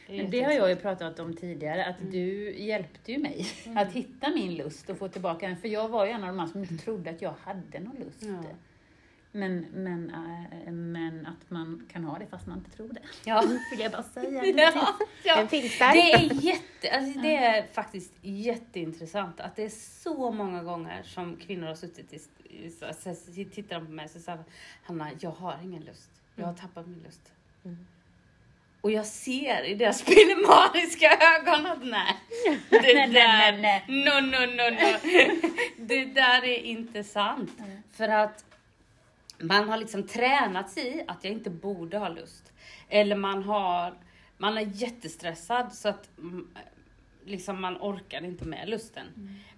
är 0.09 0.23
Men 0.23 0.31
det 0.31 0.43
har 0.43 0.53
jag 0.53 0.71
ju 0.71 0.77
pratat 0.77 1.18
om 1.18 1.37
tidigare, 1.37 1.85
att 1.87 1.97
du 2.11 2.55
hjälpte 2.59 3.12
ju 3.12 3.18
mig 3.18 3.47
att 3.77 3.93
hitta 3.93 4.31
min 4.31 4.55
lust 4.55 4.91
och 4.91 4.99
få 4.99 5.09
tillbaka 5.09 5.49
den. 5.49 5.57
För 5.57 5.68
jag 5.68 5.89
var 5.89 6.07
ju 6.07 6.12
en 6.12 6.23
av 6.25 6.29
de 6.29 6.39
här 6.39 6.47
som 6.47 6.61
inte 6.61 6.85
trodde 6.85 7.11
att 7.11 7.23
jag 7.23 7.35
hade 7.45 7.81
någon 7.81 7.97
lust. 7.97 8.23
Men, 9.33 9.66
men, 9.72 10.11
äh, 10.11 10.72
men 10.72 11.26
att 11.26 11.51
man 11.51 11.89
kan 11.93 12.05
ha 12.05 12.18
det 12.18 12.26
fast 12.26 12.47
man 12.47 12.59
inte 12.59 12.70
tror 12.70 12.89
det. 12.89 13.01
Ja. 13.24 13.41
Vill 13.70 13.81
jag 13.81 13.93
bara 13.93 14.03
säga. 14.03 14.45
Ja, 14.74 14.99
ja. 15.24 15.37
Den 15.37 15.49
finns 15.49 15.78
där. 15.78 15.93
Det 15.93 16.12
är, 16.12 16.45
jätte, 16.45 16.91
alltså 16.91 17.20
det 17.20 17.37
är 17.37 17.66
faktiskt 17.66 18.12
jätteintressant 18.22 19.41
att 19.41 19.57
det 19.57 19.62
är 19.64 20.03
så 20.03 20.31
många 20.31 20.62
gånger 20.62 21.03
som 21.03 21.37
kvinnor 21.37 21.66
har 21.66 21.74
suttit 21.74 22.12
i, 22.12 22.20
i, 22.57 22.70
så, 22.70 22.87
så, 23.01 23.14
så, 23.14 23.33
tittar 23.33 23.76
de 23.76 23.87
på 23.87 23.93
mig 23.93 24.05
och 24.05 24.11
säger 24.11 24.45
Hanna, 24.83 25.11
jag 25.20 25.31
har 25.31 25.59
ingen 25.62 25.83
lust. 25.83 26.11
Jag 26.37 26.47
har 26.47 26.55
tappat 26.55 26.87
min 26.87 27.03
lust. 27.03 27.33
Mm. 27.64 27.87
Och 28.81 28.91
jag 28.91 29.07
ser 29.07 29.64
i 29.64 29.74
deras 29.74 30.03
pillemariska 30.05 31.18
ögon 31.37 31.66
att 31.66 31.85
nej, 31.85 32.16
det 32.68 32.81
Nej, 32.83 32.95
nej, 32.95 33.12
där, 33.12 33.59
nej, 33.59 33.85
no, 33.89 34.20
no, 34.20 34.47
no, 34.47 34.70
no. 34.70 35.51
Det 35.76 36.05
där 36.05 36.45
är 36.45 36.59
inte 36.59 37.05
sant. 37.05 37.53
För 37.93 38.09
att 38.09 38.45
man 39.41 39.68
har 39.68 39.76
liksom 39.76 40.07
tränats 40.07 40.78
i 40.78 41.05
att 41.09 41.24
jag 41.24 41.32
inte 41.32 41.51
borde 41.51 41.99
ha 41.99 42.09
lust. 42.09 42.53
Eller 42.88 43.16
man 43.16 43.43
har, 43.43 43.95
man 44.36 44.59
är 44.59 44.70
jättestressad 44.74 45.72
så 45.72 45.88
att 45.88 46.18
mm, 46.18 46.49
liksom 47.24 47.61
man 47.61 47.76
orkar 47.76 48.24
inte 48.24 48.45
med 48.45 48.68
lusten. 48.68 49.07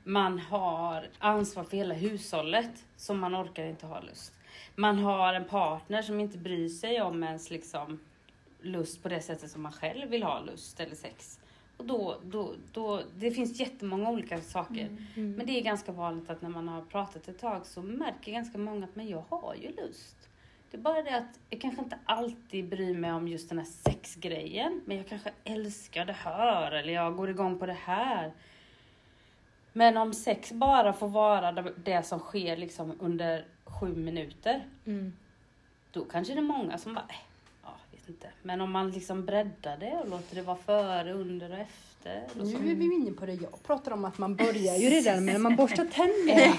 Man 0.05 0.39
har 0.39 1.09
ansvar 1.19 1.65
för 1.65 1.77
hela 1.77 1.95
hushållet 1.95 2.85
så 2.97 3.15
man 3.15 3.37
orkar 3.37 3.65
inte 3.65 3.87
ha 3.87 4.01
lust. 4.01 4.33
Man 4.75 4.99
har 4.99 5.35
en 5.35 5.45
partner 5.45 6.03
som 6.03 6.21
inte 6.21 6.39
bryr 6.39 6.69
sig 6.69 7.03
om 7.03 7.23
ens 7.23 7.51
liksom 7.51 8.01
lust 8.61 9.03
på 9.03 9.09
det 9.09 9.21
sättet 9.21 9.51
som 9.51 9.63
man 9.63 9.73
själv 9.73 10.09
vill 10.11 10.23
ha 10.23 10.41
lust 10.41 10.81
eller 10.81 10.95
sex. 10.95 11.41
Och 11.83 11.89
då, 11.89 12.17
då, 12.25 12.55
då, 12.73 13.03
det 13.19 13.31
finns 13.31 13.61
jättemånga 13.61 14.11
olika 14.11 14.41
saker. 14.41 14.89
Men 15.15 15.47
det 15.47 15.59
är 15.59 15.63
ganska 15.63 15.93
vanligt 15.93 16.31
att 16.31 16.43
när 16.43 16.49
man 16.49 16.69
har 16.69 16.83
pratat 16.83 17.29
ett 17.29 17.39
tag 17.39 17.67
så 17.67 17.83
märker 17.83 18.33
ganska 18.33 18.59
många 18.59 18.85
att 18.85 18.97
men 18.97 19.09
jag 19.09 19.25
har 19.29 19.55
ju 19.55 19.73
lust. 19.73 20.17
Det 20.71 20.77
är 20.77 20.81
bara 20.81 21.03
det 21.03 21.17
att 21.17 21.39
jag 21.51 21.61
kanske 21.61 21.83
inte 21.83 21.99
alltid 22.05 22.69
bryr 22.69 22.95
mig 22.99 23.13
om 23.13 23.29
just 23.29 23.49
den 23.49 23.59
här 23.59 23.65
sexgrejen. 23.67 24.81
Men 24.85 24.97
jag 24.97 25.09
kanske 25.09 25.31
älskar 25.45 26.05
det 26.05 26.13
här 26.13 26.73
eller 26.73 26.93
jag 26.93 27.17
går 27.17 27.31
igång 27.31 27.59
på 27.59 27.67
det 27.67 27.73
här. 27.81 28.33
Men 29.73 29.97
om 29.97 30.15
sex 30.15 30.53
bara 30.53 30.93
får 30.93 31.09
vara 31.09 31.53
det- 31.53 32.03
som 32.03 32.19
sker 32.19 32.57
liksom 32.57 32.95
under 33.01 33.45
sju 33.65 33.95
minuter. 33.97 34.65
Mm. 34.87 35.13
Då 35.93 36.05
kanske 36.05 36.35
det 36.35 36.41
är 36.41 36.43
många 36.43 36.79
som 36.79 36.95
bara, 36.95 37.07
äh, 37.09 37.17
inte. 38.13 38.29
Men 38.43 38.61
om 38.61 38.73
man 38.73 38.91
liksom 38.91 39.25
breddar 39.25 39.77
det 39.81 39.99
och 40.03 40.09
låter 40.11 40.37
det 40.37 40.43
vara 40.43 40.57
före, 40.57 41.13
under 41.13 41.51
och 41.51 41.59
efter. 41.59 42.23
Och. 42.41 42.47
Nu 42.47 42.71
är 42.71 42.75
vi 42.75 42.85
inne 42.85 43.13
på 43.13 43.27
det 43.27 43.33
jag 43.33 43.63
pratar 43.63 43.93
om 43.93 44.05
att 44.05 44.19
man 44.19 44.37
börjar 44.37 44.77
ju 44.77 44.91
redan 44.91 45.25
med 45.25 45.35
när 45.35 45.41
man 45.41 45.57
borstar 45.57 45.85
tänderna. 45.93 46.53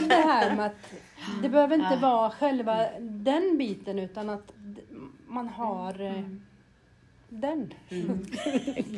Så 0.00 0.06
det 0.06 0.14
här 0.14 0.56
med 0.56 0.66
att 0.66 0.92
det 1.42 1.48
behöver 1.48 1.74
inte 1.74 1.96
vara 1.96 2.30
själva 2.30 2.86
den 3.00 3.58
biten 3.58 3.98
utan 3.98 4.30
att 4.30 4.52
man 5.26 5.48
har 5.48 6.00
eh, 6.00 6.22
den. 7.28 7.74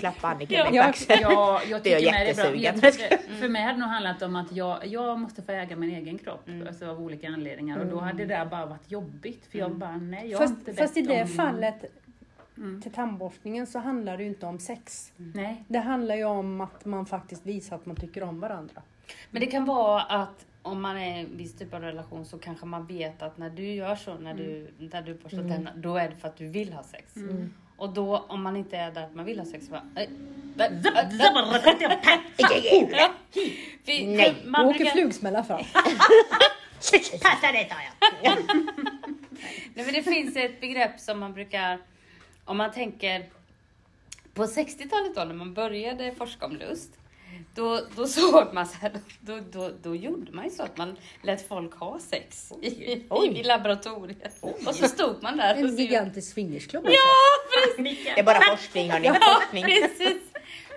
Klappa 0.01 0.29
Annika 0.29 0.55
Ja. 0.55 0.83
på 0.83 0.89
axeln. 0.89 1.21
Ja, 1.23 1.61
jag 1.71 1.83
Det 1.83 1.93
är 1.95 1.99
tycker 1.99 2.13
med 2.13 2.27
det 2.27 2.31
är 2.31 2.35
bra. 2.35 2.55
jättesugen. 2.57 2.81
Jag 2.83 2.93
tycker, 3.19 3.39
för 3.41 3.49
mig 3.49 3.63
hade 3.63 3.75
det 3.75 3.81
nog 3.81 3.89
handlat 3.89 4.23
om 4.23 4.37
att 4.37 4.53
jag, 4.53 4.87
jag 4.87 5.19
måste 5.21 5.43
få 5.43 5.53
äga 5.53 5.77
min 5.77 5.91
egen 5.95 6.19
kropp, 6.19 6.49
Mm. 6.49 6.67
alltså 6.67 6.87
av 6.91 7.01
olika 7.03 7.29
anledningar. 7.29 7.79
Och 7.79 7.87
då 7.87 8.01
hade 8.01 8.19
det 8.19 8.25
där 8.25 8.47
bara 8.47 8.67
varit 8.67 8.91
jobbigt, 8.91 9.47
för 9.47 9.59
jag 9.59 9.71
bara, 9.77 9.97
nej, 9.97 10.29
jag 10.31 10.39
har 10.39 10.47
Fast, 10.47 10.59
inte 10.59 10.75
fast 10.75 10.97
i 10.97 11.03
bett 11.03 11.09
det 11.17 11.23
om... 11.23 11.29
fallet 11.29 11.85
Mm. 12.59 12.83
till 12.83 12.93
tandborstningen 12.93 13.67
så 13.67 13.79
handlar 13.79 14.17
det 14.17 14.23
ju 14.23 14.29
inte 14.29 14.47
om 14.47 14.59
sex. 14.59 15.13
Nej. 15.17 15.65
Det 15.69 15.79
handlar 15.79 16.15
ju 16.17 16.25
om 16.25 16.61
att 16.61 16.85
man 16.85 17.07
faktiskt 17.07 17.47
visar 17.47 17.77
att 17.77 17.87
man 17.87 17.97
tycker 17.97 18.23
om 18.23 18.41
varandra. 18.41 18.83
Men 19.31 19.41
det 19.41 19.47
kan 19.47 19.65
vara 19.65 20.03
att 20.03 20.47
om 20.63 20.83
man 20.83 20.97
är 20.99 21.17
i 21.17 21.21
en 21.21 21.37
viss 21.37 21.55
typ 21.55 21.75
av 21.75 21.81
relation 21.81 22.25
så 22.25 22.39
kanske 22.39 22.67
man 22.67 22.87
vet 22.87 23.23
att 23.23 23.39
när 23.39 23.51
du 23.51 23.63
gör 23.75 23.97
så, 23.97 24.15
när 24.15 24.35
du, 24.35 24.71
när 24.79 25.03
du 25.03 25.15
borstar 25.15 25.39
tänderna, 25.39 25.71
då 25.77 25.97
är 25.97 26.09
det 26.11 26.17
för 26.17 26.29
att 26.29 26.37
du 26.37 26.49
vill 26.49 26.73
ha 26.73 26.83
sex. 26.83 27.15
Och 27.77 27.89
då 27.93 28.19
om 28.29 28.43
man 28.43 28.57
inte 28.57 28.77
är 28.77 28.91
där 28.91 29.03
att 29.05 29.15
man 29.15 29.25
vill 29.25 29.39
ha 29.39 29.47
sex, 29.47 29.65
så 29.67 29.71
bara, 29.73 29.83
"Ej, 29.97 30.09
där- 30.55 30.71
Ja. 32.99 33.11
För- 33.85 34.07
Nej. 34.07 34.35
man 34.45 34.67
åker 34.67 34.79
brukar- 34.79 34.93
flugsmällar 34.93 35.43
fram. 35.43 35.59
Passa 37.23 37.53
det 37.53 37.65
tar 37.65 37.79
jag. 37.83 37.93
Nej, 39.75 39.85
men 39.85 39.93
det 39.95 40.03
finns 40.03 40.37
ett 40.37 40.61
begrepp 40.61 41.01
som 41.01 41.19
man 41.21 41.33
brukar, 41.35 41.79
om 42.45 42.57
man 42.57 42.73
tänker 42.73 43.27
på 44.35 44.47
60-talet 44.47 45.15
då 45.15 45.25
när 45.25 45.35
man 45.35 45.55
började 45.55 46.15
forska 46.15 46.47
om 46.47 46.57
lust, 46.57 46.91
då, 47.57 47.81
då 47.97 48.07
såg 48.07 48.55
man 48.55 48.67
så 48.67 48.79
här, 48.79 48.93
då, 49.21 49.39
då, 49.53 49.71
då 49.83 49.97
gjorde 49.97 50.33
man 50.33 50.45
ju 50.45 50.51
så 50.51 50.63
att 50.63 50.77
man 50.77 50.97
lät 51.23 51.49
folk 51.49 51.75
ha 51.75 51.99
sex 51.99 52.53
i, 52.63 52.67
i, 52.67 53.07
Oj. 53.11 53.29
i 53.29 53.43
laboratoriet. 53.43 54.43
Och 54.43 54.75
så 54.75 54.89
stod 54.89 55.23
man 55.23 55.37
där 55.37 55.55
och 55.55 55.61
En 55.61 55.77
så, 55.77 55.83
gigantisk 55.83 56.33
swingersklubb 56.33 56.87
alltså. 56.87 57.83
Det 57.83 58.21
är 58.21 58.23
bara 58.23 58.41
forskning 58.41 58.91
hörni. 58.91 59.09
Forskning. 59.09 59.65
precis. 59.65 60.23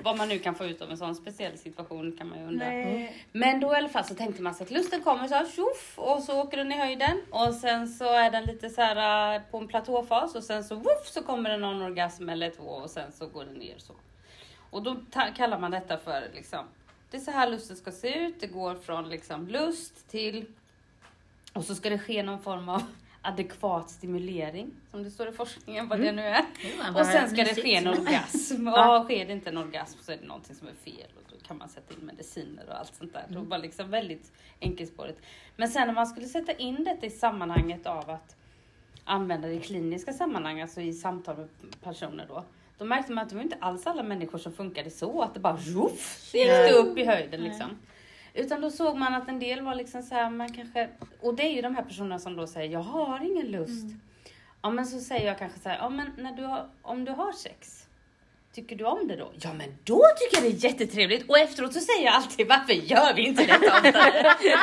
Vad 0.03 0.17
man 0.17 0.29
nu 0.29 0.39
kan 0.39 0.55
få 0.55 0.65
ut 0.65 0.81
av 0.81 0.91
en 0.91 0.97
sån 0.97 1.15
speciell 1.15 1.57
situation 1.57 2.17
kan 2.17 2.29
man 2.29 2.39
ju 2.39 2.45
undra. 2.45 2.65
Men 3.31 3.59
då 3.59 3.73
i 3.73 3.75
alla 3.75 3.89
fall 3.89 4.05
så 4.05 4.15
tänkte 4.15 4.41
man 4.41 4.55
sig 4.55 4.63
att 4.63 4.71
lusten 4.71 5.01
kommer 5.01 5.27
så 5.27 5.35
här 5.35 5.45
tjoff 5.55 5.93
och 5.95 6.23
så 6.23 6.41
åker 6.41 6.57
den 6.57 6.71
i 6.71 6.77
höjden 6.77 7.21
och 7.29 7.53
sen 7.53 7.87
så 7.87 8.13
är 8.13 8.31
den 8.31 8.43
lite 8.43 8.69
så 8.69 8.81
här 8.81 9.35
äh, 9.35 9.41
på 9.51 9.57
en 9.57 9.67
platåfas 9.67 10.35
och 10.35 10.43
sen 10.43 10.63
så 10.63 10.75
woof 10.75 11.07
så 11.07 11.21
kommer 11.21 11.49
det 11.49 11.57
någon 11.57 11.81
orgasm 11.81 12.29
eller 12.29 12.49
två 12.49 12.63
och 12.63 12.89
sen 12.89 13.11
så 13.11 13.27
går 13.27 13.45
den 13.45 13.53
ner 13.53 13.75
så. 13.77 13.93
Och 14.69 14.83
då 14.83 14.97
kallar 15.35 15.59
man 15.59 15.71
detta 15.71 15.97
för 15.97 16.29
liksom, 16.33 16.65
det 17.11 17.17
är 17.17 17.21
så 17.21 17.31
här 17.31 17.49
lusten 17.49 17.77
ska 17.77 17.91
se 17.91 18.19
ut. 18.19 18.39
Det 18.39 18.47
går 18.47 18.75
från 18.75 19.09
liksom 19.09 19.47
lust 19.47 20.09
till 20.09 20.45
och 21.53 21.65
så 21.65 21.75
ska 21.75 21.89
det 21.89 21.99
ske 21.99 22.23
någon 22.23 22.41
form 22.41 22.69
av 22.69 22.83
adekvat 23.21 23.89
stimulering 23.89 24.71
som 24.91 25.03
det 25.03 25.11
står 25.11 25.29
i 25.29 25.31
forskningen 25.31 25.87
vad 25.87 25.99
det 25.99 26.11
nu 26.11 26.21
är. 26.21 26.45
Och 26.95 27.05
sen 27.05 27.29
ska 27.29 27.43
det 27.43 27.55
ske 27.55 27.75
en 27.75 27.87
orgasm. 27.87 28.67
Och 28.67 29.03
sker 29.05 29.25
det 29.25 29.33
inte 29.33 29.49
en 29.49 29.57
orgasm 29.57 29.99
så 30.01 30.11
är 30.11 30.17
det 30.17 30.25
någonting 30.25 30.55
som 30.55 30.67
är 30.67 30.73
fel 30.73 31.09
och 31.15 31.31
då 31.31 31.47
kan 31.47 31.57
man 31.57 31.69
sätta 31.69 31.93
in 31.93 32.05
mediciner 32.05 32.65
och 32.69 32.79
allt 32.79 32.95
sånt 32.95 33.13
där. 33.13 33.25
Det 33.29 33.39
var 33.39 33.57
liksom 33.57 33.89
väldigt 33.89 34.31
enkelspårigt. 34.59 35.19
Men 35.55 35.67
sen 35.67 35.87
när 35.87 35.93
man 35.93 36.07
skulle 36.07 36.27
sätta 36.27 36.53
in 36.53 36.83
detta 36.83 37.05
i 37.05 37.09
sammanhanget 37.09 37.85
av 37.85 38.09
att 38.09 38.35
använda 39.03 39.47
det 39.47 39.53
i 39.53 39.59
kliniska 39.59 40.13
sammanhang, 40.13 40.61
alltså 40.61 40.81
i 40.81 40.93
samtal 40.93 41.37
med 41.37 41.81
personer 41.81 42.25
då. 42.27 42.43
Då 42.79 42.85
märkte 42.85 43.11
man 43.11 43.23
att 43.23 43.29
det 43.29 43.35
var 43.35 43.43
inte 43.43 43.57
alls 43.59 43.87
alla 43.87 44.03
människor 44.03 44.37
som 44.37 44.53
funkade 44.53 44.89
så, 44.89 45.21
att 45.21 45.33
det 45.33 45.39
bara 45.39 45.57
det 46.31 46.37
gick 46.39 46.75
upp 46.75 46.97
i 46.97 47.05
höjden 47.05 47.41
liksom. 47.41 47.77
Utan 48.33 48.61
då 48.61 48.71
såg 48.71 48.97
man 48.97 49.13
att 49.13 49.29
en 49.29 49.39
del 49.39 49.61
var 49.61 49.75
liksom 49.75 50.03
så 50.03 50.15
här, 50.15 50.29
man 50.29 50.53
kanske, 50.53 50.89
och 51.19 51.35
det 51.35 51.43
är 51.43 51.51
ju 51.51 51.61
de 51.61 51.75
här 51.75 51.83
personerna 51.83 52.19
som 52.19 52.35
då 52.35 52.47
säger, 52.47 52.71
jag 52.71 52.79
har 52.79 53.19
ingen 53.19 53.47
lust. 53.47 53.95
Ja 54.61 54.69
men 54.69 54.85
så 54.85 54.99
säger 54.99 55.27
jag 55.27 55.37
kanske 55.37 55.59
så 55.59 55.69
här, 55.69 55.77
ja 55.77 55.89
men 55.89 56.11
när 56.17 56.31
du 56.31 56.43
har, 56.43 56.69
om 56.81 57.05
du 57.05 57.11
har 57.11 57.31
sex, 57.31 57.87
tycker 58.53 58.75
du 58.75 58.83
om 58.85 59.07
det 59.07 59.15
då? 59.15 59.31
Ja 59.41 59.53
men 59.53 59.77
då 59.83 60.03
tycker 60.17 60.43
jag 60.43 60.51
det 60.51 60.57
är 60.57 60.71
jättetrevligt. 60.71 61.29
Och 61.29 61.37
efteråt 61.39 61.73
så 61.73 61.79
säger 61.79 62.05
jag 62.05 62.13
alltid, 62.15 62.47
varför 62.47 62.73
gör 62.73 63.13
vi 63.13 63.21
inte 63.21 63.45
detta 63.45 63.77
oftare? 63.77 64.35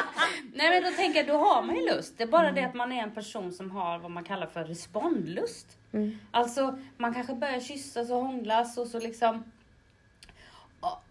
Nej 0.55 0.71
men 0.71 0.83
då 0.83 0.91
tänker 0.97 1.19
jag, 1.19 1.27
då 1.27 1.37
har 1.37 1.63
man 1.63 1.77
ju 1.77 1.87
lust. 1.87 2.15
Det 2.17 2.23
är 2.23 2.29
bara 2.29 2.53
det 2.53 2.65
att 2.65 2.75
man 2.75 2.93
är 2.93 3.03
en 3.03 3.15
person 3.15 3.53
som 3.53 3.71
har 3.71 3.99
vad 3.99 4.11
man 4.11 4.25
kallar 4.25 4.47
för 4.47 4.65
respondlust. 4.65 5.67
Alltså 6.31 6.79
man 6.97 7.15
kanske 7.15 7.35
börjar 7.35 7.61
kyssas 7.61 8.11
och 8.11 8.17
hånglas 8.17 8.79
och 8.79 8.87
så 8.87 8.99
liksom 9.01 9.45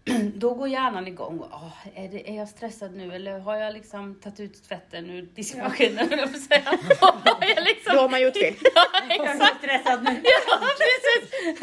då 0.34 0.54
går 0.54 0.68
hjärnan 0.68 1.08
igång. 1.08 1.38
Och, 1.38 1.48
åh, 1.52 1.72
är, 2.04 2.08
det, 2.08 2.30
är 2.30 2.34
jag 2.36 2.48
stressad 2.48 2.94
nu 2.96 3.14
eller 3.14 3.38
har 3.38 3.56
jag 3.56 3.74
liksom 3.74 4.14
tagit 4.14 4.40
ut 4.40 4.68
tvätten 4.68 5.10
ur 5.10 5.22
diskmaskinen, 5.22 6.08
höll 6.10 6.18
jag 6.32 6.36
säga. 6.36 6.62
Har 7.00 7.46
jag 7.56 7.64
liksom... 7.64 7.94
Då 7.94 8.00
har 8.00 8.08
man 8.08 8.22
gjort 8.22 8.36
fel. 8.36 8.54
Ja, 8.74 8.86
exakt. 9.08 9.58
stressad 9.58 10.04
nu. 10.04 10.20
Ja, 10.24 10.58
precis. 10.60 11.60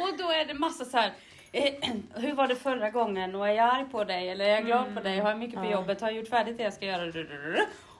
Och 0.00 0.18
då 0.18 0.30
är 0.30 0.44
det 0.44 0.54
massa 0.54 0.84
så 0.84 0.96
här. 0.96 1.12
Eh, 1.52 1.74
hur 2.14 2.32
var 2.34 2.48
det 2.48 2.56
förra 2.56 2.90
gången 2.90 3.34
och 3.34 3.48
är 3.48 3.52
jag 3.52 3.74
arg 3.74 3.84
på 3.90 4.04
dig 4.04 4.28
eller 4.28 4.44
är 4.44 4.48
jag 4.48 4.66
glad 4.66 4.94
på 4.94 5.00
dig? 5.00 5.18
Har 5.18 5.30
jag 5.30 5.38
mycket 5.38 5.60
på 5.60 5.66
jobbet? 5.66 6.00
Har 6.00 6.08
jag 6.08 6.16
gjort 6.16 6.28
färdigt 6.28 6.56
det 6.56 6.62
jag 6.62 6.72
ska 6.72 6.86
göra? 6.86 7.12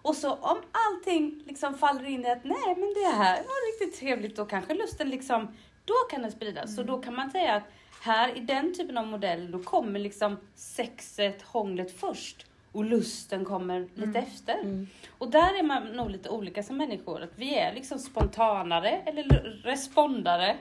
Och 0.03 0.17
så 0.17 0.33
om 0.33 0.59
allting 0.73 1.43
liksom 1.47 1.75
faller 1.79 2.05
in 2.05 2.25
i 2.25 2.31
att 2.31 2.45
nej 2.45 2.77
men 2.77 2.95
det 2.95 3.17
här 3.17 3.37
var 3.37 3.73
riktigt 3.73 4.01
trevligt 4.01 4.37
då 4.37 4.45
kanske 4.45 4.75
lusten 4.75 5.11
liksom, 5.11 5.57
då 5.85 5.95
kan 6.11 6.23
den 6.23 6.33
spridas. 6.33 6.77
Så 6.77 6.83
då 6.83 6.99
kan 6.99 7.15
man 7.15 7.31
säga 7.31 7.55
att 7.55 7.65
här 8.01 8.37
i 8.37 8.41
den 8.41 8.75
typen 8.75 8.99
av 8.99 9.07
modell 9.07 9.51
då 9.51 9.59
kommer 9.63 10.01
liksom 10.01 10.37
sexet, 10.55 11.43
hånglet 11.43 12.01
först 12.01 12.47
och 12.73 12.85
lusten 12.85 13.45
kommer 13.45 13.89
lite 13.95 14.19
efter. 14.19 14.87
Och 15.19 15.31
där 15.31 15.59
är 15.59 15.63
man 15.63 15.83
nog 15.85 16.11
lite 16.11 16.29
olika 16.29 16.63
som 16.63 16.77
människor. 16.77 17.23
Att 17.23 17.33
vi 17.39 17.55
är 17.55 17.75
liksom 17.75 17.99
spontanare 17.99 18.91
eller 19.07 19.25
respondare. 19.65 20.57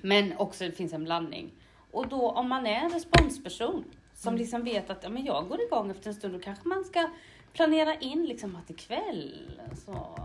Men 0.00 0.36
också 0.36 0.64
det 0.64 0.72
finns 0.72 0.92
en 0.92 1.04
blandning. 1.04 1.50
Och 1.90 2.08
då 2.08 2.30
om 2.30 2.48
man 2.48 2.66
är 2.66 2.74
en 2.74 2.90
responsperson 2.90 3.84
som 4.14 4.36
liksom 4.36 4.64
vet 4.64 4.90
att 4.90 5.02
ja, 5.02 5.08
men 5.08 5.24
jag 5.24 5.48
går 5.48 5.60
igång 5.62 5.90
efter 5.90 6.08
en 6.08 6.14
stund, 6.14 6.34
då 6.34 6.40
kanske 6.40 6.68
man 6.68 6.84
ska 6.84 7.08
planera 7.52 7.94
in 7.94 8.26
liksom 8.26 8.56
att 8.56 8.70
ikväll 8.70 9.50
så 9.86 10.18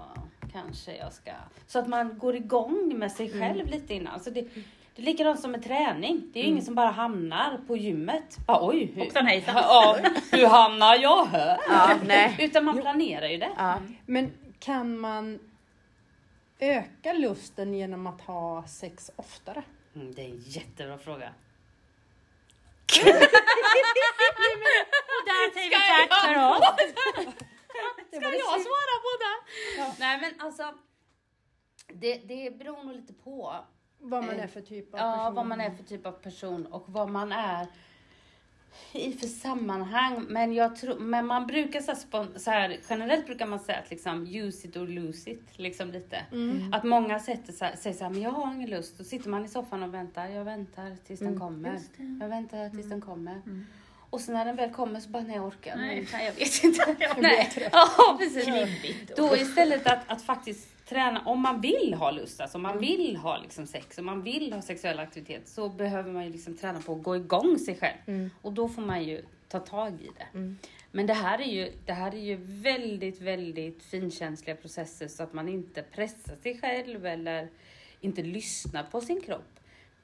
kanske 0.51 0.95
jag 0.97 1.13
ska... 1.13 1.31
Så 1.67 1.79
att 1.79 1.87
man 1.87 2.17
går 2.17 2.35
igång 2.35 2.97
med 2.97 3.11
sig 3.11 3.39
själv 3.39 3.67
lite 3.67 3.93
innan. 3.93 4.19
Så 4.19 4.29
det, 4.29 4.41
det 4.95 5.01
är 5.01 5.05
likadant 5.05 5.39
som 5.39 5.51
med 5.51 5.63
träning. 5.63 6.29
Det 6.33 6.39
är 6.39 6.43
ju 6.43 6.49
ingen 6.49 6.65
som 6.65 6.75
bara 6.75 6.89
hamnar 6.91 7.59
på 7.67 7.77
gymmet. 7.77 8.37
Bara, 8.47 8.67
Oj, 8.67 8.91
hur, 8.95 9.01
Hoppsan 9.01 9.25
hejsan. 9.25 9.55
ja, 9.55 9.97
hur 10.31 10.47
hamnar 10.47 10.95
jag 10.95 11.25
här? 11.25 11.57
Ja, 11.69 11.89
nej. 12.05 12.35
Utan 12.39 12.65
man 12.65 12.81
planerar 12.81 13.27
ju 13.27 13.37
det. 13.37 13.51
Ja. 13.57 13.75
Men 14.05 14.31
kan 14.59 14.97
man 14.97 15.39
öka 16.63 17.13
lusten 17.13 17.73
genom 17.73 18.07
att 18.07 18.21
ha 18.21 18.67
sex 18.67 19.11
oftare? 19.15 19.63
Mm, 19.95 20.13
det 20.13 20.21
är 20.21 20.25
en 20.25 20.41
jättebra 20.41 20.97
fråga. 20.97 21.33
Och 25.13 25.23
där 25.25 25.53
säger 25.53 25.69
vi 25.69 25.75
tack 26.09 26.25
för 26.25 26.35
oss. 26.51 26.63
Ska 28.07 28.29
jag 28.29 28.61
svara 28.61 28.95
på 29.05 29.11
det? 29.23 29.35
Nej 29.99 30.21
men 30.21 30.41
alltså, 30.41 30.73
det, 31.87 32.15
det 32.17 32.57
beror 32.57 32.83
nog 32.83 32.95
lite 32.95 33.13
på 33.13 33.55
Vad 33.97 34.23
man 34.25 34.39
är 34.39 34.47
för 34.47 34.61
typ 34.61 34.93
av 34.93 34.99
ja, 34.99 35.17
person? 35.17 35.35
vad 35.35 35.45
man 35.45 35.61
är 35.61 35.71
för 35.71 35.83
typ 35.83 36.05
av 36.05 36.11
person 36.11 36.65
och 36.65 36.83
vad 36.87 37.09
man 37.09 37.31
är 37.31 37.67
i 38.91 39.13
för 39.13 39.27
sammanhang. 39.27 40.25
Men, 40.29 40.53
jag 40.53 40.75
tror, 40.75 40.99
men 40.99 41.25
man 41.25 41.47
brukar 41.47 41.81
så 41.81 41.91
här, 41.91 42.39
så 42.39 42.51
här, 42.51 42.79
generellt 42.89 43.25
brukar 43.25 43.45
man 43.45 43.59
säga 43.59 43.77
att 43.77 43.89
liksom 43.89 44.27
use 44.27 44.67
it 44.67 44.77
or 44.77 44.87
lose 44.87 45.29
it, 45.29 45.43
liksom 45.55 45.91
lite. 45.91 46.25
Mm. 46.31 46.73
Att 46.73 46.83
många 46.83 47.19
sätter 47.19 47.53
så 47.53 47.65
här, 47.65 47.75
säger 47.75 47.97
så 47.97 48.03
här, 48.03 48.11
men 48.11 48.21
jag 48.21 48.31
har 48.31 48.53
ingen 48.53 48.69
lust. 48.69 48.97
Då 48.97 49.03
sitter 49.03 49.29
man 49.29 49.45
i 49.45 49.47
soffan 49.47 49.83
och 49.83 49.93
väntar, 49.93 50.27
jag 50.27 50.45
väntar 50.45 50.97
tills 51.07 51.19
den 51.19 51.39
kommer. 51.39 51.69
Mm, 51.69 51.73
Just 51.73 51.97
det. 51.97 52.17
Jag 52.21 52.29
väntar 52.29 52.69
tills 52.69 52.89
den 52.89 53.01
kommer. 53.01 53.41
Mm. 53.45 53.65
Och 54.09 54.21
så 54.21 54.31
när 54.31 54.45
den 54.45 54.55
väl 54.55 54.69
kommer 54.69 54.99
så 54.99 55.09
bara, 55.09 55.23
nej 55.23 55.35
jag 55.35 55.45
orkar. 55.45 55.75
Nej. 55.75 56.07
Nej, 56.13 56.25
jag 56.25 56.33
vet 56.33 56.63
inte. 56.63 56.85
blir 57.15 57.21
nej. 57.21 57.69
Ja, 57.71 58.17
precis. 58.19 58.43
Klibbigt. 58.43 59.17
Då 59.17 59.35
istället 59.37 59.87
att, 59.87 59.99
att 60.07 60.21
faktiskt 60.21 60.67
träna, 60.93 61.21
om 61.25 61.41
man 61.41 61.61
vill 61.61 61.93
ha 61.93 62.11
lust, 62.11 62.41
alltså 62.41 62.57
om 62.57 62.61
man 62.61 62.71
Mm. 62.71 62.81
vill 62.81 63.15
ha 63.15 63.37
liksom 63.37 63.67
sex, 63.67 63.97
om 63.97 64.05
man 64.05 64.21
vill 64.21 64.53
ha 64.53 64.61
sexuell 64.61 64.99
aktivitet, 64.99 65.47
så 65.47 65.69
behöver 65.69 66.11
man 66.11 66.23
ju 66.25 66.29
liksom 66.31 66.57
träna 66.57 66.81
på 66.81 66.93
att 66.95 67.03
gå 67.03 67.15
igång 67.15 67.59
sig 67.59 67.75
själv. 67.75 67.97
Mm. 68.05 68.29
Och 68.41 68.53
då 68.53 68.69
får 68.69 68.81
man 68.81 69.03
ju 69.03 69.25
ta 69.47 69.59
tag 69.59 69.93
i 70.01 70.09
det. 70.17 70.37
Mm. 70.37 70.57
Men 70.91 71.07
det 71.07 71.13
här, 71.13 71.39
är 71.41 71.45
ju, 71.51 71.71
det 71.85 71.93
här 71.93 72.15
är 72.15 72.19
ju 72.19 72.35
väldigt, 72.41 73.21
väldigt 73.21 73.83
finkänsliga 73.83 74.55
processer 74.55 75.07
så 75.07 75.23
att 75.23 75.33
man 75.33 75.49
inte 75.49 75.81
pressar 75.81 76.35
sig 76.35 76.59
själv 76.59 77.05
eller 77.05 77.47
inte 78.01 78.21
lyssnar 78.23 78.83
på 78.83 79.01
sin 79.01 79.21
kropp. 79.21 79.59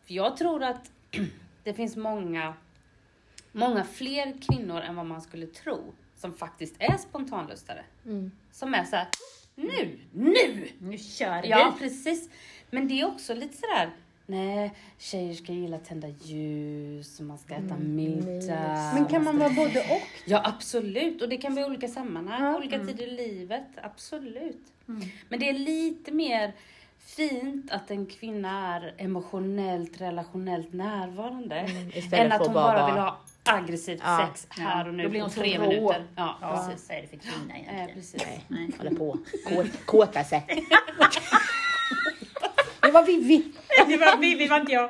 För 0.06 0.14
jag 0.14 0.38
tror 0.38 0.64
att 0.64 0.92
det 1.64 1.74
finns 1.74 1.96
många, 1.96 2.54
många 3.52 3.84
fler 3.84 4.34
kvinnor 4.50 4.82
än 4.82 4.96
vad 4.96 5.06
man 5.06 5.22
skulle 5.22 5.48
tro 5.48 5.94
som 6.16 6.34
faktiskt 6.34 6.76
är 6.80 6.98
spontanlustare. 6.98 7.84
Mm. 8.06 8.32
Som 8.52 8.74
är 8.74 8.84
så 8.84 8.96
här, 8.96 9.08
nu, 9.60 10.00
nu! 10.14 10.68
Nu 10.80 10.98
kör 10.98 11.42
vi. 11.42 11.50
Ja, 11.50 11.76
precis. 11.80 12.30
Men 12.70 12.88
det 12.88 13.02
är 13.02 13.08
också 13.08 13.34
lite 13.34 13.58
sådär, 13.58 13.90
nej, 14.26 14.72
tjejer 14.98 15.34
ska 15.34 15.54
gilla 15.54 15.78
tända 15.78 16.08
ljus 16.08 17.20
och 17.20 17.26
man 17.26 17.38
ska 17.38 17.54
äta 17.56 17.78
middag. 17.78 18.92
Men 18.94 19.06
kan 19.06 19.24
man 19.24 19.38
vara 19.40 19.50
både 19.50 19.80
och? 19.80 20.08
Ja, 20.26 20.42
absolut. 20.46 21.22
Och 21.22 21.30
det 21.30 21.38
kan 21.38 21.56
vara 21.56 21.66
olika 21.66 21.88
sammanhang, 21.88 22.44
Ja. 22.44 22.58
olika 22.58 22.80
tider 22.80 23.04
i 23.08 23.12
livet. 23.12 23.68
Absolut. 23.84 24.66
Mm. 24.88 25.02
Men 25.30 25.40
det 25.40 25.50
är 25.50 25.54
lite 25.54 26.12
mer 26.12 26.54
fint 27.00 27.72
att 27.72 27.92
en 27.92 28.06
kvinna 28.06 28.76
är 28.76 28.94
emotionellt, 28.98 30.02
relationellt 30.02 30.74
närvarande. 30.74 31.66
Istället 31.94 32.26
än 32.26 32.32
att 32.32 32.46
hon 32.46 32.54
bara 32.54 32.86
vill 32.86 32.96
ha 33.02 33.20
aggressivt 33.54 34.02
Ja. 34.04 34.30
sex 34.34 34.48
här 34.50 34.88
och 34.88 34.94
nu 34.94 35.04
Då 35.04 35.10
blir 35.10 35.20
på 35.20 35.24
hon 35.24 35.32
så 35.32 35.40
tre 35.42 35.58
rå. 35.58 35.62
minuter. 35.62 36.04
Ja, 36.16 36.38
Ja, 36.42 36.66
precis. 36.68 36.90
vad 36.90 36.98
är 36.98 37.02
det 37.02 37.08
för 37.08 37.18
kvinna 37.18 37.54
Eh, 37.56 37.62
egentligen? 37.62 37.90
precis. 37.96 38.24
Nej, 38.26 38.46
Nej. 38.48 38.72
håller 38.78 38.92
på. 38.96 39.18
Kåt, 39.50 39.86
kåta 39.86 40.24
sig. 40.24 40.46
Det 42.82 42.92
var 42.92 43.06
Vivi. 43.06 43.52
Det 43.88 43.98
var 43.98 44.18
Vivi, 44.18 44.48
var 44.48 44.60
inte 44.60 44.72
jag. 44.72 44.90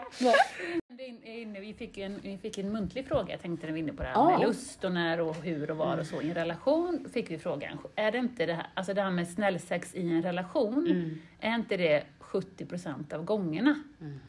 Inne- 1.26 1.60
Vi 1.60 1.74
fick, 1.74 1.97
en, 1.97 2.20
vi 2.24 2.38
fick 2.38 2.57
en 2.57 2.72
muntlig 2.72 3.07
fråga, 3.07 3.32
jag 3.34 3.41
tänkte 3.41 3.66
när 3.68 3.74
vi 3.74 3.82
var 3.82 3.88
inne 3.88 3.97
på 3.97 4.03
det 4.03 4.10
här 4.10 4.16
Ja. 4.16 4.30
med 4.39 4.47
lust 4.47 4.84
och 4.84 4.91
när 4.91 5.20
och 5.22 5.36
hur 5.36 5.72
och 5.72 5.78
var 5.78 5.97
och 5.97 6.05
så 6.05 6.22
i 6.22 6.30
en 6.30 6.36
relation. 6.36 7.07
Fick 7.14 7.32
vi 7.32 7.38
frågan, 7.38 7.78
är 7.95 8.12
det 8.12 8.18
inte 8.18 8.45
det 8.45 8.53
här, 8.53 8.68
alltså 8.74 8.93
det 8.93 9.01
här 9.01 9.12
med 9.12 9.28
snällsex 9.28 9.95
i 9.95 10.01
en 10.12 10.22
relation, 10.22 10.88
Mm. 10.88 11.22
är 11.39 11.55
inte 11.55 11.78
det 11.78 12.03
70% 12.20 13.14
av 13.14 13.24
gångerna? 13.24 13.84
Mm. 14.01 14.20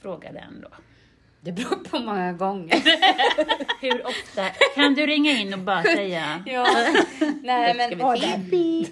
Frågade 0.00 0.38
en 0.38 0.60
då. 0.60 0.68
Det 1.42 1.52
beror 1.52 1.76
på 1.76 1.98
många 1.98 2.32
gånger. 2.32 2.76
Hur 3.80 4.06
ofta, 4.06 4.48
kan 4.74 4.94
du 4.94 5.06
ringa 5.06 5.30
in 5.32 5.52
och 5.54 5.58
bara 5.60 5.82
säga 5.82 6.42
ja. 6.46 6.66
Nej, 7.42 7.74
men? 7.74 7.98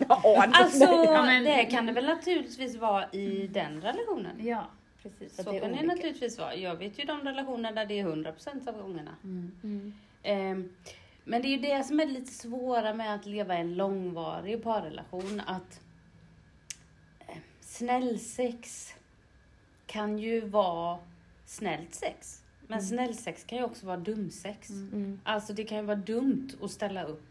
Ja, 0.08 0.44
Alltså, 0.52 0.84
Ja, 1.04 1.22
men- 1.22 1.44
det 1.44 1.64
kan 1.64 1.86
det 1.86 1.92
väl 1.92 2.06
naturligtvis 2.06 2.76
vara 2.76 3.10
i 3.10 3.46
den 3.46 3.80
relationen. 3.80 4.46
Ja, 4.46 4.66
precis. 5.02 5.36
Så 5.36 5.42
det 5.42 5.56
är 5.56 5.60
kan 5.60 5.68
det 5.72 5.78
olika. 5.78 5.94
naturligtvis 5.94 6.38
vara. 6.38 6.54
Jag 6.56 6.76
vet 6.76 6.98
ju 6.98 7.04
de 7.04 7.20
relationer 7.20 7.72
där 7.72 7.86
det 7.86 8.00
är 8.00 8.04
100% 8.06 8.68
av 8.68 8.82
gångerna. 8.82 9.14
Mm. 9.24 9.94
Ehm, 10.22 10.72
men 11.24 11.42
det 11.42 11.48
är 11.48 11.50
ju 11.50 11.58
det 11.58 11.84
som 11.84 12.00
är 12.00 12.06
lite 12.06 12.32
svåra 12.32 12.94
med 12.94 13.14
att 13.14 13.26
leva 13.26 13.56
i 13.56 13.60
en 13.60 13.74
långvarig 13.74 14.62
parrelation. 14.62 15.42
Att 15.46 15.80
eh, 17.28 17.36
snällsex 17.60 18.94
kan 19.86 20.18
ju 20.18 20.40
vara 20.40 20.98
snällt 21.48 21.94
sex. 21.94 22.42
Men 22.66 22.82
snällsex 22.82 23.44
kan 23.44 23.58
ju 23.58 23.64
också 23.64 23.86
vara 23.86 23.96
dumsex. 23.96 24.70
Mm. 24.70 25.20
Alltså 25.24 25.52
det 25.52 25.64
kan 25.64 25.78
ju 25.78 25.84
vara 25.84 25.96
dumt 25.96 26.50
att 26.62 26.70
ställa 26.70 27.04
upp. 27.04 27.22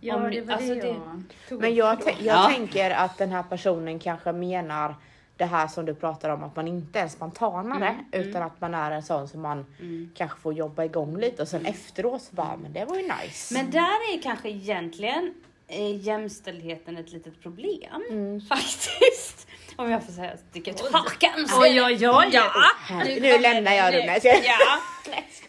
Ja, 0.00 0.16
Om- 0.16 0.30
det 0.30 0.40
var 0.40 0.54
alltså 0.54 0.74
det 0.74 0.86
jag 0.86 1.22
tog 1.48 1.60
Men 1.60 1.74
jag, 1.74 1.98
jag 2.06 2.16
Ja. 2.20 2.50
tänker 2.54 2.90
att 2.90 3.18
den 3.18 3.30
här 3.32 3.42
personen 3.42 3.98
kanske 3.98 4.32
menar 4.32 4.94
det 5.36 5.44
här 5.44 5.68
som 5.68 5.86
du 5.86 5.94
pratar 5.94 6.30
om, 6.30 6.42
att 6.44 6.56
man 6.56 6.68
inte 6.68 7.00
är 7.00 7.08
spontanare, 7.08 7.88
Mm, 8.12 8.28
utan 8.28 8.42
att 8.42 8.60
man 8.60 8.74
är 8.74 8.90
en 8.90 9.02
sån 9.02 9.28
som 9.28 9.40
man 9.40 9.66
kanske 10.14 10.40
får 10.40 10.54
jobba 10.54 10.84
igång 10.84 11.16
lite 11.16 11.42
och 11.42 11.48
sen 11.48 11.66
efteråt 11.66 12.22
så 12.22 12.34
bara, 12.34 12.56
men 12.56 12.72
det 12.72 12.84
var 12.84 12.96
ju 12.96 13.02
nice. 13.02 13.54
Men 13.54 13.70
där 13.70 14.14
är 14.14 14.22
kanske 14.22 14.50
egentligen 14.50 15.34
eh, 15.68 15.96
jämställdheten 16.06 16.96
ett 16.96 17.12
litet 17.12 17.40
problem. 17.42 18.02
Mm. 18.10 18.40
Faktiskt. 18.48 19.46
Om 19.80 19.90
jag 19.90 20.04
får 20.04 20.12
säga 20.12 20.36
sticka 20.50 20.70
ut 20.70 20.80
hakan. 20.92 21.46
Oj, 21.60 21.82
oj, 21.82 22.08
oj. 22.08 22.28
Ja, 22.32 22.52
Här- 22.82 23.04
du 23.04 23.20
nu 23.20 23.38
lämnar 23.38 23.72
jag 23.72 23.94
rummet. 23.94 24.24
Ja. 24.24 24.78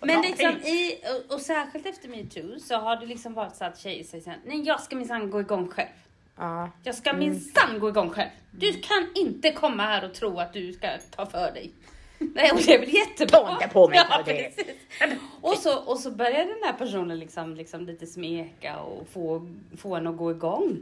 Men 0.01 0.21
liksom 0.21 0.49
i, 0.49 0.95
och, 1.29 1.35
och 1.35 1.41
särskilt 1.41 1.85
efter 1.85 2.09
metoo 2.09 2.59
så 2.59 2.75
har 2.75 2.95
det 2.95 3.05
liksom 3.05 3.33
varit 3.33 3.55
så 3.55 3.65
att 3.65 3.79
tjejer 3.79 4.03
säger 4.03 4.23
såhär, 4.23 4.39
nej 4.45 4.61
jag 4.61 4.81
ska 4.81 4.95
minsann 4.95 5.31
gå 5.31 5.39
igång 5.39 5.67
själv. 5.67 5.89
Ja. 6.37 6.69
Jag 6.83 6.95
ska 6.95 7.13
minsann 7.13 7.79
gå 7.79 7.89
igång 7.89 8.09
själv. 8.09 8.29
Du 8.51 8.73
kan 8.73 9.07
inte 9.15 9.51
komma 9.51 9.83
här 9.83 10.05
och 10.05 10.13
tro 10.13 10.39
att 10.39 10.53
du 10.53 10.73
ska 10.73 10.87
ta 11.15 11.25
för 11.25 11.51
dig. 11.51 11.71
Nej, 12.17 12.51
och 12.51 12.61
det 12.65 12.73
är 12.75 12.79
väl 12.79 12.93
jättebra. 12.93 13.39
Ta 13.39 13.53
inte 13.53 13.67
på 13.67 13.89
mig, 13.89 14.05
ja, 14.09 14.21
det. 14.25 14.33
precis. 14.33 14.75
Och 15.41 15.57
så, 15.57 15.77
och 15.77 15.99
så 15.99 16.11
börjar 16.11 16.45
den 16.45 16.63
här 16.63 16.73
personen 16.73 17.19
liksom, 17.19 17.55
liksom 17.55 17.85
lite 17.85 18.07
smeka 18.07 18.79
och 18.79 19.07
få, 19.13 19.47
få 19.77 19.95
en 19.95 20.07
att 20.07 20.17
gå 20.17 20.31
igång. 20.31 20.77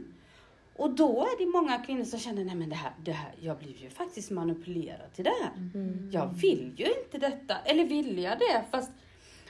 Och 0.80 0.90
då 0.90 1.20
är 1.20 1.38
det 1.38 1.46
många 1.46 1.78
kvinnor 1.78 2.04
som 2.04 2.18
känner, 2.18 2.44
nej 2.44 2.54
men 2.54 2.68
det 2.68 2.74
här, 2.74 2.92
det 3.04 3.12
här, 3.12 3.32
jag 3.40 3.58
blir 3.58 3.82
ju 3.82 3.90
faktiskt 3.90 4.30
manipulerad 4.30 5.12
till 5.14 5.24
det 5.24 5.34
här. 5.42 5.50
Jag 6.10 6.26
vill 6.26 6.74
ju 6.76 6.86
inte 7.04 7.18
detta. 7.18 7.58
Eller 7.64 7.84
vill 7.84 8.18
jag 8.18 8.38
det? 8.38 8.64
Fast, 8.70 8.90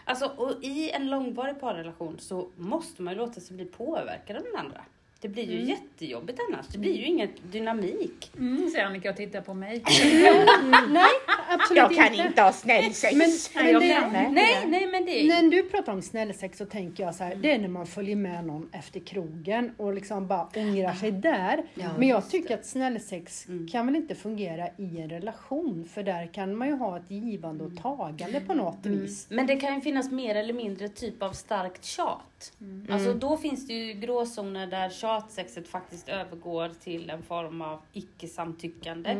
alltså, 0.04 0.26
och 0.36 0.64
i 0.64 0.90
en 0.90 1.10
långvarig 1.10 1.60
parrelation 1.60 2.16
så 2.18 2.48
måste 2.56 3.02
man 3.02 3.12
ju 3.14 3.18
låta 3.18 3.40
sig 3.40 3.56
bli 3.56 3.64
påverkad 3.64 4.36
av 4.36 4.42
den 4.42 4.56
andra. 4.56 4.84
Det 5.20 5.28
blir 5.28 5.44
ju 5.44 5.62
jättejobbigt 5.62 6.38
annars. 6.48 6.66
Det 6.66 6.78
blir 6.78 6.96
ju 6.96 7.04
ingen 7.04 7.28
dynamik. 7.42 8.32
Mm, 8.38 8.70
säger 8.70 8.84
Annika 8.84 9.10
och 9.10 9.16
tittar 9.16 9.40
på 9.40 9.54
mig. 9.54 9.82
Nej, 10.88 11.04
absolut 11.48 11.76
Jag 11.76 11.94
kan 11.94 12.26
inte 12.26 12.42
ha 12.42 12.52
snällsex. 12.52 13.14
Men, 13.14 13.30
men 13.64 13.80
det, 13.80 13.88
kan 13.88 14.06
inte. 14.06 14.30
Nej, 14.30 14.66
nej 14.66 14.86
men 14.86 15.04
det 15.04 15.26
När 15.28 15.50
du 15.50 15.62
pratar 15.62 15.92
om 15.92 16.02
snällsex 16.02 16.58
så 16.58 16.66
tänker 16.66 17.04
jag 17.04 17.14
så 17.14 17.24
här, 17.24 17.34
det 17.34 17.52
är 17.52 17.58
när 17.58 17.68
man 17.68 17.86
följer 17.86 18.16
med 18.16 18.44
någon 18.44 18.68
efter 18.72 19.00
krogen 19.00 19.74
och 19.76 19.94
liksom 19.94 20.26
bara 20.26 20.48
ångrar 20.56 20.94
sig 20.94 21.10
där. 21.10 21.62
Ja, 21.74 21.88
Men 21.98 22.08
jag 22.08 22.30
tycker 22.30 22.54
att 22.54 22.66
snällsex 22.66 23.46
kan 23.72 23.86
väl 23.86 23.96
inte 23.96 24.14
fungera 24.14 24.68
i 24.76 25.00
en 25.00 25.10
relation 25.10 25.88
för 25.94 26.02
där 26.02 26.26
kan 26.26 26.56
man 26.56 26.68
ju 26.68 26.74
ha 26.74 26.96
ett 26.96 27.10
givande 27.10 27.64
och 27.64 27.76
tagande 27.76 28.40
på 28.40 28.54
något 28.54 28.86
vis. 28.86 29.26
Men 29.30 29.46
det 29.46 29.56
kan 29.56 29.74
ju 29.74 29.80
finnas 29.80 30.10
mer 30.10 30.34
eller 30.34 30.54
mindre 30.54 30.88
typ 30.88 31.22
av 31.22 31.32
starkt 31.32 31.84
tjat. 31.84 32.29
Alltså 32.90 33.14
då 33.14 33.36
finns 33.36 33.66
det 33.66 33.72
ju 33.72 33.92
gråzoner 33.92 34.66
där 34.66 34.90
tjatsexet 34.90 35.68
faktiskt 35.68 36.08
övergår 36.08 36.68
till 36.80 37.10
en 37.10 37.22
form 37.22 37.62
av 37.62 37.78
icke-samtyckande. 37.92 39.10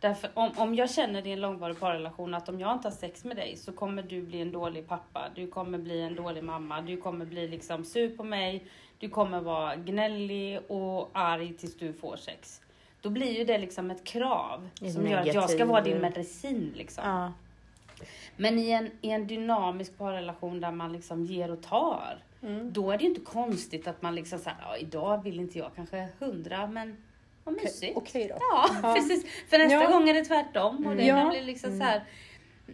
Därför 0.00 0.30
om, 0.34 0.50
om 0.56 0.74
jag 0.74 0.90
känner 0.90 1.26
i 1.26 1.32
en 1.32 1.40
långvarig 1.40 1.80
parrelation 1.80 2.34
att 2.34 2.48
om 2.48 2.60
jag 2.60 2.72
inte 2.72 2.88
har 2.88 2.92
sex 2.94 3.24
med 3.24 3.36
dig 3.36 3.56
så 3.56 3.72
kommer 3.72 4.02
du 4.02 4.22
bli 4.22 4.40
en 4.40 4.52
dålig 4.52 4.88
pappa, 4.88 5.28
du 5.34 5.46
kommer 5.46 5.78
bli 5.78 6.00
en 6.02 6.14
dålig 6.14 6.44
mamma, 6.44 6.80
du 6.80 6.96
kommer 6.96 7.24
bli 7.24 7.48
liksom 7.48 7.84
sur 7.84 8.16
på 8.16 8.24
mig, 8.24 8.64
du 8.98 9.08
kommer 9.08 9.40
vara 9.40 9.76
gnällig 9.76 10.60
och 10.68 11.10
arg 11.12 11.52
tills 11.54 11.76
du 11.76 11.92
får 11.92 12.16
sex. 12.16 12.60
Då 13.00 13.10
blir 13.10 13.38
ju 13.38 13.44
det 13.44 13.58
liksom 13.58 13.90
ett 13.90 14.04
krav 14.04 14.68
som 14.92 15.06
gör 15.06 15.18
att 15.18 15.26
jag 15.26 15.34
ska 15.50 15.58
negativ- 15.58 15.66
vara 15.68 15.80
din 15.80 15.98
medicin 15.98 16.72
liksom. 16.76 17.04
Ja. 17.04 17.32
Men 18.36 18.58
i 18.58 18.70
en, 18.70 18.90
i 19.00 19.10
en 19.10 19.26
dynamisk 19.26 19.98
parrelation 19.98 20.60
där 20.60 20.70
man 20.72 20.92
liksom 20.92 21.24
ger 21.24 21.50
och 21.50 21.62
tar, 21.62 22.18
då 22.62 22.90
är 22.90 22.98
det 22.98 23.04
ju 23.04 23.08
inte 23.10 23.20
konstigt 23.20 23.86
att 23.86 24.02
man 24.02 24.14
liksom 24.14 24.38
säger, 24.38 24.56
ja 24.62 24.76
idag 24.76 25.22
vill 25.22 25.40
inte 25.40 25.58
jag 25.58 25.70
kanske 25.76 26.08
hundra, 26.18 26.66
men 26.66 26.96
vad 27.44 27.54
mysigt. 27.54 27.96
Okej 27.96 28.26
då. 28.28 28.36
Ja, 28.40 28.68
precis. 28.94 29.26
För 29.48 29.58
nästa 29.58 29.82
Ja. 29.82 29.90
gång 29.90 30.08
är 30.08 30.14
det 30.14 30.24
tvärtom 30.24 30.86
och 30.86 30.96
det 30.96 31.04
Ja. 31.04 31.30
bli 31.30 31.40
liksom 31.42 31.78
så 31.78 31.84
här. 31.84 32.04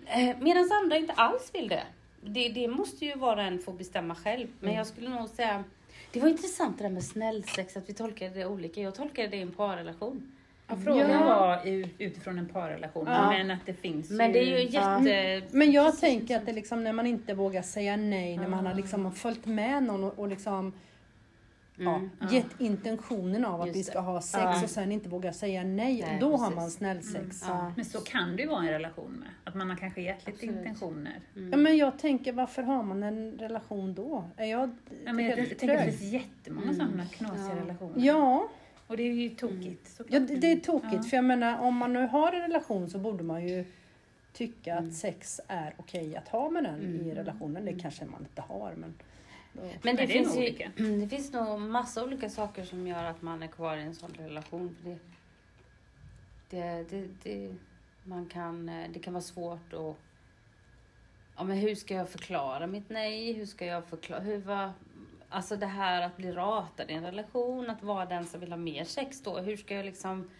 Eh, 0.07 0.37
Medan 0.41 0.68
andra 0.83 0.97
inte 0.97 1.12
alls 1.12 1.51
vill 1.55 1.68
det. 1.68 1.83
det. 2.23 2.49
Det 2.49 2.68
måste 2.68 3.05
ju 3.05 3.14
var 3.14 3.37
och 3.37 3.43
en 3.43 3.59
få 3.59 3.73
bestämma 3.73 4.14
själv. 4.14 4.49
Men 4.61 4.75
jag 4.75 4.87
skulle 4.87 5.09
nog 5.09 5.29
säga, 5.29 5.64
det 6.12 6.20
var 6.20 6.29
intressant 6.29 6.79
det 6.79 6.85
där 6.85 6.91
med 6.91 7.05
snällsex, 7.05 7.77
att 7.77 7.89
vi 7.89 7.95
tolkade 7.95 8.31
det 8.35 8.47
olika. 8.47 8.81
Jag 8.81 8.95
tolkade 8.95 9.29
det 9.29 9.37
i 9.37 9.41
en 9.43 9.53
parrelation. 9.53 10.33
Ja, 10.73 10.85
frågan 10.85 11.11
Ja. 11.11 11.25
var 11.25 11.66
ut- 11.66 11.95
utifrån 11.99 12.39
en 12.39 12.49
parrelation, 12.49 13.07
Ja. 13.07 13.31
men 13.31 13.51
att 13.51 13.66
det 13.66 13.75
finns 13.75 14.11
Men 14.11 14.33
det 14.33 14.39
är 14.39 14.59
ju 14.59 14.68
jätte... 14.68 15.43
Men 15.57 15.73
jag 15.73 15.99
tänker 16.01 16.37
att 16.37 16.47
det 16.47 16.53
liksom 16.53 16.85
när 16.85 16.93
man 16.93 17.07
inte 17.07 17.35
vågar 17.35 17.62
säga 17.62 17.97
nej, 17.97 18.37
när 18.39 18.49
man 18.49 18.66
har 18.66 18.75
liksom 18.75 19.12
följt 19.12 19.47
med 19.47 19.83
någon 19.83 20.05
och, 20.05 20.18
och 20.18 20.29
liksom 20.29 20.73
ja, 21.77 22.01
gett 22.31 22.61
intentionen 22.61 23.45
av 23.45 23.61
att 23.61 23.66
Just 23.66 23.77
vi 23.77 23.81
det. 23.83 23.91
ska 23.91 24.01
ha 24.01 24.20
sex 24.20 24.62
och 24.62 24.70
sen 24.70 24.93
inte 24.93 25.09
vågar 25.09 25.33
säga 25.33 25.62
nej, 25.64 26.05
Nej, 26.07 26.18
då 26.20 26.31
har 26.31 26.39
precis. 26.39 26.57
man 26.57 26.70
snällsex. 26.70 27.45
Ja. 27.49 27.73
Men 27.77 27.85
så 27.85 28.01
kan 28.01 28.37
det 28.37 28.43
ju 28.43 28.49
vara 28.49 28.61
en 28.61 28.68
relation 28.68 29.12
med. 29.12 29.29
Att 29.45 29.55
man 29.55 29.70
har 29.70 29.77
kanske 29.77 30.03
gett 30.03 30.18
lite 30.27 30.31
Absolut. 30.31 30.57
intentioner. 30.57 31.20
Ja, 31.51 31.57
men 31.57 31.77
jag 31.77 31.99
tänker, 31.99 32.33
varför 32.33 32.62
har 32.62 32.83
man 32.83 33.03
en 33.03 33.33
relation 33.39 33.95
då? 33.95 34.25
Är 34.37 34.45
jag 34.47 34.70
Ja, 35.05 35.12
men 35.12 35.25
jag, 35.25 35.39
jag 35.39 35.59
tänker 35.59 35.79
att 35.79 35.85
det 35.87 35.93
finns 35.93 36.12
jättemånga 36.12 36.75
sådana 36.75 37.07
knasiga 37.07 37.55
Ja. 37.57 37.62
relationer. 37.62 37.95
Ja, 38.07 38.49
Och 38.93 38.99
det 38.99 39.03
är 39.03 39.12
ju 39.12 39.30
tokigt. 39.30 39.88
såklart. 39.88 40.12
ja 40.12 40.20
det, 40.20 40.36
det 40.36 40.53
är 40.53 40.61
tokigt. 40.61 40.93
Ja. 40.93 41.03
För 41.03 41.16
jag 41.16 41.24
menar, 41.24 41.59
om 41.59 41.76
man 41.76 41.93
nu 41.93 42.07
har 42.07 42.32
en 42.32 42.40
relation 42.40 42.90
så 42.90 42.99
borde 42.99 43.24
man 43.24 43.49
ju 43.49 43.64
tycka 44.32 44.78
att 44.78 44.95
sex 44.95 45.40
är 45.49 45.74
okej 45.78 46.16
att 46.16 46.28
ha 46.28 46.51
med 46.51 46.64
den 46.64 47.01
i 47.01 47.14
relationen. 47.14 47.64
Det 47.64 47.72
kanske 47.72 48.05
man 48.05 48.20
inte 48.20 48.43
har, 48.43 48.74
men... 48.76 48.95
Då. 49.53 49.62
Men 49.82 49.97
det, 49.97 50.03
det 50.03 50.09
finns 50.09 50.28
nog 50.28 50.45
ju, 50.45 50.51
olika. 50.51 50.70
det 50.76 51.09
finns 51.09 51.32
nog 51.32 51.61
massa 51.61 52.05
olika 52.05 52.30
saker 52.30 52.64
som 52.64 52.86
gör 52.86 53.05
att 53.05 53.22
man 53.22 53.43
är 53.43 53.47
kvar 53.47 53.76
i 53.76 53.82
en 53.82 53.95
sån 53.95 54.11
relation. 54.18 54.76
För 54.82 54.90
det, 54.90 54.99
det, 56.51 56.84
det, 56.90 57.09
det, 57.22 57.55
man 58.05 58.26
kan, 58.26 58.68
eh, 58.68 58.90
det 58.93 58.99
kan 58.99 59.12
vara 59.12 59.22
svårt 59.22 59.72
att... 59.72 59.97
Ja, 61.36 61.45
men 61.45 61.57
hur 61.57 61.74
ska 61.74 61.95
jag 61.95 62.09
förklara 62.09 62.66
mitt 62.66 62.90
nej? 62.90 63.32
Hur 63.32 63.47
ska 63.47 63.66
jag 63.66 63.84
förklara... 63.84 64.20
Hur 64.20 64.38
var, 64.38 64.72
alltså 65.33 65.57
det 65.57 65.66
här 65.66 66.03
att 66.03 66.16
bli 66.16 66.33
ratad 66.33 66.91
i 66.91 66.95
en 66.95 67.05
relation, 67.05 67.70
att 67.70 67.83
vara 67.83 68.07
den 68.07 68.26
som 68.26 68.41
vill 68.41 68.53
ha 68.53 68.57
mer 68.57 68.85
sex 68.85 69.20
då. 69.22 69.39
Hur 69.39 69.57
ska 69.57 69.74
jag 69.74 69.85
liksom... 69.85 70.30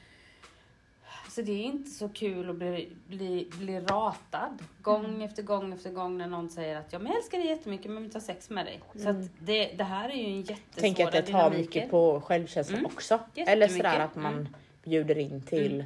Så 1.31 1.43
det 1.43 1.53
är 1.53 1.63
inte 1.63 1.91
så 1.91 2.09
kul 2.09 2.51
att 2.51 2.57
bli, 2.57 2.93
bli, 3.07 3.49
bli 3.59 3.81
ratad 3.81 4.59
gång 4.83 5.23
efter 5.23 5.43
gång 5.43 5.73
efter 5.73 5.91
gång 5.91 6.19
när 6.19 6.27
någon 6.27 6.49
säger 6.51 6.77
att 6.77 6.93
jag 6.93 7.17
älskar 7.17 7.39
dig 7.39 7.47
jättemycket 7.47 7.87
men 7.87 7.97
vill 7.97 8.05
inte 8.05 8.19
ha 8.19 8.23
sex 8.23 8.51
med 8.51 8.67
dig. 8.67 8.81
Så 8.95 9.09
att 9.09 9.17
det, 9.39 9.67
det 9.67 9.85
här 9.85 10.09
är 10.09 10.15
ju 10.15 10.27
en 10.27 10.41
jättesvår 10.43 10.81
Tänk 10.81 11.01
att 11.01 11.13
det 11.13 11.23
tar 11.23 11.51
mycket 11.51 11.91
på 11.91 12.21
självkänslan 12.21 12.79
Mm. 12.79 12.91
också. 12.95 13.21
Eller 13.35 13.69
sådär 13.69 13.99
att 14.01 14.17
man 14.17 14.35
Mm. 14.35 14.49
bjuder 14.85 15.19
in 15.19 15.43
till 15.43 15.85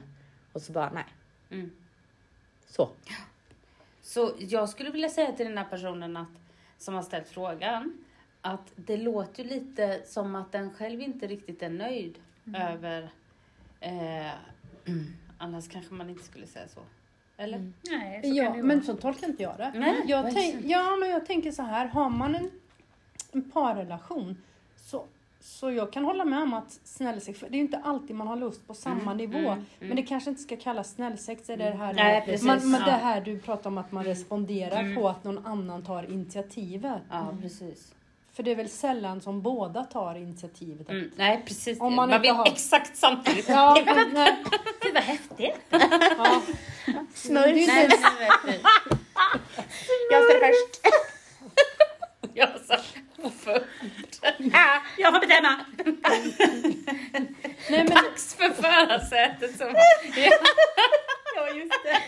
och 0.52 0.62
så 0.62 0.72
bara 0.72 0.90
nej. 0.90 1.04
Mm. 1.50 1.70
Så. 2.66 2.88
Så 4.02 4.32
jag 4.38 4.68
skulle 4.68 4.90
vilja 4.90 5.08
säga 5.08 5.32
till 5.32 5.46
den 5.46 5.58
här 5.58 5.64
personen 5.64 6.16
att, 6.16 6.28
som 6.78 6.94
har 6.94 7.02
ställt 7.02 7.28
frågan 7.28 8.04
att 8.46 8.72
det 8.76 8.96
låter 8.96 9.42
ju 9.44 9.48
lite 9.50 10.00
som 10.04 10.34
att 10.34 10.52
den 10.52 10.74
själv 10.74 11.00
inte 11.00 11.26
riktigt 11.26 11.62
är 11.62 11.68
nöjd 11.70 12.18
över... 12.54 13.10
Eh, 13.80 14.30
annars 15.38 15.68
kanske 15.68 15.94
man 15.94 16.10
inte 16.10 16.24
skulle 16.24 16.46
säga 16.46 16.68
så. 16.68 16.80
Eller? 17.36 17.72
Nej, 17.90 18.22
så 18.22 18.28
Ja, 18.28 18.54
men 18.54 18.82
så 18.84 18.94
tolkar 18.96 19.26
inte 19.28 19.42
jag 19.42 19.56
det. 19.58 19.72
Nej, 19.74 20.02
jag 20.06 20.34
tänk, 20.34 20.56
ja, 20.64 20.96
men 21.00 21.08
jag 21.10 21.26
tänker 21.26 21.50
så 21.50 21.62
här, 21.62 21.86
har 21.86 22.10
man 22.10 22.34
en, 22.34 22.50
en 23.32 23.50
parrelation 23.50 24.36
så, 24.76 25.04
så 25.40 25.70
jag 25.70 25.92
kan 25.92 26.04
hålla 26.04 26.24
med 26.24 26.42
om 26.42 26.54
att 26.54 26.72
snällsex, 26.84 27.38
för 27.40 27.48
det 27.48 27.54
är 27.54 27.58
ju 27.58 27.64
inte 27.64 27.78
alltid 27.78 28.16
man 28.16 28.26
har 28.28 28.36
lust 28.36 28.66
på 28.66 28.74
samma 28.74 29.02
Mm, 29.12 29.16
nivå. 29.16 29.38
mm, 29.50 29.64
Men 29.78 29.96
det 29.96 30.02
kanske 30.02 30.30
inte 30.30 30.42
ska 30.42 30.56
kallas 30.56 30.94
snällsex, 30.94 31.46
det 31.46 31.52
är 31.52 31.56
det 31.56 31.64
här, 31.70 31.94
Nej, 31.94 32.22
precis, 32.26 32.46
man, 32.46 32.70
man, 32.70 32.80
ja. 32.80 32.86
det 32.86 32.92
här 32.92 33.20
du 33.20 33.38
pratar 33.38 33.70
om 33.70 33.78
att 33.78 33.92
man 33.92 34.04
responderar 34.04 34.80
Mm. 34.80 34.94
på 34.96 35.08
att 35.08 35.24
någon 35.24 35.46
annan 35.46 35.82
tar 35.82 36.10
initiativet. 36.12 37.02
Ja, 37.10 37.34
precis. 37.42 37.92
För 38.36 38.42
det 38.42 38.50
är 38.50 38.56
väl 38.56 38.68
sällan 38.68 39.20
som 39.20 39.42
båda 39.42 39.84
tar 39.84 40.14
initiativet. 40.14 40.88
Mm, 40.88 41.10
nej, 41.16 41.42
precis. 41.46 41.80
Om 41.80 41.94
man 41.94 42.10
man 42.10 42.20
vill 42.20 42.30
inte 42.30 42.38
har- 42.38 42.46
exakt 42.46 42.96
samtidigt. 42.96 43.48
Ja, 43.48 43.82
men, 43.86 44.10
nej, 44.12 44.44
Gud 44.80 44.94
vad 44.94 45.02
häftigt. 45.02 45.54
ja. 45.70 46.42
Inte- 47.24 47.32
Nej, 47.32 47.58
men 47.58 47.88
jag 50.10 50.24
ställer 50.24 50.52
först. 50.52 50.80
Jag 52.34 52.48
sa 52.66 52.76
för 53.38 53.64
Ah, 54.52 54.80
Jag 54.98 55.12
får 55.14 55.20
bestämma! 55.20 55.64
nej, 57.70 57.84
men, 57.84 57.86
dags 57.86 58.34
för 58.34 58.50
förarsätet. 58.50 59.58
Som... 59.58 59.66
Ja, 60.16 60.30
just 61.54 61.72
det. 61.84 61.98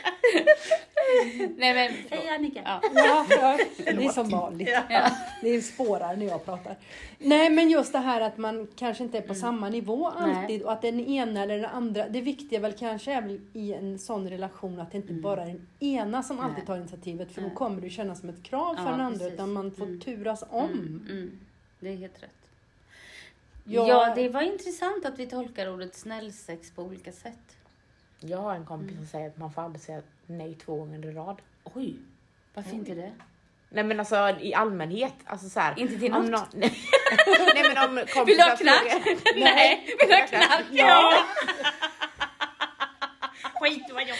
Nej 1.56 1.74
men, 1.74 1.92
Hej 2.10 2.28
Annika! 2.28 2.60
Ja. 2.64 2.80
Ja, 2.94 3.26
ja, 3.30 3.58
det 3.84 3.90
är 4.04 4.08
som 4.08 4.28
vanligt. 4.30 4.68
Ja. 4.90 5.10
Det 5.42 5.62
spårar 5.62 6.16
när 6.16 6.26
jag 6.26 6.44
pratar. 6.44 6.76
Nej, 7.18 7.50
men 7.50 7.70
just 7.70 7.92
det 7.92 7.98
här 7.98 8.20
att 8.20 8.38
man 8.38 8.68
kanske 8.76 9.04
inte 9.04 9.18
är 9.18 9.22
på 9.22 9.34
samma 9.34 9.68
nivå 9.68 10.06
alltid 10.08 10.62
och 10.62 10.72
att 10.72 10.82
den 10.82 11.00
ena 11.00 11.42
eller 11.42 11.56
den 11.56 11.70
andra. 11.70 12.08
Det 12.08 12.20
viktiga 12.20 12.60
väl 12.60 12.72
kanske 12.72 13.12
är 13.12 13.22
väl 13.22 13.40
i 13.52 13.72
en 13.74 13.98
sån 13.98 14.30
relation 14.30 14.80
att 14.80 14.90
det 14.92 14.96
inte 14.98 15.12
bara 15.12 15.42
är 15.42 15.46
den 15.46 15.66
ena 15.80 16.22
som 16.22 16.40
alltid 16.40 16.56
Nej. 16.58 16.66
tar 16.66 16.76
initiativet 16.76 17.32
för 17.32 17.40
då 17.42 17.50
kommer 17.50 17.80
det 17.80 17.90
kännas 17.90 18.20
som 18.20 18.28
ett 18.28 18.42
krav 18.42 18.74
för 18.74 18.82
Ja, 18.84 18.90
den 18.90 19.00
andra 19.00 19.18
precis. 19.18 19.34
utan 19.34 19.52
man 19.52 19.70
får 19.72 19.86
Mm. 19.86 20.00
turas 20.00 20.44
om. 20.50 20.64
Mm, 20.64 21.06
mm. 21.10 21.38
Det 21.80 21.88
är 21.88 21.96
helt 21.96 22.22
rätt. 22.22 22.30
Jag- 23.64 23.88
Ja, 23.88 24.12
det 24.14 24.28
var 24.28 24.42
intressant 24.42 25.06
att 25.06 25.18
vi 25.18 25.26
tolkar 25.26 25.72
ordet 25.74 25.94
snällsex 25.96 26.70
på 26.70 26.82
olika 26.82 27.12
sätt. 27.12 27.56
Jag 28.20 28.38
har 28.38 28.54
en 28.54 28.66
kompis 28.66 28.96
som 28.96 29.06
säger 29.06 29.28
att 29.28 29.36
man 29.38 29.52
får 29.52 29.62
aldrig 29.62 29.82
säga 29.82 30.02
nej 30.26 30.54
två 30.64 30.76
gånger 30.76 31.06
i 31.06 31.12
rad. 31.12 31.36
Oj, 31.64 31.96
varför 32.54 32.70
inte 32.74 32.94
det? 32.94 33.12
Nej 33.70 33.84
men 33.84 34.00
alltså 34.00 34.36
i 34.40 34.54
allmänhet, 34.54 35.14
alltså 35.24 35.48
så 35.48 35.60
här, 35.60 35.74
Inte 35.78 35.98
till 35.98 36.12
något? 36.12 36.30
någon- 36.30 36.46
Nej 37.54 37.74
men 37.74 37.88
om 37.90 38.06
kompisar 38.06 38.24
Vill 38.24 38.36
du 38.36 38.42
ha 38.42 38.56
knark? 38.56 38.78
frågar- 39.02 39.40
Nej, 39.54 39.96
vill 40.00 40.08
du 40.08 40.14
ha 40.14 40.26
knark? 40.26 40.64
Ja! 40.70 41.24
Skit 43.60 43.84
vad 43.92 44.02
jag. 44.02 44.16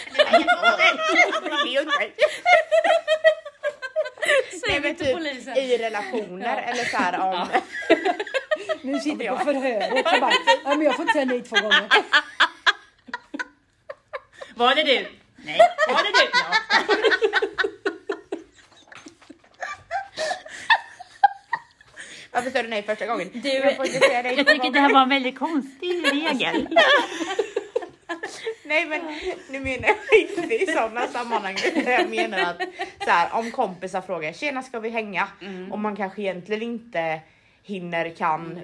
Nej 4.67 4.79
men 4.81 4.95
till 4.95 5.05
typ 5.05 5.15
polisen. 5.15 5.57
i 5.57 5.77
relationer 5.77 6.57
eller 6.61 6.83
så 6.83 6.97
här 6.97 7.19
om... 7.19 7.47
Nu 8.81 8.99
sitter 8.99 9.29
på 9.29 9.37
förhöret 9.43 9.91
och 9.91 10.19
bara, 10.21 10.31
ja, 10.63 10.69
men 10.69 10.81
jag 10.81 10.95
får 10.95 11.03
inte 11.03 11.13
säga 11.13 11.25
nej 11.25 11.41
två 11.41 11.55
gånger. 11.55 11.87
Var 14.59 14.75
det 14.75 14.83
du? 14.83 15.07
Nej. 15.35 15.59
Var 15.87 16.03
det 16.03 16.11
du? 16.11 16.29
Ja. 16.33 16.55
Varför 22.31 22.49
sa 22.51 22.61
du 22.63 22.69
nej 22.69 22.83
första 22.83 23.05
gången? 23.05 23.29
Du, 23.33 23.49
jag 23.49 23.75
får 23.75 23.85
inte 23.85 23.99
säga 23.99 24.21
nej 24.21 24.37
Jag 24.37 24.47
tycker 24.47 24.71
det 24.71 24.79
här 24.79 24.93
var 24.93 25.01
en 25.01 25.09
väldigt 25.09 25.39
konstig 25.39 26.05
regel. 26.11 26.67
Nej 28.65 28.85
men 28.85 29.01
nu 29.49 29.59
menar 29.59 29.87
jag 29.87 30.19
inte 30.19 30.55
i 30.55 30.65
sådana 30.65 31.07
sammanhang. 31.07 31.55
Jag 31.85 32.09
menar 32.09 32.39
att 32.39 32.61
så 33.03 33.09
här, 33.09 33.33
om 33.33 33.51
kompisar 33.51 34.01
frågar 34.01 34.33
tjena 34.33 34.63
ska 34.63 34.79
vi 34.79 34.89
hänga? 34.89 35.27
Mm. 35.41 35.71
Och 35.71 35.79
man 35.79 35.95
kanske 35.95 36.21
egentligen 36.21 36.61
inte 36.61 37.19
hinner, 37.63 38.09
kan, 38.09 38.61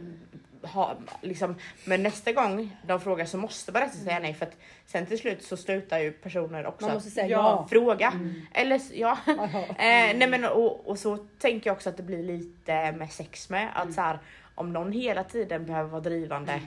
ha, 0.66 0.96
liksom, 1.22 1.56
men 1.86 2.04
nästa 2.04 2.32
gång 2.32 2.78
de 2.88 3.02
frågar 3.02 3.26
så 3.26 3.38
måste 3.38 3.72
man 3.72 3.82
rätt 3.82 3.94
säga 3.94 4.20
nej 4.20 4.34
för 4.34 4.46
att 4.46 4.58
sen 4.86 5.06
till 5.06 5.20
slut 5.20 5.44
så 5.44 5.58
slutar 5.58 6.00
ju 6.00 6.12
personer 6.12 6.66
också 6.66 6.86
Man 6.86 6.94
måste 6.96 7.10
säga 7.10 7.26
att 7.40 7.46
ja. 7.46 7.68
fråga. 7.70 8.14
Eller 8.54 8.76
s- 8.76 8.92
ja. 8.94 9.18
Eh, 9.70 10.18
nej 10.18 10.28
men 10.30 10.46
och, 10.46 10.88
och 10.90 11.00
så 11.00 11.18
tänker 11.18 11.70
jag 11.70 11.76
också 11.76 11.90
att 11.90 11.98
det 11.98 12.04
blir 12.04 12.24
lite 12.24 12.92
med 12.92 13.12
sex 13.12 13.50
med 13.50 13.70
att 13.76 13.94
så 13.94 14.02
här, 14.02 14.20
om 14.56 14.74
någon 14.74 14.92
hela 14.92 15.24
tiden 15.24 15.66
behöver 15.66 15.90
vara 15.90 16.02
drivande 16.02 16.62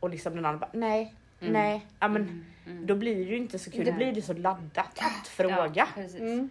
och 0.00 0.10
liksom 0.10 0.36
den 0.36 0.46
andra 0.46 0.58
bara 0.58 0.70
nej, 0.78 1.14
nej, 1.38 1.86
ja 2.00 2.08
men 2.08 2.44
då 2.64 2.94
blir 2.94 3.14
det 3.16 3.22
ju 3.30 3.36
inte 3.36 3.58
så 3.58 3.70
kul. 3.70 3.84
Då 3.84 3.92
blir 3.92 4.12
det 4.12 4.22
så 4.22 4.32
laddat 4.32 4.98
att 4.98 5.28
fråga. 5.28 5.88
Mm. 6.18 6.50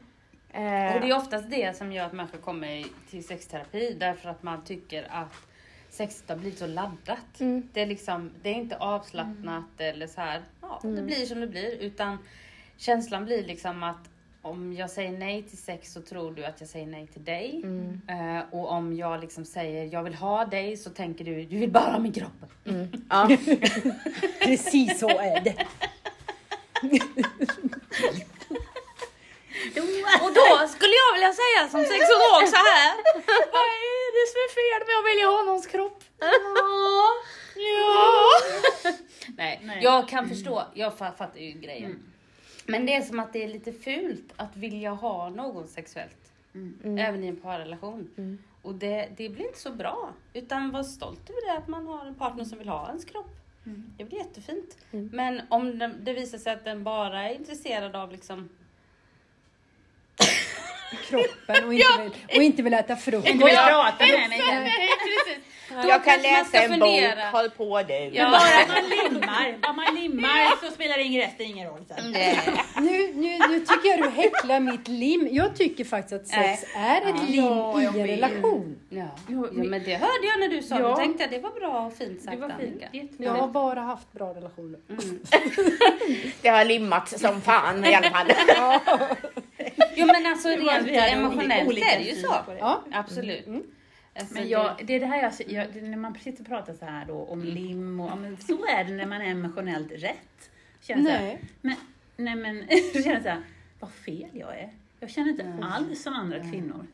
Eh, 0.54 0.96
Och 0.96 1.02
det 1.02 1.10
är 1.10 1.18
oftast 1.18 1.50
det 1.50 1.78
som 1.78 1.92
gör 1.92 2.06
att 2.06 2.14
människor 2.14 2.38
kommer 2.38 2.84
till 3.10 3.28
sexterapi 3.28 3.96
därför 4.00 4.30
att 4.30 4.44
man 4.44 4.64
tycker 4.64 5.08
att 5.10 5.34
sexet 5.96 6.30
har 6.30 6.36
blivit 6.36 6.60
så 6.60 6.68
laddat. 6.68 7.40
Mm. 7.40 7.70
Det, 7.74 7.82
är 7.82 7.86
liksom, 7.86 8.32
det 8.42 8.50
är 8.50 8.54
inte 8.54 8.78
avslappnat 8.78 9.64
eller 9.78 10.08
så 10.08 10.22
här. 10.22 10.42
Ja, 10.62 10.80
det 10.82 10.88
Mm. 10.88 11.06
blir 11.06 11.26
som 11.26 11.40
det 11.42 11.48
blir. 11.48 11.78
Utan 11.80 12.18
känslan 12.78 13.26
blir 13.26 13.44
liksom 13.46 13.84
att 13.84 14.10
om 14.42 14.74
jag 14.74 14.90
säger 14.90 15.12
nej 15.12 15.44
till 15.44 15.58
sex 15.58 15.94
så 15.94 16.02
tror 16.02 16.32
du 16.32 16.46
att 16.46 16.60
jag 16.60 16.70
säger 16.70 16.86
nej 16.88 17.08
till 17.08 17.24
dig. 17.24 17.62
Mm. 17.64 18.02
Eh, 18.38 18.44
och 18.52 18.72
om 18.72 18.96
jag 18.96 19.22
liksom 19.22 19.46
säger 19.46 19.94
jag 19.94 20.04
vill 20.04 20.16
ha 20.16 20.46
dig 20.46 20.78
så 20.78 20.90
tänker 20.90 21.26
du 21.26 21.46
du 21.46 21.58
vill 21.60 21.72
bara 21.72 21.92
ha 21.92 22.00
min 22.00 22.14
kropp. 22.14 22.44
mm, 22.66 22.88
ja. 23.10 23.30
Precis 24.42 25.00
så 25.00 25.10
är 25.10 25.42
det. 25.42 25.56
Och 30.22 30.34
då 30.34 30.68
skulle 30.68 30.94
jag 31.04 31.14
vilja 31.14 31.34
säga 31.34 31.62
som 31.72 31.80
sexolog 31.82 32.48
så 32.50 32.56
här. 32.56 32.94
Är 34.16 34.22
det 34.22 34.32
som 34.32 34.40
är 34.48 34.52
fel 34.60 34.88
med 34.88 34.96
att 35.00 35.12
vilja 35.12 35.28
ha 35.28 35.44
någons 35.44 35.68
kropp? 35.68 36.04
Ja. 37.56 38.92
Nej, 39.38 39.60
Nej. 39.64 39.84
jag 39.84 40.08
kan 40.10 40.30
förstå. 40.30 40.64
Jag 40.74 40.94
fa- 40.94 41.16
fattar 41.16 41.40
ju 41.40 41.52
grejen. 41.52 42.00
Men 42.66 42.86
det 42.86 42.96
är 42.96 43.02
som 43.02 43.20
att 43.20 43.34
det 43.34 43.44
är 43.44 43.48
lite 43.48 43.74
fult 43.74 44.34
att 44.36 44.56
vilja 44.58 44.92
ha 44.92 45.30
någon 45.30 45.68
sexuellt. 45.68 46.32
Även 47.00 47.24
i 47.24 47.28
en 47.28 47.36
parrelation. 47.42 48.10
Och 48.62 48.76
det, 48.76 49.10
det 49.18 49.30
blir 49.30 49.46
inte 49.48 49.60
så 49.60 49.72
bra. 49.72 50.14
Utan 50.34 50.72
var 50.72 50.84
stolt 50.84 51.30
över 51.30 51.46
det 51.52 51.58
att 51.58 51.68
man 51.68 51.88
har 51.88 52.06
en 52.06 52.16
partner 52.16 52.44
som 52.46 52.58
vill 52.58 52.70
ha 52.70 52.88
ens 52.88 53.06
kropp. 53.06 53.36
Det 53.98 54.04
blir 54.06 54.18
jättefint. 54.18 54.78
Men 54.92 55.42
om 55.50 55.80
den, 55.80 56.04
det 56.06 56.14
visar 56.14 56.38
sig 56.38 56.54
att 56.54 56.64
den 56.64 56.84
bara 56.84 57.30
är 57.30 57.36
intresserad 57.36 57.96
av 57.96 58.12
liksom 58.12 58.50
Kroppen 61.08 61.66
och 61.68 61.74
inte, 61.74 61.86
vill, 62.04 62.12
och 62.38 62.44
inte 62.44 62.62
vill 62.64 62.74
äta 62.74 62.96
frukost. 62.96 63.28
Inte 63.30 63.46
vill 63.46 63.56
prata 63.56 64.06
med 64.06 64.30
mig. 64.30 64.42
Då 65.84 65.90
Jag 65.90 66.04
kan 66.06 66.22
läsa 66.22 66.58
en 66.58 66.72
fundera. 66.72 67.16
bok, 67.16 67.24
håll 67.32 67.50
på 67.50 67.82
du. 67.88 67.94
Ja. 67.94 68.24
Bara 68.32 68.68
man 68.82 68.90
limmar, 68.90 69.58
bara 69.62 69.74
man 69.74 69.96
limmar 69.96 70.66
så 70.66 70.72
spelar 70.72 70.98
ingen 71.00 71.22
resten 71.22 71.46
ingen 71.46 71.68
roll 71.70 71.86
sen. 71.88 72.12
Nej. 72.12 72.40
Nu, 72.82 73.14
nu, 73.14 73.38
nu 73.50 73.60
tycker 73.60 73.90
jag 73.90 74.00
du 74.04 74.10
häcklar 74.10 74.60
mitt 74.60 74.88
lim. 74.88 75.28
Jag 75.32 75.56
tycker 75.56 75.84
faktiskt 75.86 76.14
att 76.22 76.28
sex 76.28 76.64
är 76.76 77.02
ett 77.02 77.30
lim 77.30 77.46
Ja, 77.46 77.82
i 77.82 77.86
en 77.86 78.08
relation. 78.08 78.80
Ja. 78.90 79.04
Jo, 79.28 79.48
ja, 79.56 79.64
men 79.64 79.84
det 79.84 79.94
hörde 79.96 80.28
jag 80.28 80.40
när 80.40 80.48
du 80.48 80.62
sa. 80.62 80.80
Ja. 80.80 80.90
Då 80.90 80.96
tänkte 80.96 81.24
jag 81.24 81.32
det 81.32 81.40
var 81.40 81.52
bra 81.52 81.80
och 81.86 81.98
fint 81.98 82.22
sagt 82.24 82.38
Det 82.42 82.48
var 82.48 82.54
fint. 82.92 83.12
Jag 83.18 83.32
har 83.32 83.48
bara 83.48 83.82
haft 83.82 84.12
bra 84.12 84.34
relationer. 84.34 84.80
Det 86.42 86.50
har 86.50 86.66
limmat 86.66 87.20
som 87.20 87.42
fan 87.42 87.86
i 87.86 87.96
alla 87.96 88.10
fall. 88.10 88.28
Jo 89.96 90.06
men 90.06 90.26
alltså 90.26 90.48
rent 90.50 90.88
emotionellt 90.88 91.68
olika 91.68 91.86
är 91.88 92.00
det 92.00 92.06
ju 92.06 92.16
så. 92.16 92.34
på 92.46 92.52
det. 92.52 92.58
Ja. 92.58 92.84
Absolut. 92.92 93.48
Alltså, 94.20 94.34
Men 94.34 94.50
jag, 94.50 94.76
det 94.84 94.94
är 94.96 95.00
det 95.00 95.06
här 95.06 95.22
jag, 95.22 95.52
jag, 95.52 95.84
när 95.84 95.98
man 95.98 96.16
sitter 96.24 96.42
och 96.42 96.48
pratar 96.48 96.74
så 96.74 96.86
här 96.86 97.06
då 97.06 97.24
om 97.24 97.44
lim 97.44 98.00
och 98.00 98.10
ja, 98.12 98.16
men 98.16 98.38
så 98.38 98.66
är 98.66 98.84
det 98.84 98.92
när 98.94 99.06
man 99.06 99.22
är 99.22 99.26
emotionellt 99.32 99.92
rätt. 99.92 100.50
Känner 100.82 101.04
så 101.04 101.10
här, 101.10 101.22
Nej. 101.22 101.40
men, 101.62 101.76
nej 102.18 102.36
men, 102.36 102.68
känner 103.04 103.22
så 103.22 103.30
här, 103.30 103.42
vad 103.80 103.92
fel 103.92 104.30
jag 104.34 104.60
är. 104.60 104.70
Jag 105.00 105.10
känner 105.10 105.30
inte 105.30 105.58
alls 105.62 106.04
som 106.04 106.14
andra 106.14 106.40
kvinnor. 106.40 106.88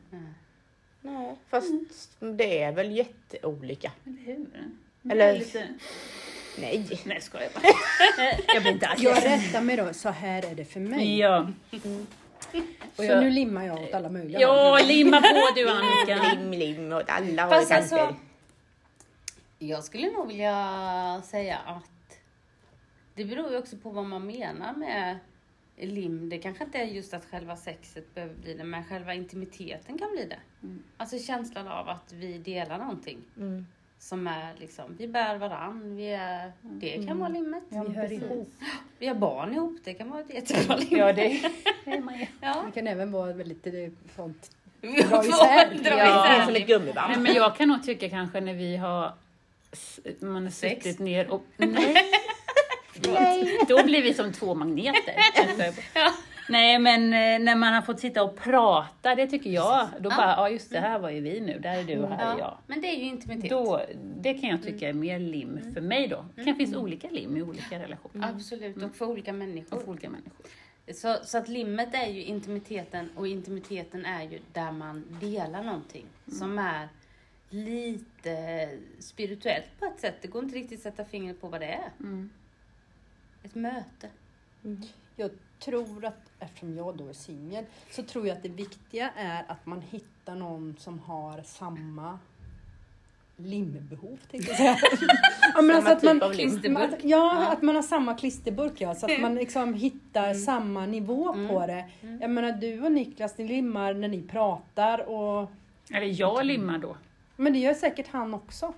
Nej, 1.00 1.36
fast 1.50 1.70
det 2.18 2.62
är 2.62 2.72
väl 2.72 2.92
jätteolika. 2.96 3.92
Eller 4.04 4.24
hur? 4.24 4.46
Eller- 5.10 5.38
Lite, 5.38 5.68
Nej. 6.58 7.00
nej 7.04 7.20
skojar 7.20 7.48
bara. 7.54 7.62
jag 8.54 8.62
blir 8.62 8.72
inte 8.72 8.86
alls 8.86 9.02
Jag 9.02 9.24
rättar 9.24 9.60
mig 9.60 9.76
då, 9.76 9.92
så 9.92 10.08
här 10.08 10.50
är 10.50 10.54
det 10.54 10.64
för 10.64 10.80
mig. 10.80 11.18
Ja. 11.18 11.50
Så 12.96 13.04
jag- 13.04 13.22
nu 13.22 13.30
limmar 13.30 13.64
jag 13.66 13.82
åt 13.82 13.94
alla 13.94 14.08
möjliga 14.08 14.40
ja, 14.40 14.78
limma 14.86 15.20
på 15.20 15.48
du 15.54 15.68
Annika. 16.08 16.34
Lim, 16.34 16.52
lim 16.52 16.92
åt 16.92 17.08
alla 17.08 17.42
håll 17.44 17.52
och 17.64 17.70
alltså, 17.72 18.16
jag 19.58 19.84
skulle 19.84 20.10
nog 20.10 20.28
vilja 20.28 21.22
säga 21.26 21.58
att 21.58 22.18
det 23.14 23.24
beror 23.24 23.50
ju 23.50 23.58
också 23.58 23.76
på 23.76 23.90
vad 23.90 24.04
man 24.04 24.26
menar 24.26 24.74
med 24.74 25.18
lim. 25.76 26.28
Det 26.28 26.38
kanske 26.38 26.64
inte 26.64 26.78
är 26.78 26.84
just 26.84 27.14
att 27.14 27.24
själva 27.24 27.56
sexet 27.56 28.14
behöver 28.14 28.34
bli 28.34 28.54
det, 28.54 28.64
men 28.64 28.84
själva 28.84 29.14
intimiteten 29.14 29.98
kan 29.98 30.10
bli 30.10 30.24
det. 30.26 30.68
Alltså 30.96 31.18
känslan 31.18 31.68
av 31.68 31.88
att 31.88 32.12
vi 32.12 32.38
delar 32.38 32.78
någonting. 32.78 33.18
Mm. 33.36 33.66
Som 34.02 34.26
är 34.26 34.54
liksom, 34.58 34.84
vi 34.98 35.08
bär 35.08 35.38
varann, 35.38 35.96
vi 35.96 36.08
är, 36.08 36.52
det 36.62 37.06
kan 37.06 37.18
vara 37.18 37.28
limmet. 37.28 37.62
Vi 37.68 37.76
hör 37.76 38.12
ihop. 38.12 38.48
Vi 38.98 39.06
har 39.06 39.14
barn 39.14 39.54
ihop, 39.54 39.76
det 39.84 39.94
kan 39.94 40.10
vara 40.10 40.20
ett 40.20 40.34
jättebra 40.34 40.76
lim. 40.76 40.98
Ja, 40.98 41.12
det 41.12 41.44
är 41.84 42.00
man 42.00 42.18
ju. 42.18 42.26
Ja. 42.40 42.62
Det 42.66 42.72
kan 42.72 42.86
även 42.86 43.12
vara 43.12 43.32
väldigt 43.32 43.66
eh, 43.66 43.72
sånt. 44.16 44.50
Dra 44.80 45.24
isär. 45.24 45.74
dra 45.82 45.98
Ja. 45.98 46.34
Isär 46.34 46.44
som 46.44 46.52
lim. 46.52 46.62
ett 46.62 46.68
gummiband. 46.68 47.12
Nej, 47.12 47.20
men 47.20 47.34
jag 47.34 47.56
kan 47.56 47.68
nog 47.68 47.82
tycka 47.82 48.08
kanske 48.08 48.40
när 48.40 48.54
vi 48.54 48.76
har 48.76 49.12
man 50.20 50.42
har 50.42 50.50
Sex? 50.50 50.84
suttit 50.84 50.98
ner 50.98 51.30
och... 51.30 51.44
Nej! 51.56 51.96
Då 53.68 53.84
blir 53.84 54.02
vi 54.02 54.14
som 54.14 54.32
två 54.32 54.54
magneter. 54.54 55.14
Ja. 55.94 56.12
Nej, 56.48 56.78
men 56.78 57.02
eh, 57.02 57.44
när 57.44 57.56
man 57.56 57.74
har 57.74 57.82
fått 57.82 58.00
sitta 58.00 58.22
och 58.22 58.36
prata, 58.36 59.14
det 59.14 59.26
tycker 59.26 59.50
jag. 59.50 59.88
Då 60.00 60.10
bara, 60.10 60.34
ja 60.36 60.48
just 60.48 60.70
det, 60.70 60.80
här 60.80 60.98
var 60.98 61.10
ju 61.10 61.20
vi 61.20 61.40
nu, 61.40 61.58
där 61.58 61.78
är 61.78 61.84
du 61.84 61.98
och 61.98 62.08
här 62.08 62.34
är 62.34 62.38
jag. 62.38 62.58
Men 62.66 62.80
det 62.80 62.86
är 62.86 62.96
ju 62.96 63.04
intimitet. 63.04 63.50
Då, 63.50 63.82
det 64.20 64.34
kan 64.34 64.50
jag 64.50 64.62
tycka 64.62 64.88
är 64.88 64.92
mer 64.92 65.18
lim 65.18 65.72
för 65.74 65.80
mig 65.80 66.08
då. 66.08 66.24
Det 66.34 66.44
kan 66.44 66.56
finnas 66.56 66.76
olika 66.76 67.10
lim 67.10 67.36
i 67.36 67.42
olika 67.42 67.78
relationer. 67.78 68.28
Absolut, 68.28 68.82
och 68.82 68.94
för 68.94 69.06
olika 69.06 69.32
människor. 69.32 69.76
Och 69.76 69.82
för 69.82 69.90
olika 69.90 70.10
människor. 70.10 70.46
Så, 70.94 71.16
så 71.24 71.38
att 71.38 71.48
limmet 71.48 71.94
är 71.94 72.06
ju 72.06 72.24
intimiteten 72.24 73.10
och 73.16 73.28
intimiteten 73.28 74.04
är 74.04 74.22
ju 74.22 74.38
där 74.52 74.72
man 74.72 75.18
delar 75.20 75.62
någonting 75.62 76.06
som 76.26 76.58
är 76.58 76.88
lite 77.50 78.68
spirituellt 78.98 79.66
på 79.78 79.84
ett 79.84 80.00
sätt. 80.00 80.14
Det 80.22 80.28
går 80.28 80.44
inte 80.44 80.56
riktigt 80.56 80.78
att 80.78 80.82
sätta 80.82 81.04
fingret 81.04 81.40
på 81.40 81.48
vad 81.48 81.60
det 81.60 81.66
är. 81.66 81.90
Mm. 82.00 82.30
Ett 83.42 83.54
möte. 83.54 84.08
Jag 85.16 85.30
tror 85.64 86.04
att, 86.04 86.30
eftersom 86.38 86.76
jag 86.76 86.96
då 86.96 87.08
är 87.08 87.12
singel, 87.12 87.64
så 87.90 88.02
tror 88.02 88.26
jag 88.26 88.36
att 88.36 88.42
det 88.42 88.48
viktiga 88.48 89.10
är 89.16 89.44
att 89.48 89.66
man 89.66 89.80
hittar 89.90 90.34
någon 90.34 90.76
som 90.78 90.98
har 90.98 91.42
samma 91.42 92.18
limbehov, 93.36 94.18
tänkte 94.30 94.50
jag 94.50 94.56
säga. 94.56 94.76
ja, 95.54 95.62
men 95.62 95.82
Samma 95.82 95.90
alltså 95.90 95.92
att 95.92 96.02
man, 96.02 96.16
typ 96.16 96.22
av. 96.22 96.32
Klisterburk. 96.32 96.92
Att, 96.92 97.04
ja, 97.04 97.52
att 97.52 97.62
man 97.62 97.74
har 97.74 97.82
samma 97.82 98.14
klisterburk, 98.14 98.80
ja. 98.80 98.94
Så 98.94 99.06
att 99.06 99.20
man 99.20 99.34
liksom 99.34 99.74
hittar 99.74 100.24
Mm. 100.24 100.38
samma 100.38 100.86
nivå 100.86 101.32
på 101.48 101.66
det. 101.66 101.84
Jag 102.20 102.30
menar, 102.30 102.52
du 102.52 102.80
och 102.82 102.92
Niklas, 102.92 103.38
ni 103.38 103.48
limmar 103.48 103.94
när 103.94 104.08
ni 104.08 104.22
pratar 104.22 104.98
och... 105.10 105.50
Eller 105.90 106.20
jag 106.20 106.46
limmar 106.46 106.78
då. 106.78 106.96
Men 107.36 107.52
det 107.52 107.58
gör 107.58 107.74
säkert 107.74 108.08
han 108.08 108.34
också. 108.34 108.72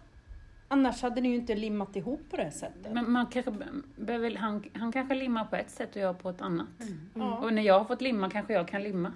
Annars 0.69 1.03
hade 1.03 1.21
ni 1.21 1.29
ju 1.29 1.35
inte 1.35 1.55
limmat 1.55 1.97
ihop 1.97 2.21
på 2.31 2.37
det 2.37 2.51
sättet. 2.51 2.93
Men 2.93 3.11
man 3.11 3.27
kanske 3.27 3.53
behöver, 3.97 4.37
han, 4.37 4.65
han 4.73 4.93
kanske 4.93 5.15
limmar 5.15 5.45
på 5.45 5.57
ett 5.57 5.71
sätt 5.71 5.97
och 5.97 6.03
jag 6.03 6.19
på 6.19 6.31
ett 6.31 6.41
annat. 6.41 6.67
Ja. 7.15 7.39
Och 7.39 7.53
när 7.53 7.63
jag 7.63 7.79
har 7.79 7.85
fått 7.85 8.01
limma 8.01 8.31
kanske 8.31 8.53
jag 8.53 8.69
kan 8.69 8.83
limma. 8.83 9.13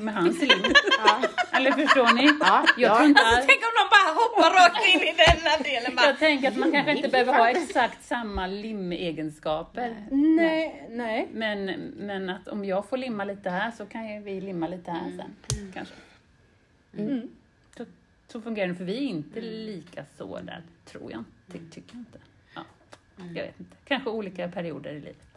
Med 0.00 0.14
hans 0.14 0.40
lim. 0.40 0.62
Ja. 1.06 1.22
Eller 1.52 1.72
förstår 1.72 2.14
ni? 2.14 2.30
Ja, 2.40 2.64
Jag 2.76 3.00
ja. 3.00 3.04
inte 3.04 3.20
Alltså 3.20 3.46
tänk 3.48 3.60
om 3.62 3.72
de 3.78 3.84
bara 3.96 4.14
hoppar 4.14 4.50
rakt 4.64 4.94
in 4.94 5.00
i 5.00 5.14
denna 5.26 5.62
delen. 5.62 5.96
Bara. 5.96 6.06
Jag 6.06 6.18
tänker 6.18 6.48
att 6.48 6.56
man 6.56 6.72
kanske 6.72 6.96
inte 6.96 7.08
behöver 7.08 7.32
ha 7.32 7.50
exakt 7.50 8.04
samma 8.04 8.46
limegenskaper. 8.46 9.96
Nej, 10.10 10.88
nej. 10.90 11.28
Men, 11.32 11.66
men 11.96 12.30
att 12.30 12.48
om 12.48 12.64
jag 12.64 12.88
får 12.88 12.96
limma 12.96 13.24
lite 13.24 13.50
här 13.50 13.70
så 13.70 13.86
kan 13.86 14.08
ju 14.14 14.20
vi 14.20 14.40
limma 14.40 14.68
lite 14.68 14.90
här 14.90 15.12
sen. 15.16 15.70
Kanske. 15.74 15.94
Mm. 18.28 18.32
Så, 18.32 18.40
fungerar 18.40 18.68
det, 18.68 18.74
för 18.74 18.84
vi 18.84 18.96
är 18.96 19.08
inte 19.08 19.40
lika 19.40 20.04
så 20.16 20.38
där, 20.38 20.62
tror 20.84 21.12
jag. 21.12 21.24
Ty, 21.52 21.58
tycker 21.70 21.94
jag 21.94 22.00
inte. 22.00 22.18
Ja, 22.54 22.64
jag 23.16 23.46
vet 23.46 23.60
inte. 23.60 23.76
Kanske 23.84 24.10
olika 24.10 24.48
perioder 24.48 24.90
i 24.90 25.00
livet. 25.00 25.28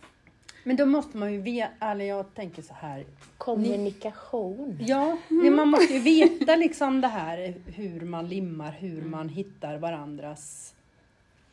Men 0.64 0.76
då 0.76 0.86
måste 0.86 1.18
man 1.18 1.34
ju 1.34 1.42
veta, 1.42 1.92
eller 1.92 2.06
jag 2.06 2.34
tänker 2.34 2.62
så 2.62 2.74
här. 2.74 3.06
Kommunikation. 3.38 4.78
Ja, 4.82 5.18
men 5.30 5.56
man 5.56 5.68
måste 5.68 5.94
ju 5.94 6.00
veta 6.00 6.56
liksom 6.56 7.02
det 7.02 7.08
här 7.08 7.54
hur 7.66 8.02
man 8.02 8.30
limmar, 8.30 8.72
hur 8.72 9.02
man 9.02 9.30
hittar 9.30 9.78
varandras 9.78 10.74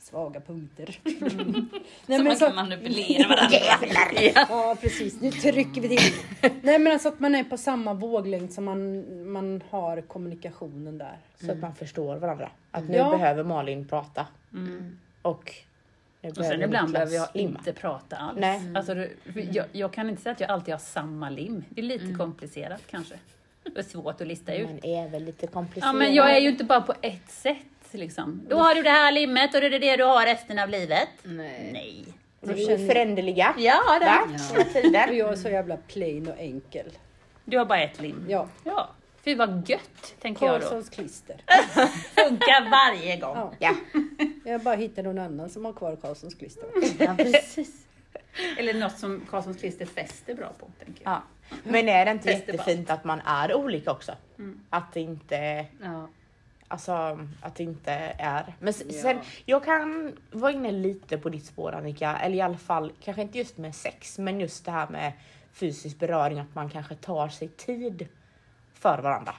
svaga 0.09 0.41
punkter. 0.41 0.99
Så 1.05 1.11
Nej, 2.07 2.19
man 2.19 2.25
men 2.25 2.37
så, 2.37 2.47
kan 2.47 2.55
manipulera 2.55 3.29
varandra. 3.29 3.59
ja. 4.35 4.47
ja 4.49 4.77
precis, 4.81 5.21
nu 5.21 5.31
trycker 5.31 5.81
vi 5.81 5.89
till. 5.89 6.13
Nej 6.63 6.79
men 6.79 6.93
alltså 6.93 7.09
att 7.09 7.21
man 7.21 7.35
är 7.35 7.45
på 7.45 7.57
samma 7.57 7.95
våglängd 7.95 8.53
som 8.53 8.65
man, 8.65 9.05
man 9.33 9.63
har 9.71 10.01
kommunikationen 10.01 10.99
där. 10.99 11.19
Så 11.41 11.53
att 11.53 11.59
man 11.59 11.75
förstår 11.75 12.17
varandra. 12.17 12.51
Att 12.71 12.89
nu 12.89 12.97
Ja. 12.97 13.11
behöver 13.11 13.45
Malin 13.45 13.89
prata. 13.89 14.27
Och, 15.23 15.53
nu 16.21 16.29
Och 16.31 16.37
sen 16.37 16.63
ibland 16.63 16.93
behöver 16.93 17.15
jag 17.15 17.29
inte 17.35 17.73
prata 17.73 18.17
alls. 18.17 18.39
Nej. 18.41 18.61
Alltså, 18.75 19.07
jag, 19.53 19.67
jag 19.73 19.93
kan 19.93 20.11
inte 20.11 20.23
säga 20.23 20.33
att 20.33 20.41
jag 20.41 20.51
alltid 20.51 20.75
har 20.75 20.79
samma 20.79 21.31
lim. 21.31 21.65
Det 21.69 21.81
är 21.81 21.85
lite 21.85 22.15
komplicerat 22.15 22.83
kanske. 22.91 23.15
Det 23.63 23.79
är 23.79 23.83
svårt 23.83 24.21
att 24.21 24.27
lista 24.27 24.55
ut. 24.55 24.69
Man 24.69 24.85
är 24.85 25.09
väl 25.09 25.25
lite 25.25 25.47
komplicerad. 25.47 25.95
Ja, 25.95 25.99
men 25.99 26.15
jag 26.15 26.37
är 26.37 26.41
ju 26.41 26.49
inte 26.49 26.65
bara 26.65 26.81
på 26.81 26.95
ett 27.03 27.31
sätt. 27.31 27.57
Liksom. 27.95 28.47
Då 28.49 28.57
har 28.57 28.75
du 28.75 28.83
det 28.83 28.91
här 28.91 29.13
limmet 29.13 29.55
och 29.55 29.61
det 29.61 29.67
är 29.67 29.81
det 29.81 29.97
du 29.97 30.05
har 30.05 30.27
resten 30.27 30.59
av 30.59 30.69
livet. 30.69 31.09
Nej. 31.23 31.71
Nej. 31.73 32.05
Vi 32.41 32.73
är 32.73 32.89
föränderliga. 32.89 33.55
Ja, 33.59 33.81
det. 34.01 34.05
Hela 34.07 34.61
Och 34.67 34.73
tiden. 34.73 35.17
jag 35.17 35.33
är 35.33 35.37
så 35.37 35.49
jävla 35.49 35.77
plain 35.77 36.29
och 36.29 36.39
enkel. 36.39 36.93
Du 37.45 37.59
har 37.59 37.65
bara 37.65 37.83
ett 37.83 38.01
lim. 38.01 38.25
Ja, 38.29 38.49
Ja. 38.65 38.89
Fy 39.25 39.35
vad 39.35 39.69
gött, 39.71 40.15
tänker 40.21 40.47
jag 40.47 40.55
då. 40.55 40.61
Karlssons 40.61 40.89
klister. 40.91 41.37
Funkar 42.15 42.71
varje 42.71 43.17
gång. 43.17 43.37
Ja. 43.37 43.53
Ja. 43.59 43.75
Jag 44.45 44.61
bara 44.61 44.75
hittar 44.77 45.03
någon 45.03 45.19
annan 45.19 45.49
som 45.51 45.65
har 45.65 45.73
kvar 45.73 45.97
Karlssons 45.97 46.35
klister. 46.35 46.65
Ja, 46.99 47.15
precis. 47.19 47.87
Eller 48.59 48.75
något 48.75 48.99
som 48.99 49.27
Karlssons 49.31 49.57
klister 49.59 49.87
fäster 49.87 50.35
bra 50.35 50.53
på, 50.61 50.67
tänker 50.85 51.05
jag. 51.05 51.13
Ja. 51.13 51.23
Men 51.65 51.89
är 51.89 52.05
det 52.05 52.11
inte 52.11 52.31
jättefint 52.31 52.91
att 52.91 53.05
man 53.05 53.21
är 53.27 53.55
olika 53.55 53.91
också? 53.91 54.13
Mm. 54.39 54.61
Att 54.71 54.93
det 54.93 55.01
inte, 55.01 55.67
Ja. 55.83 56.09
Alltså, 56.69 57.19
att 57.41 57.55
det 57.55 57.63
inte 57.63 57.93
är. 58.19 58.55
Men 58.61 58.73
sen, 58.73 59.21
jag 59.45 59.65
kan 59.65 60.17
vara 60.31 60.53
inne 60.53 60.73
lite 60.73 61.19
på 61.19 61.29
ditt 61.29 61.47
spår 61.47 61.73
Annika, 61.73 62.17
eller 62.17 62.37
i 62.37 62.41
alla 62.41 62.59
fall 62.59 62.93
kanske 63.01 63.23
inte 63.23 63.39
just 63.39 63.59
med 63.59 63.75
sex, 63.75 64.19
men 64.19 64.41
just 64.41 64.65
det 64.65 64.71
här 64.71 64.89
med 64.89 65.13
fysisk 65.53 65.99
beröring, 65.99 66.39
att 66.39 66.55
man 66.55 66.71
kanske 66.71 66.95
tar 66.95 67.29
sig 67.29 67.49
tid 67.49 68.09
för 68.75 68.99
varandra. 68.99 69.35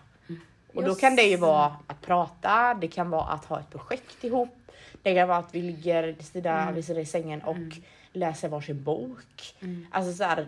Och 0.74 0.82
då 0.84 0.90
Just 0.90 1.02
kan 1.02 1.16
det 1.16 1.24
ju 1.24 1.38
vara 1.38 1.76
att 1.88 2.02
prata, 2.02 2.74
det 2.74 2.88
kan 2.88 3.10
vara 3.10 3.24
att 3.24 3.46
ha 3.46 3.60
ett 3.60 3.70
projekt 3.70 4.24
ihop, 4.24 4.72
det 5.04 5.16
kan 5.16 5.28
vara 5.28 5.38
att 5.38 5.56
vi 5.56 5.62
ligger 5.62 6.16
sida 6.20 6.72
vid 6.72 6.86
sida 6.86 7.00
i 7.00 7.06
sängen 7.06 7.42
och 7.42 7.78
läser 8.14 8.50
varsin 8.50 8.84
bok. 8.84 9.56
Alltså 9.92 10.14
så 10.14 10.24
här, 10.24 10.48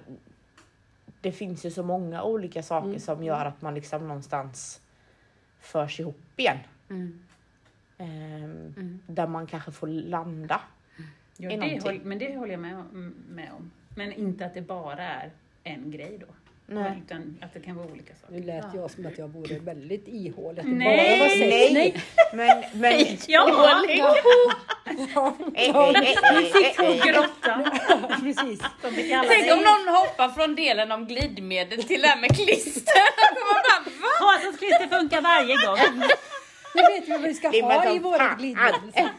det 1.21 1.31
finns 1.31 1.65
ju 1.65 1.71
så 1.71 1.83
många 1.83 2.23
olika 2.23 2.63
saker 2.63 2.99
som 2.99 3.23
gör 3.23 3.45
att 3.45 3.61
man 3.61 3.75
liksom 3.75 4.07
någonstans 4.07 4.80
förs 5.61 5.99
ihop 5.99 6.21
igen. 6.35 6.57
Mm. 6.89 7.19
Ehm, 7.97 8.99
Där 9.07 9.27
man 9.27 9.47
kanske 9.47 9.71
får 9.71 9.87
landa. 9.87 10.61
Ja, 11.37 11.49
det 11.49 11.83
håll, 11.83 11.99
men 12.03 12.19
det 12.19 12.35
håller 12.37 12.51
jag 12.51 12.59
med, 12.61 12.75
om- 12.77 13.13
med 13.29 13.49
om. 13.51 13.71
Men 13.95 14.13
inte 14.13 14.45
att 14.45 14.53
det 14.53 14.61
bara 14.61 15.03
är 15.03 15.31
en 15.63 15.91
grej 15.91 16.17
då. 16.19 16.25
Nej. 16.73 17.01
Utan 17.05 17.37
att 17.41 17.53
det 17.53 17.59
kan 17.59 17.75
vara 17.75 17.87
olika 17.87 18.15
saker. 18.15 18.33
Nu 18.33 18.43
lät 18.43 18.65
jag 18.73 18.91
som 18.91 19.05
att 19.05 19.17
jag 19.17 19.27
vore 19.27 19.59
väldigt 19.59 20.07
ihålig. 20.07 20.65
Nej, 20.65 21.19
bara 21.19 21.27
var 21.27 21.35
sex. 21.35 21.73
Nej! 21.73 22.03
Men, 22.33 22.63
men... 22.81 22.93
Ja, 23.27 23.83
eh, 23.89 23.99
eh, 23.99 24.05
eh, 25.55 25.69
eh, 25.69 26.89
eh. 26.89 27.05
grotta. 27.05 27.71
Precis. 28.21 28.61
Tänk 29.27 29.51
om 29.51 29.59
någon 29.63 29.95
hoppar 29.95 30.29
från 30.29 30.55
delen 30.55 30.91
om 30.91 31.05
glidmedel 31.07 31.83
till 31.83 32.01
det 32.01 32.07
här 32.07 32.21
med 32.21 32.35
klister. 32.35 32.93
Va? 34.41 34.57
Karlssons 34.57 34.57
klister 34.59 34.87
funkar 34.99 35.21
varje 35.21 35.55
gång. 35.67 36.01
Nu 36.75 36.81
vet 36.81 37.07
vi 37.07 37.11
vad 37.11 37.21
vi 37.21 37.33
ska 37.33 37.47
är 37.47 37.61
ha 37.61 37.95
i 37.95 37.99
våra 37.99 38.35
glidmedel. 38.39 38.79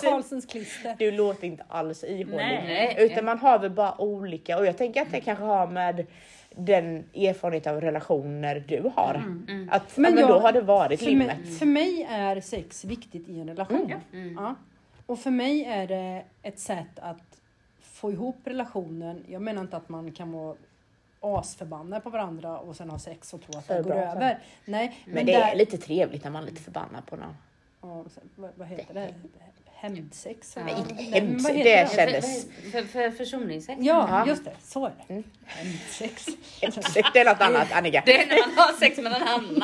Karlssons 0.00 0.46
klister. 0.46 0.96
Du 0.98 1.10
låter 1.10 1.46
inte 1.46 1.64
alls 1.68 2.04
ihålig. 2.04 2.36
Nej. 2.36 2.96
Utan 2.98 3.24
man 3.24 3.38
har 3.38 3.58
väl 3.58 3.70
bara 3.70 4.00
olika 4.00 4.58
och 4.58 4.66
jag 4.66 4.78
tänker 4.78 5.02
att 5.02 5.10
det 5.12 5.20
kanske 5.20 5.44
har 5.44 5.66
med 5.66 6.06
den 6.56 7.04
erfarenhet 7.14 7.66
av 7.66 7.80
relationer 7.80 8.64
du 8.68 8.92
har. 8.96 9.14
Att 9.70 9.96
Men 9.96 10.04
ja, 10.04 10.10
men 10.14 10.18
jag- 10.18 10.28
då 10.28 10.38
har 10.38 10.52
det 10.52 10.60
varit 10.60 11.00
För 11.00 11.06
limmet. 11.06 11.26
mig, 11.26 11.58
för 11.58 11.66
mig 11.66 12.06
är 12.10 12.40
sex 12.40 12.84
viktigt 12.84 13.28
i 13.28 13.40
en 13.40 13.48
relation. 13.48 13.92
Ja. 14.36 14.54
Och 15.06 15.18
för 15.18 15.30
mig 15.30 15.64
är 15.64 15.86
det 15.86 16.22
ett 16.42 16.58
sätt 16.60 16.98
att 17.02 17.40
få 17.82 18.12
ihop 18.12 18.36
relationen. 18.44 19.24
Jag 19.28 19.42
menar 19.42 19.62
inte 19.62 19.76
att 19.76 19.88
man 19.88 20.12
kan 20.12 20.32
vara 20.32 20.56
asförbannad 21.24 22.02
på 22.04 22.10
varandra 22.10 22.58
och 22.58 22.76
sen 22.76 22.90
ha 22.90 22.98
sex 22.98 23.34
och 23.34 23.42
tro 23.42 23.58
att 23.58 23.68
det 23.68 23.74
det 23.74 23.82
går 23.82 23.90
bra 23.90 24.00
sen. 24.12 24.16
över. 24.22 24.38
Nej, 24.64 24.98
Men, 25.04 25.26
det 25.26 25.34
är 25.34 25.56
lite 25.56 25.78
trevligt 25.78 26.24
när 26.24 26.30
man 26.30 26.42
är 26.42 26.46
lite 26.46 26.62
förbannad 26.62 27.06
på 27.06 27.16
någon. 27.16 27.36
Ja, 27.82 28.04
vad, 28.36 28.50
vad 28.54 28.68
heter 28.68 28.94
det? 28.94 29.14
Hämndsex? 29.76 30.56
Nej, 30.56 30.64
men 30.64 30.74
vad 31.42 31.52
hämnd- 31.52 31.54
det 31.54 31.62
det? 31.82 31.94
kändes- 31.96 32.46
För, 32.46 32.70
för, 32.70 32.82
för 32.84 33.10
försoningssex? 33.10 33.78
Ja, 33.82 34.06
Ja. 34.10 34.26
just 34.26 34.44
det. 34.44 34.52
Så 34.62 34.86
är 34.86 34.92
det. 35.08 35.22
Hämndsex. 35.46 36.26
Det 37.12 37.18
är 37.20 37.24
något 37.24 37.40
annat 37.40 37.72
Annika. 37.72 38.02
Det 38.06 38.22
är 38.22 38.26
när 38.26 38.36
man 38.56 38.58
har 38.66 38.72
sex 38.72 38.96
med 38.98 39.12
någon 39.12 39.22
annan. 39.22 39.62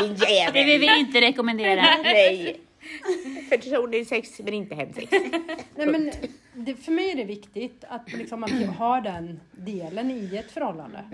Din 0.00 0.14
Det 0.14 0.30
jävel. 0.34 0.64
vill 0.64 0.80
vi 0.80 0.98
inte 1.00 1.20
rekommendera. 1.20 1.82
Nej. 2.02 2.60
Personlig 3.50 4.06
sex 4.06 4.40
men 4.44 4.54
inte 4.54 4.74
hemsex. 4.74 5.10
Nej, 5.74 5.86
men 5.86 6.10
det, 6.54 6.74
för 6.74 6.92
mig 6.92 7.10
är 7.10 7.16
det 7.16 7.24
viktigt 7.24 7.84
att, 7.88 8.12
liksom, 8.12 8.44
jag 8.48 8.68
har 8.78 9.00
den 9.00 9.40
delen 9.52 10.10
i 10.10 10.36
ett 10.36 10.50
förhållande. 10.50 11.04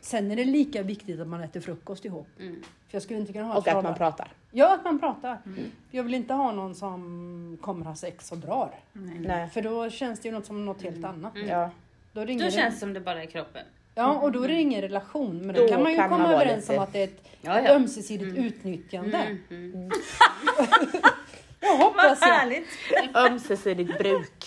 Sen 0.00 0.30
är 0.30 0.36
det 0.36 0.44
lika 0.44 0.82
viktigt 0.82 1.20
att 1.20 1.28
man 1.28 1.42
äter 1.42 1.60
frukost 1.60 2.04
ihop. 2.04 2.28
Mm. 2.38 2.62
För 2.62 2.96
jag 2.96 3.02
skulle 3.02 3.18
inte 3.18 3.32
kunna 3.32 3.44
ha 3.44 3.58
Och 3.58 3.68
att 3.68 3.84
man 3.84 3.94
pratar. 3.94 4.32
Ja, 4.50 4.74
att 4.74 4.84
man 4.84 4.98
pratar. 4.98 5.38
Jag 5.90 6.02
vill 6.02 6.14
inte 6.14 6.34
ha 6.34 6.52
någon 6.52 6.74
som 6.74 7.58
kommer 7.60 7.86
ha 7.86 7.94
sex 7.94 8.32
och 8.32 8.38
drar. 8.38 8.70
Nej. 8.92 9.50
För 9.50 9.62
då 9.62 9.90
känns 9.90 10.20
det 10.20 10.28
ju 10.28 10.34
något 10.34 10.46
som 10.46 10.64
något 10.64 10.82
helt 10.82 11.04
annat. 11.04 11.32
Ja. 11.48 11.70
Då, 12.12 12.24
Då 12.24 12.50
känns 12.50 12.74
det 12.74 12.80
som 12.80 12.92
det 12.92 13.00
bara 13.00 13.22
är 13.22 13.26
kroppen. 13.26 13.62
Ja, 13.94 14.12
och 14.14 14.32
då 14.32 14.42
är 14.42 14.48
det 14.48 14.54
ingen 14.54 14.80
relation. 14.80 15.38
Men 15.46 15.54
då, 15.56 15.62
Då 15.62 15.68
kan 15.68 15.82
man 15.82 15.90
ju 15.92 15.96
kan 15.98 16.08
komma 16.10 16.22
man 16.22 16.32
överens 16.32 16.68
lite- 16.68 16.76
om 16.78 16.82
att 16.84 16.92
det 16.92 16.98
är 16.98 17.04
ett 17.04 17.24
Ja, 17.40 17.60
ja. 17.60 17.68
ömsesidigt 17.74 18.36
utnyttjande. 18.38 19.18
Mm, 19.50 19.72
mm. 19.74 19.90
Jag 21.60 21.76
hoppas 21.76 22.20
Vad 22.20 22.28
jag. 22.30 22.34
härligt. 22.34 22.68
Ömsesidigt 23.14 23.98
bruk. 23.98 24.44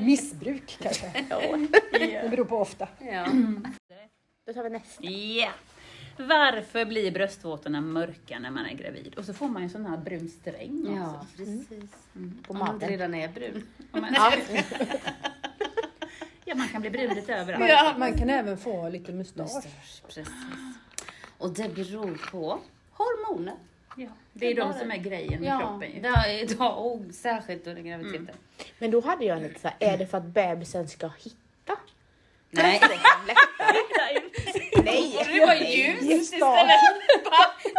Missbruk 0.00 0.78
kanske. 0.82 1.12
Ja. 1.30 1.40
Det 1.92 2.30
beror 2.30 2.44
på 2.44 2.58
ofta. 2.58 2.88
Ja. 2.98 3.26
Då 4.46 4.52
tar 4.52 4.62
vi 4.62 4.70
nästa. 4.70 5.04
Ja. 5.04 5.48
Varför 6.16 6.84
blir 6.84 7.10
bröstvårtorna 7.10 7.80
mörka 7.80 8.38
när 8.38 8.50
man 8.50 8.66
är 8.66 8.74
gravid? 8.74 9.14
Och 9.16 9.24
så 9.24 9.32
får 9.34 9.48
man 9.48 9.62
ju 9.62 9.64
en 9.64 9.70
sån 9.70 9.86
här 9.86 9.96
brun 9.96 10.28
sträng 10.28 10.96
ja, 10.96 11.06
också. 11.16 11.26
precis. 11.36 11.90
På 12.46 12.52
Om 12.52 12.58
man 12.58 12.74
inte 12.74 12.86
redan 12.86 13.14
är 13.14 13.28
brun. 13.28 13.66
Om 13.92 14.00
man, 14.00 14.14
Ja. 14.14 14.32
Ja, 16.52 16.56
man 16.58 16.68
kan 16.68 16.80
bli 16.80 16.90
brun 16.90 17.14
lite 17.14 17.34
överallt. 17.34 17.60
Man, 17.60 17.68
Ja. 17.68 17.94
man 17.98 18.18
kan 18.18 18.30
även 18.30 18.58
få 18.58 18.88
lite 18.88 19.12
mustasch. 19.12 19.64
Precis. 20.06 20.28
Och 21.38 21.50
det 21.50 21.74
beror 21.74 22.30
på 22.30 22.58
hormoner. 22.92 23.54
Ja, 23.96 24.08
det 24.32 24.46
är 24.46 24.54
de 24.56 24.72
som 24.78 24.90
är 24.90 24.96
grejen 24.96 25.40
med 25.40 25.48
Ja, 25.48 25.58
kroppen 25.60 25.92
ju. 25.94 26.00
det 26.00 26.08
är, 26.08 26.62
och 26.78 27.00
särskilt 27.14 27.66
under 27.66 27.82
graviditeten. 27.82 28.36
Men 28.78 28.90
då 28.90 29.00
hade 29.00 29.24
jag 29.24 29.42
lite 29.42 29.60
så 29.60 29.68
här, 29.68 29.76
är 29.92 29.98
det 29.98 30.06
för 30.06 30.18
att 30.18 30.24
bebisen 30.24 30.88
ska 30.88 31.08
hitta? 31.18 31.78
Nej. 32.50 32.80
Nej! 34.84 35.26
Det 35.32 35.46
var 35.46 35.54
ljus 35.54 36.02
istället. 36.02 36.68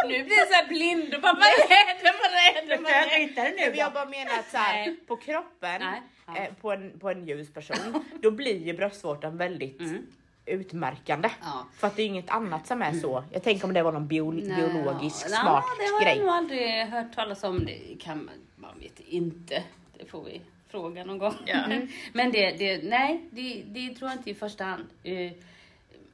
Nu 0.08 0.24
blir 0.24 0.36
jag 0.38 0.48
så 0.48 0.54
här 0.54 0.68
blind 0.68 1.14
och 1.14 1.20
bara, 1.22 1.32
vad 1.32 1.42
är 1.42 1.68
det, 1.68 2.12
vad 2.20 2.32
är 2.32 2.68
det, 2.68 2.82
vad 2.82 2.92
är 2.92 3.34
det? 3.34 3.68
Men 3.70 3.78
jag 3.78 3.92
bara 3.92 4.04
menar 4.04 4.38
att 4.38 4.50
så 4.50 4.56
här, 4.56 4.96
på 5.06 5.16
kroppen. 5.16 5.82
Ja. 6.26 6.36
eh, 6.36 6.54
på, 6.60 6.72
en, 6.72 6.98
på 6.98 7.10
en 7.10 7.26
ljus 7.28 7.52
person, 7.52 8.04
då 8.22 8.30
blir 8.30 8.66
ju 8.66 8.72
bröstvårtan 8.72 9.36
väldigt 9.36 9.80
Mm. 9.80 10.06
utmärkande. 10.46 11.30
Ja. 11.42 11.66
För 11.78 11.86
att 11.86 11.96
det 11.96 12.02
är 12.02 12.06
inget 12.06 12.30
annat 12.30 12.66
som 12.66 12.82
är 12.82 12.92
så. 12.92 13.24
Jag 13.32 13.42
tänker 13.42 13.64
om 13.66 13.72
det 13.74 13.82
var 13.82 13.92
någon 13.92 14.06
bio, 14.08 14.30
biologisk 14.30 15.26
Nej, 15.30 15.38
smart 15.40 15.64
det 15.78 15.84
har 15.94 16.02
grej. 16.02 16.16
jag 16.16 16.18
nog 16.26 16.28
aldrig 16.34 16.86
hört 16.86 17.14
talas 17.14 17.44
om. 17.44 17.64
Det 17.66 17.80
kan 18.00 18.24
man, 18.24 18.34
man 18.56 18.78
vet 18.80 19.00
inte. 19.00 19.62
Det 19.98 20.04
får 20.10 20.24
vi 20.24 20.40
fråga 20.70 21.04
någon 21.04 21.18
gång. 21.18 21.34
Men 22.12 22.32
det, 22.32 22.50
det, 22.50 22.84
nej, 22.84 23.20
det, 23.30 23.62
det 23.66 23.94
tror 23.94 24.10
jag 24.10 24.18
inte 24.18 24.30
i 24.30 24.34
första 24.34 24.64
hand. 24.64 24.84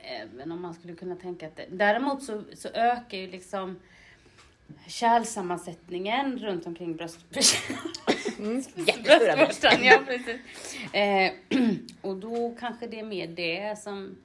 Även 0.03 0.53
om 0.53 0.63
man 0.63 0.75
skulle 0.75 0.95
kunna 0.95 1.17
tänka 1.17 1.47
att 1.47 1.57
det. 1.57 1.67
Däremot 1.71 2.23
så, 2.23 2.43
så 2.55 2.69
ökar 2.69 3.19
ju 3.19 3.27
liksom 3.27 3.77
kärlsammansättningen 4.87 6.39
runt 6.39 6.67
omkring 6.67 6.97
bröst, 6.97 7.19
Jättestora 7.35 9.37
bröst. 9.37 9.39
bröstvårtan. 9.61 9.85
Ja, 9.85 9.99
precis. 10.07 10.37
Eh, 10.95 11.33
och 12.01 12.17
då 12.17 12.57
kanske 12.61 12.87
det 12.87 13.01
är 13.01 13.05
mer 13.05 13.27
det 13.27 13.79
som, 13.79 14.17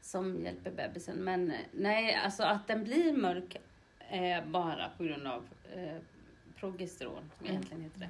som 0.00 0.44
hjälper 0.44 0.70
bebisen. 0.70 1.16
Men 1.16 1.50
eh, 1.50 1.56
nej, 1.72 2.14
alltså 2.24 2.42
att 2.42 2.68
den 2.68 2.84
blir 2.84 3.12
mörk 3.12 3.56
eh, 4.10 4.44
bara 4.46 4.88
på 4.96 5.04
grund 5.04 5.26
av 5.26 5.44
eh, 5.74 5.96
progesteron, 6.60 7.30
som 7.38 7.46
egentligen 7.46 7.82
heter 7.82 8.08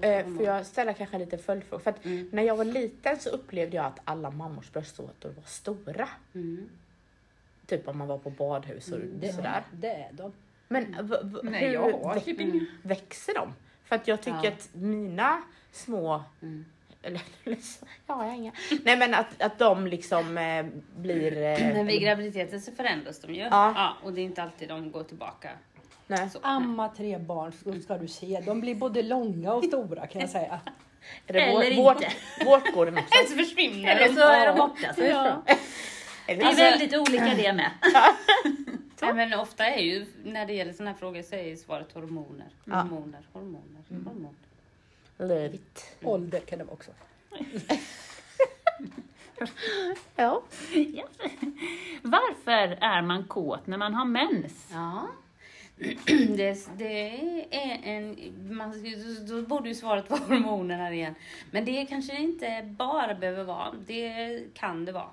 det. 0.00 0.14
Eh, 0.18 0.26
får 0.36 0.44
jag 0.46 0.66
ställa 0.66 0.92
kanske 0.94 1.18
lite 1.18 1.38
följdfrågor? 1.38 1.82
För 1.82 1.90
att 1.90 2.04
Mm. 2.04 2.28
när 2.32 2.42
jag 2.42 2.56
var 2.56 2.64
liten 2.64 3.18
så 3.18 3.30
upplevde 3.30 3.76
jag 3.76 3.86
att 3.86 4.00
alla 4.04 4.30
mammors 4.30 4.72
bröstvårtor 4.72 5.28
var 5.30 5.42
stora. 5.44 6.08
Mm. 6.34 6.68
Typ 7.66 7.88
om 7.88 7.98
man 7.98 8.08
var 8.08 8.18
på 8.18 8.30
badhus 8.30 8.92
och 8.92 8.98
Det, 9.00 9.32
sådär. 9.32 9.62
det 9.72 9.88
är 9.90 10.12
de. 10.12 10.32
Men 10.68 11.08
v- 11.08 11.16
Nej, 11.42 11.66
hur 11.66 11.72
jag 11.74 11.80
har 11.92 12.14
vä- 12.14 12.20
typ 12.20 12.62
växer 12.82 13.34
de? 13.34 13.52
För 13.84 13.96
att 13.96 14.08
jag 14.08 14.22
tycker 14.22 14.44
Ja. 14.44 14.50
att 14.52 14.68
mina 14.74 15.42
små, 15.72 16.22
Mm. 16.42 16.64
eller 17.02 17.22
ja, 17.44 17.56
jag 18.06 18.14
har 18.14 18.34
inga. 18.34 18.52
Nej 18.84 18.96
men 18.98 19.14
att, 19.14 19.42
att 19.42 19.58
de 19.58 19.86
liksom 19.86 20.38
eh, 20.38 20.66
blir... 20.96 21.36
Eh, 21.36 21.58
Men 21.74 21.86
vid 21.86 22.02
graviditeten 22.02 22.60
så 22.60 22.72
förändras 22.72 23.20
de 23.20 23.34
ju. 23.34 23.40
Ja. 23.40 23.96
och 24.02 24.12
det 24.12 24.20
är 24.20 24.24
inte 24.24 24.42
alltid 24.42 24.68
de 24.68 24.90
går 24.92 25.04
tillbaka. 25.04 25.50
Nej. 26.06 26.30
Så. 26.30 26.38
Amma 26.42 26.88
tre 26.88 27.18
barn 27.18 27.52
så 27.52 27.80
ska 27.82 27.98
du 27.98 28.08
se. 28.08 28.42
De 28.46 28.60
blir 28.60 28.74
både 28.74 29.02
långa 29.02 29.52
och 29.54 29.64
stora 29.64 30.06
kan 30.06 30.20
jag 30.20 30.30
säga. 30.30 30.60
Är 31.26 31.32
det 31.32 31.40
Eller 31.40 31.76
vårt, 31.82 31.94
inte. 31.94 32.12
vårt, 32.44 32.64
vårt 32.64 32.74
går 32.74 32.86
den 32.86 32.98
också. 32.98 33.14
Eller 33.18 33.28
så 33.30 33.36
försvinner 33.36 33.96
Eller 33.96 34.14
så 34.14 34.28
är 34.28 34.46
de 34.46 34.56
borta. 34.58 34.94
Så 34.94 35.00
är 35.00 35.06
det 36.26 36.32
är 36.32 36.46
Alltså- 36.46 36.62
väldigt 36.62 36.96
olika 36.96 37.34
det 37.36 37.52
med. 37.52 37.70
Ja, 39.00 39.12
men 39.14 39.34
ofta 39.34 39.66
är 39.66 39.82
ju, 39.82 40.06
när 40.24 40.46
det 40.46 40.52
gäller 40.52 40.72
sådana 40.72 40.90
här 40.90 40.98
frågor 40.98 41.22
så 41.22 41.34
är 41.34 41.42
ju 41.42 41.56
svaret 41.56 41.92
hormoner. 41.92 42.46
Ja. 42.64 42.74
Hormoner, 42.76 43.20
hormoner, 43.32 43.82
hormoner. 43.88 44.30
Love 45.18 45.54
it. 45.54 45.96
Ålder 46.02 46.40
kan 46.40 46.58
det 46.58 46.64
vara 46.64 46.74
också. 46.74 46.90
Ja. 50.16 50.42
Ja. 50.74 51.04
Varför 52.02 52.78
är 52.80 53.02
man 53.02 53.24
kåt 53.24 53.66
när 53.66 53.78
man 53.78 53.94
har 53.94 54.04
mens? 54.04 54.68
Ja. 54.72 55.06
Det, 56.36 56.68
det 56.78 57.08
är 57.50 57.80
en... 57.82 58.16
Man, 58.56 58.84
då 59.28 59.42
borde 59.42 59.68
ju 59.68 59.74
svaret 59.74 60.10
vara 60.10 60.20
hormoner 60.20 60.78
här 60.78 60.92
igen. 60.92 61.14
Men 61.50 61.64
det 61.64 61.86
kanske 61.86 62.16
inte 62.16 62.62
bara 62.78 63.14
behöver 63.14 63.44
vara. 63.44 63.74
Det 63.86 64.40
kan 64.54 64.84
det 64.84 64.92
vara. 64.92 65.10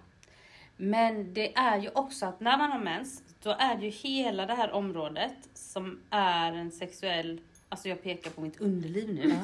Men 0.77 1.33
det 1.33 1.55
är 1.55 1.77
ju 1.77 1.89
också 1.89 2.25
att 2.25 2.39
när 2.39 2.57
man 2.57 2.71
har 2.71 2.79
mens, 2.79 3.23
då 3.43 3.55
är 3.59 3.75
det 3.75 3.85
ju 3.85 3.91
hela 3.91 4.45
det 4.45 4.53
här 4.53 4.71
området 4.71 5.35
som 5.53 5.99
är 6.09 6.53
en 6.53 6.71
sexuell... 6.71 7.41
Alltså 7.69 7.89
jag 7.89 8.03
pekar 8.03 8.31
på 8.31 8.41
mitt 8.41 8.61
underliv 8.61 9.13
nu. 9.13 9.21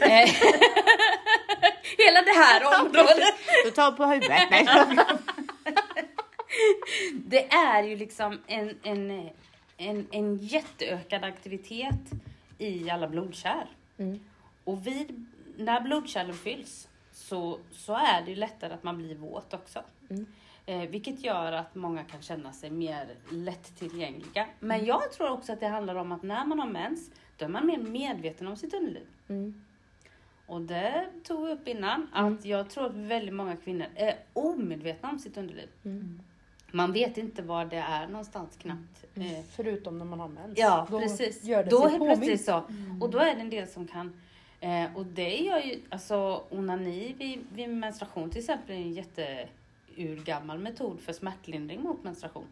Eh, 0.00 0.28
hela 1.98 2.22
det 2.22 2.36
här 2.36 2.80
området. 2.80 3.34
Du 3.64 3.70
tar 3.70 3.92
på 3.92 4.04
huvudet. 4.04 4.48
Det 7.12 7.52
är 7.52 7.82
ju 7.82 7.96
liksom 7.96 8.38
en, 8.46 8.74
en, 8.82 9.30
en, 9.76 10.06
en 10.10 10.36
jätteökad 10.36 11.24
aktivitet 11.24 12.12
i 12.58 12.90
alla 12.90 13.08
blodkärl. 13.08 13.66
Mm. 13.98 14.20
Och 14.64 14.86
vid, 14.86 15.26
när 15.56 15.80
blodkärlen 15.80 16.34
fylls 16.34 16.88
så, 17.12 17.58
så 17.72 17.94
är 17.94 18.22
det 18.22 18.30
ju 18.30 18.36
lättare 18.36 18.74
att 18.74 18.82
man 18.82 18.96
blir 18.96 19.14
våt 19.14 19.54
också. 19.54 19.82
Mm. 20.10 20.26
Eh, 20.66 20.90
vilket 20.90 21.24
gör 21.24 21.52
att 21.52 21.74
många 21.74 22.04
kan 22.04 22.22
känna 22.22 22.52
sig 22.52 22.70
mer 22.70 23.14
lättillgängliga. 23.30 24.46
Men 24.60 24.84
jag 24.84 25.12
tror 25.12 25.30
också 25.30 25.52
att 25.52 25.60
det 25.60 25.68
handlar 25.68 25.94
om 25.94 26.12
att 26.12 26.22
när 26.22 26.44
man 26.44 26.58
har 26.58 26.66
mens, 26.66 27.10
då 27.36 27.44
är 27.44 27.48
man 27.48 27.66
mer 27.66 27.78
medveten 27.78 28.46
om 28.46 28.56
sitt 28.56 28.74
underliv. 28.74 29.06
Mm. 29.28 29.64
Och 30.46 30.60
det 30.60 31.06
tog 31.24 31.46
vi 31.46 31.52
upp 31.52 31.68
innan, 31.68 32.08
att 32.12 32.44
jag 32.44 32.70
tror 32.70 32.86
att 32.86 32.94
väldigt 32.94 33.34
många 33.34 33.56
kvinnor 33.56 33.86
är 33.94 34.18
omedvetna 34.32 35.10
om 35.10 35.18
sitt 35.18 35.36
underliv. 35.36 35.68
Mm. 35.84 36.22
Man 36.76 36.92
vet 36.92 37.18
inte 37.18 37.42
var 37.42 37.64
det 37.64 37.76
är 37.76 38.06
någonstans 38.06 38.56
knappt. 38.58 39.04
Eh, 39.14 39.40
Förutom 39.50 39.98
när 39.98 40.04
man 40.04 40.20
har 40.20 40.28
mens. 40.28 40.58
Ja, 40.58 40.86
Då 40.90 41.00
precis. 41.00 41.44
Gör 41.44 41.64
det 41.64 41.70
då 41.70 41.88
helt 41.88 42.04
plötsligt 42.04 42.44
så. 42.44 42.62
Och 43.00 43.10
då 43.10 43.18
är 43.18 43.34
det 43.34 43.40
en 43.40 43.50
del 43.50 43.68
som 43.68 43.86
kan 43.86 44.20
eh, 44.60 44.96
och 44.96 45.06
det 45.06 45.36
gör 45.36 45.58
ju, 45.58 45.80
alltså 45.88 46.42
onani 46.50 47.14
vid, 47.18 47.38
vid 47.52 47.68
menstruation 47.70 48.30
till 48.30 48.38
exempel 48.40 48.76
är 48.76 48.80
en 48.80 48.92
jätteurgammal 48.92 50.58
metod 50.58 51.00
för 51.00 51.12
smärtlindring 51.12 51.82
mot 51.82 52.04
menstruation. 52.04 52.44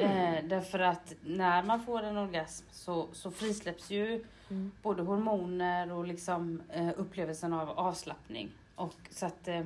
Eh, 0.00 0.44
därför 0.44 0.78
att 0.78 1.14
när 1.24 1.62
man 1.62 1.82
får 1.84 2.02
en 2.02 2.16
orgasm 2.16 2.64
så, 2.70 3.06
så 3.12 3.30
frisläpps 3.30 3.90
ju 3.90 4.24
Mm. 4.50 4.70
både 4.82 5.02
hormoner 5.02 5.92
och 5.92 6.06
liksom 6.06 6.62
eh, 6.72 6.88
upplevelsen 6.96 7.52
av 7.52 7.70
avslappning. 7.70 8.48
Och 8.74 8.94
så 9.10 9.26
att 9.26 9.48
eh, 9.48 9.64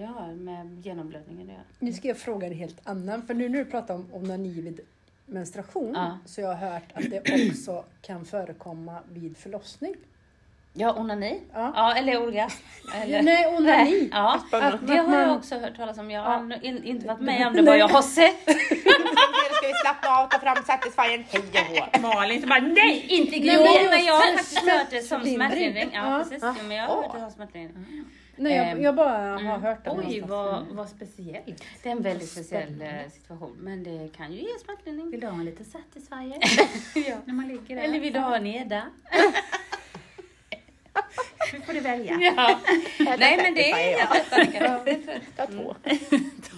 det 0.00 0.06
har 0.06 0.32
med 0.32 0.86
genomblödningen 0.86 1.42
att 1.46 1.52
göra. 1.52 1.62
Nu 1.78 1.92
ska 1.92 2.08
jag 2.08 2.18
fråga 2.18 2.46
en 2.46 2.52
helt 2.52 2.80
annan. 2.88 3.26
För 3.26 3.34
nu 3.34 3.48
när 3.48 3.58
du 3.58 3.64
pratar 3.64 3.94
om 3.94 4.08
onani 4.12 4.48
vid 4.60 4.80
menstruation 5.26 5.92
Ja. 5.94 6.18
så 6.26 6.40
jag 6.40 6.48
har 6.54 6.70
hört 6.72 6.92
att 6.94 7.04
det 7.10 7.50
också 7.50 7.84
kan 8.02 8.24
förekomma 8.24 8.98
vid 9.12 9.36
förlossning. 9.36 9.94
Ja, 10.78 10.94
onani. 11.00 11.40
Ja. 11.52 11.72
Ja, 11.74 11.94
eller 11.96 12.22
orgasm. 12.22 12.62
Eller... 12.94 13.22
Nej, 13.22 13.46
onani. 13.56 14.08
Ja, 14.12 14.42
Spännande. 14.48 14.78
det 14.86 14.96
har 14.98 15.20
jag 15.20 15.36
också 15.36 15.58
hört 15.58 15.76
talas 15.76 15.98
om. 15.98 16.10
Jag 16.10 16.24
Ja. 16.24 16.28
har 16.30 16.64
in, 16.64 16.84
inte 16.84 17.06
varit 17.06 17.20
med 17.20 17.46
om 17.46 17.52
det, 17.52 17.62
vad 17.62 17.78
jag 17.78 17.88
har 17.88 18.02
sett. 18.02 18.46
Nu 18.46 19.52
ska 19.58 19.66
vi 19.66 19.74
slappna 19.84 20.10
av, 20.10 20.28
ta 20.28 20.38
fram 20.38 20.64
Satisfyern, 20.64 21.24
hej 21.28 21.42
och 21.92 22.00
hå. 22.00 22.08
Malin 22.14 22.40
som 22.40 22.48
bara 22.48 22.60
nej, 22.60 23.06
inte 23.08 23.38
gravid! 23.38 23.90
men 23.90 24.04
jag 24.04 24.14
har 24.14 24.36
faktiskt 24.36 24.58
hört 24.68 24.90
det 24.90 25.02
som 25.02 25.24
smärtlindring. 25.24 25.90
Ja, 25.92 26.18
Ja. 26.18 26.24
precis. 26.24 26.42
Jo, 26.42 26.62
men 26.68 26.76
jag 26.76 26.86
har 26.86 27.02
hört 27.02 27.12
det 27.14 27.20
som 27.20 27.30
smärtlindring. 27.30 28.04
Nej, 28.36 28.56
jag, 28.56 28.66
Ehm, 28.68 28.82
jag 28.82 28.94
bara 28.94 29.18
har 29.32 29.40
mm. 29.40 29.62
hört 29.62 29.84
det 29.84 29.90
Oj, 29.90 29.96
någonstans. 29.96 30.30
vad, 30.30 30.66
vad 30.66 30.88
speciellt. 30.88 31.64
Det 31.82 31.88
är 31.88 31.92
en 31.92 32.02
väldigt 32.02 32.28
speciell 32.30 32.82
eh, 32.82 33.10
situation, 33.12 33.56
men 33.60 33.82
det 33.84 34.08
kan 34.16 34.32
ju 34.32 34.40
ge 34.40 34.58
smärtlindring. 34.64 35.10
Vill 35.10 35.20
du 35.20 35.26
ha 35.26 35.34
en 35.34 35.44
liten 35.44 35.66
satisfyer 35.66 36.38
Ja. 37.10 37.16
när 37.24 37.34
man 37.34 37.48
ligger 37.48 37.76
där? 37.76 37.82
Eller 37.82 38.00
vill 38.00 38.12
du 38.12 38.18
ha 38.18 38.36
en 38.36 38.46
Eda? 38.46 38.82
Nu 41.52 41.60
får 41.60 41.72
du 41.72 41.80
välja. 41.80 42.18
Ja. 42.20 42.58
Nej, 43.18 43.36
men 43.42 43.54
det 43.54 43.70
är 43.72 44.06
Annika. 44.30 44.80
Ta 45.36 45.46
två. 45.46 45.74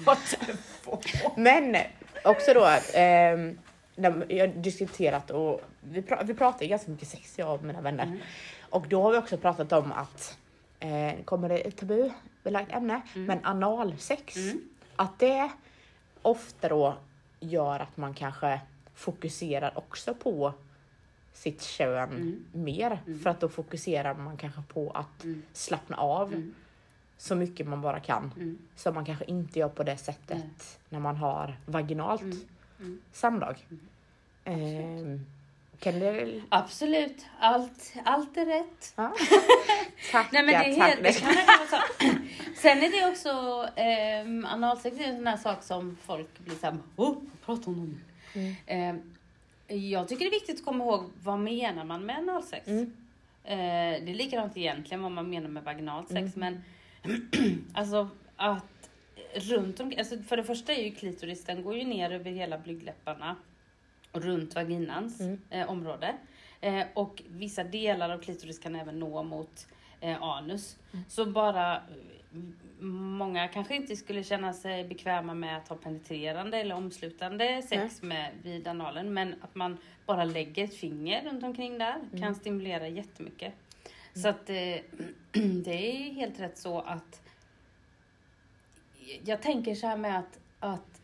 Ta 0.05 0.17
två. 0.85 0.99
Men 1.37 1.77
också 2.25 2.55
då, 2.55 2.69
ehm, 2.95 3.59
när 3.97 4.27
jag 4.29 4.47
har 4.49 4.55
diskuterat 4.55 5.31
och 5.31 5.61
vi, 5.81 6.01
pra- 6.01 6.25
vi 6.25 6.35
pratar 6.35 6.63
ju 6.63 6.69
ganska 6.69 6.91
mycket 6.91 7.09
sex 7.09 7.35
jag 7.39 7.55
och 7.55 7.63
mina 7.65 7.81
vänner. 7.81 8.05
Mm. 8.05 8.19
Och 8.71 8.87
då 8.89 9.03
har 9.03 9.13
vi 9.13 9.19
också 9.19 9.37
pratat 9.37 9.73
om 9.73 9.93
att, 9.93 10.39
eh, 10.81 11.25
kommer 11.25 11.49
det 11.49 11.59
ett 11.59 11.77
tabubelagt 11.77 12.73
ämne, 12.73 13.01
men 13.15 13.45
analsex. 13.45 14.37
Mm. 14.37 14.61
Att 14.97 15.19
det 15.19 15.51
ofta 16.23 16.69
då 16.69 16.95
gör 17.41 17.81
att 17.81 17.97
man 17.97 18.15
kanske 18.15 18.61
fokuserar 18.95 19.79
också 19.79 20.15
på 20.15 20.53
sitt 21.33 21.63
kön 21.63 22.11
Mm. 22.11 22.45
mer. 22.53 23.01
Mm. 23.07 23.19
För 23.21 23.31
att 23.31 23.41
då 23.41 23.49
fokuserar 23.49 24.15
man 24.15 24.37
kanske 24.37 24.63
på 24.63 24.91
att 24.91 25.25
Mm. 25.25 25.43
slappna 25.53 25.97
av 25.97 26.33
Mm. 26.33 26.55
så 27.17 27.35
mycket 27.35 27.67
man 27.69 27.81
bara 27.81 28.01
kan. 28.01 28.33
Mm. 28.37 28.59
Som 28.77 28.95
man 28.95 29.05
kanske 29.05 29.25
inte 29.25 29.59
gör 29.59 29.69
på 29.69 29.83
det 29.83 29.97
sättet 29.97 30.79
när 30.89 30.99
man 31.01 31.17
har 31.17 31.57
vaginalt 31.67 32.23
Mm. 32.23 32.39
Mm. 32.81 33.01
samlag. 33.13 33.67
Ehm, 34.45 35.27
kan 35.81 35.99
det... 36.01 36.41
Absolut, 36.49 37.27
allt, 37.39 37.93
allt 38.05 38.37
är 38.37 38.47
rätt. 38.47 38.93
Ja. 38.97 39.13
Tack, 40.13 40.33
Nej 40.33 40.43
men 40.43 40.55
det, 40.55 40.67
är 40.71 40.77
tack. 40.77 40.89
helt, 40.89 41.03
det 41.03 41.13
kan 41.21 41.29
vara 41.35 41.67
så. 41.71 41.77
Sen 42.57 42.79
är 42.79 42.91
det 42.91 43.11
också, 43.11 43.29
eh, 43.81 44.53
analsex 44.53 45.01
är 45.01 45.05
en 45.05 45.17
sån 45.17 45.27
här 45.27 45.37
sak 45.37 45.63
som 45.63 45.97
folk 46.07 46.39
blir 46.39 46.55
såhär, 46.57 46.77
oh, 46.97 47.17
prata 47.45 47.71
om 47.71 48.01
Mm. 48.35 48.55
eh, 49.67 49.77
Jag 49.77 50.09
tycker 50.09 50.25
det 50.25 50.29
är 50.29 50.41
viktigt 50.41 50.59
att 50.59 50.65
komma 50.65 50.85
ihåg, 50.85 51.05
vad 51.23 51.39
menar 51.39 51.85
man 51.85 52.07
med 52.07 52.17
analsex? 52.19 52.67
Mm. 52.67 52.93
Eh, 53.45 54.05
det 54.05 54.11
är 54.11 54.15
likadant 54.15 54.57
egentligen 54.57 55.03
vad 55.03 55.13
man 55.13 55.31
menar 55.31 55.49
med 55.49 55.63
vaginalt 55.65 56.09
sex, 56.09 56.37
Mm. 56.37 56.63
men 57.03 57.25
alltså 57.75 58.09
att 58.37 58.65
runt 59.35 59.81
om, 59.81 59.93
alltså 59.99 60.19
för 60.23 60.37
det 60.37 60.45
första 60.45 60.73
är 60.73 60.83
ju 60.85 60.91
klitoris, 60.95 61.45
den 61.45 61.63
går 61.63 61.77
ju 61.77 61.85
ner 61.85 62.11
över 62.11 62.31
hela 62.31 62.59
blygdläpparna 62.59 63.37
runt 64.13 64.55
vaginans 64.55 65.21
Mm. 65.21 65.39
eh, 65.51 65.71
område. 65.71 66.15
Eh, 66.61 66.87
och 66.95 67.23
vissa 67.29 67.65
delar 67.65 68.11
av 68.11 68.19
klitoris 68.19 68.59
kan 68.59 68.75
även 68.75 68.99
nå 68.99 69.23
mot 69.23 69.67
eh, 70.01 70.23
anus. 70.23 70.77
Mm. 70.93 71.05
Så 71.09 71.27
bara, 71.27 71.77
eh, 71.77 71.81
många 72.81 73.49
kanske 73.49 73.77
inte 73.77 73.97
skulle 73.97 74.25
känna 74.25 74.53
sig 74.53 74.85
bekväma 74.85 75.35
med 75.35 75.57
att 75.57 75.69
ha 75.69 75.77
penetrerande 75.77 76.59
eller 76.59 76.75
omslutande 76.75 77.63
sex 77.63 78.03
med 78.03 78.33
vid 78.43 78.69
analen, 78.69 79.15
men 79.15 79.35
att 79.43 79.55
man 79.55 79.79
bara 80.07 80.25
lägger 80.25 80.65
ett 80.65 80.75
finger 80.77 81.25
runt 81.25 81.45
omkring 81.45 81.79
där 81.79 81.95
Mm. 81.95 82.21
kan 82.23 82.35
stimulera 82.35 82.89
jättemycket. 82.89 83.53
Så 84.15 84.29
att 84.29 84.51
eh, 84.51 84.57
det 85.65 85.91
är 86.09 86.13
helt 86.13 86.41
rätt 86.41 86.59
så 86.59 86.81
att 86.81 87.23
jag 89.25 89.43
tänker 89.43 89.75
så 89.75 89.87
här 89.87 89.97
med 89.97 90.19
att, 90.19 90.39
att 90.61 90.98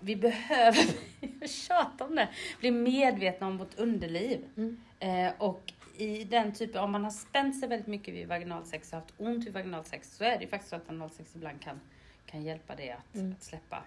vi 0.00 0.16
behöver, 0.16 0.84
tjata 1.46 2.04
om 2.04 2.14
det, 2.14 2.28
bli 2.60 2.70
medvetna 2.70 3.46
om 3.46 3.58
vårt 3.58 3.78
underliv. 3.78 4.44
Mm. 4.56 4.80
Eh, 5.00 5.32
och 5.38 5.72
i 5.96 6.24
den 6.24 6.52
typen, 6.54 6.82
om 6.84 6.92
man 6.92 7.04
har 7.04 7.10
spänt 7.10 7.60
sig 7.60 7.68
väldigt 7.68 7.86
mycket 7.86 8.14
vid 8.14 8.28
vaginalsex 8.28 8.92
och 8.92 8.98
haft 8.98 9.14
ont 9.16 9.46
vid 9.46 9.52
vaginalsex 9.52 10.16
så 10.16 10.24
är 10.24 10.38
det 10.38 10.44
ju 10.44 10.50
faktiskt 10.50 10.70
så 10.70 10.76
att 10.76 10.88
analsex 10.88 11.36
ibland 11.36 11.60
kan, 11.60 11.80
kan 12.26 12.42
hjälpa 12.42 12.74
det 12.76 12.90
att, 12.92 13.14
Mm. 13.14 13.32
att 13.32 13.42
släppa. 13.42 13.84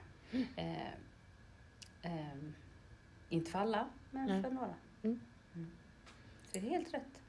Eh, 0.55 0.87
ehm, 2.01 2.53
inte 3.29 3.51
för 3.51 3.59
alla, 3.59 3.89
men 4.11 4.43
för 4.43 4.49
några. 4.51 4.73
Mm. 5.03 5.19
Mm. 5.55 5.71
Så 6.45 6.49
det 6.51 6.59
är 6.59 6.69
helt 6.69 6.93
rätt. 6.93 7.21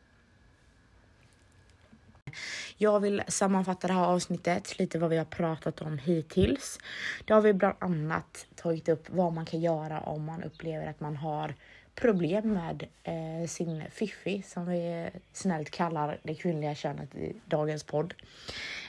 Jag 2.76 3.00
vill 3.00 3.22
sammanfatta 3.28 3.86
det 3.86 3.92
här 3.92 4.04
avsnittet, 4.04 4.78
lite 4.78 4.98
vad 4.98 5.10
vi 5.10 5.16
har 5.16 5.24
pratat 5.24 5.82
om 5.82 5.98
hittills. 5.98 6.78
Då 7.24 7.34
har 7.34 7.40
vi 7.40 7.52
bland 7.52 7.74
annat 7.78 8.46
tagit 8.54 8.88
upp 8.88 9.06
vad 9.10 9.32
man 9.32 9.46
kan 9.46 9.60
göra 9.60 10.00
om 10.00 10.24
man 10.24 10.42
upplever 10.42 10.86
att 10.86 11.00
man 11.00 11.16
har 11.16 11.54
problem 11.94 12.52
med 12.52 12.86
eh, 13.02 13.48
sin 13.48 13.82
fiffi 13.90 14.42
som 14.42 14.66
vi 14.66 15.10
snällt 15.32 15.70
kallar 15.70 16.18
det 16.22 16.34
kvinnliga 16.34 16.74
könet 16.74 17.14
i 17.14 17.36
dagens 17.46 17.84
podd. 17.84 18.14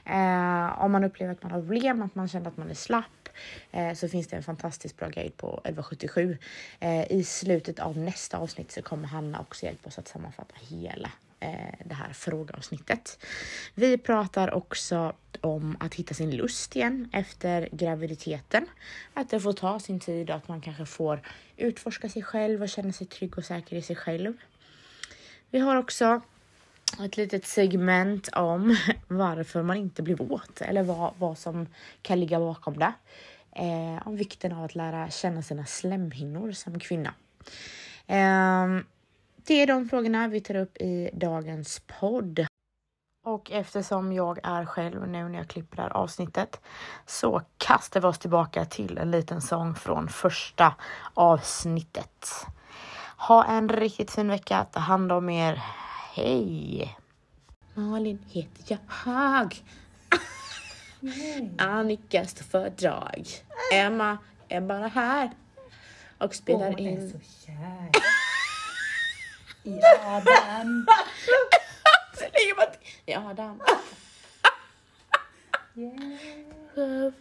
Eh, 0.06 0.84
om 0.84 0.92
man 0.92 1.04
upplever 1.04 1.34
att 1.34 1.44
man 1.44 1.52
har 1.52 1.62
problem, 1.62 2.02
att 2.02 2.16
man 2.16 2.28
känner 2.28 2.48
att 2.48 2.58
man 2.58 2.70
är 2.70 2.74
slapp 2.74 3.30
eh, 3.72 3.94
så 3.94 4.10
finns 4.10 4.28
det 4.28 4.36
en 4.36 4.44
fantastiskt 4.44 4.98
bra 4.98 5.10
guide 5.10 5.38
på 5.38 5.48
1177. 5.48 6.38
Eh, 6.80 7.12
I 7.12 7.24
slutet 7.24 7.80
av 7.80 7.98
nästa 7.98 8.38
avsnitt 8.38 8.72
så 8.72 8.82
kommer 8.82 9.08
Hanna 9.08 9.40
också 9.40 9.66
hjälpa 9.66 9.88
oss 9.88 10.00
att 10.00 10.08
sammanfatta 10.08 10.56
hela 10.60 11.12
Eh, 11.40 11.76
det 11.86 11.96
här 11.96 12.14
frågeavsnittet. 12.14 13.26
Vi 13.74 13.98
pratar 13.98 14.54
också 14.54 15.14
om 15.42 15.78
att 15.80 15.94
hitta 15.94 16.14
sin 16.14 16.36
lust 16.36 16.76
igen 16.76 17.10
efter 17.14 17.70
graviditeten. 17.72 18.66
Att 19.14 19.30
det 19.30 19.40
får 19.40 19.54
ta 19.54 19.80
sin 19.80 20.00
tid 20.00 20.30
och 20.30 20.36
att 20.36 20.48
man 20.48 20.62
kanske 20.62 20.86
får 20.86 21.22
utforska 21.58 22.10
sig 22.10 22.24
själv 22.24 22.62
och 22.62 22.70
känna 22.70 22.94
sig 22.94 23.08
trygg 23.08 23.38
och 23.38 23.46
säker 23.46 23.76
i 23.76 23.82
sig 23.82 23.96
själv. 23.96 24.34
Vi 25.50 25.60
har 25.60 25.76
också 25.76 26.22
ett 27.06 27.18
litet 27.18 27.46
segment 27.46 28.30
om 28.34 28.78
varför 29.08 29.64
man 29.64 29.78
inte 29.78 30.04
blir 30.04 30.16
våt 30.16 30.62
eller 30.62 30.84
vad, 30.84 31.14
vad 31.18 31.38
som 31.38 31.68
kan 32.02 32.20
ligga 32.20 32.40
bakom 32.40 32.78
det. 32.78 32.94
Eh, 33.52 34.08
om 34.08 34.16
vikten 34.16 34.52
av 34.52 34.64
att 34.64 34.76
lära 34.76 35.10
känna 35.10 35.42
sina 35.42 35.66
slemhinnor 35.66 36.52
som 36.52 36.80
kvinna. 36.80 37.14
Eh, 38.08 38.86
det 39.48 39.62
är 39.62 39.68
de 39.68 39.90
frågorna 39.90 40.28
vi 40.28 40.42
tar 40.42 40.56
upp 40.56 40.78
i 40.78 41.10
dagens 41.14 41.82
podd. 42.00 42.46
Och 43.26 43.52
eftersom 43.52 44.14
jag 44.14 44.40
är 44.44 44.66
själv 44.66 45.08
nu 45.08 45.30
när 45.30 45.38
jag 45.38 45.48
klipper 45.48 45.76
det 45.76 45.82
här 45.82 45.90
avsnittet 45.98 46.62
så 47.06 47.42
kastar 47.58 48.02
vi 48.02 48.08
oss 48.08 48.20
tillbaka 48.20 48.66
till 48.66 48.98
en 48.98 49.12
liten 49.12 49.42
sång 49.42 49.76
från 49.76 50.08
första 50.08 50.76
avsnittet. 51.14 52.46
Ha 53.18 53.46
en 53.46 53.70
riktigt 53.70 54.12
fin 54.12 54.28
vecka, 54.28 54.66
ta 54.72 54.80
hand 54.80 55.12
om 55.12 55.30
er. 55.30 55.62
Hej! 56.14 56.98
Malin 57.74 58.26
heter 58.30 58.80
jag. 59.06 59.64
Annika 61.58 62.26
står 62.26 62.44
för 62.44 62.70
drag. 62.70 63.28
Emma 63.74 64.18
är 64.48 64.62
bara 64.62 64.88
här 64.88 65.32
och 66.18 66.36
spelar 66.36 66.80
in. 66.80 67.22
I 69.66 69.82
Adam. 70.06 70.86
Ja, 73.08 73.30
Adam. 73.30 73.62
Yeah. 75.76 77.12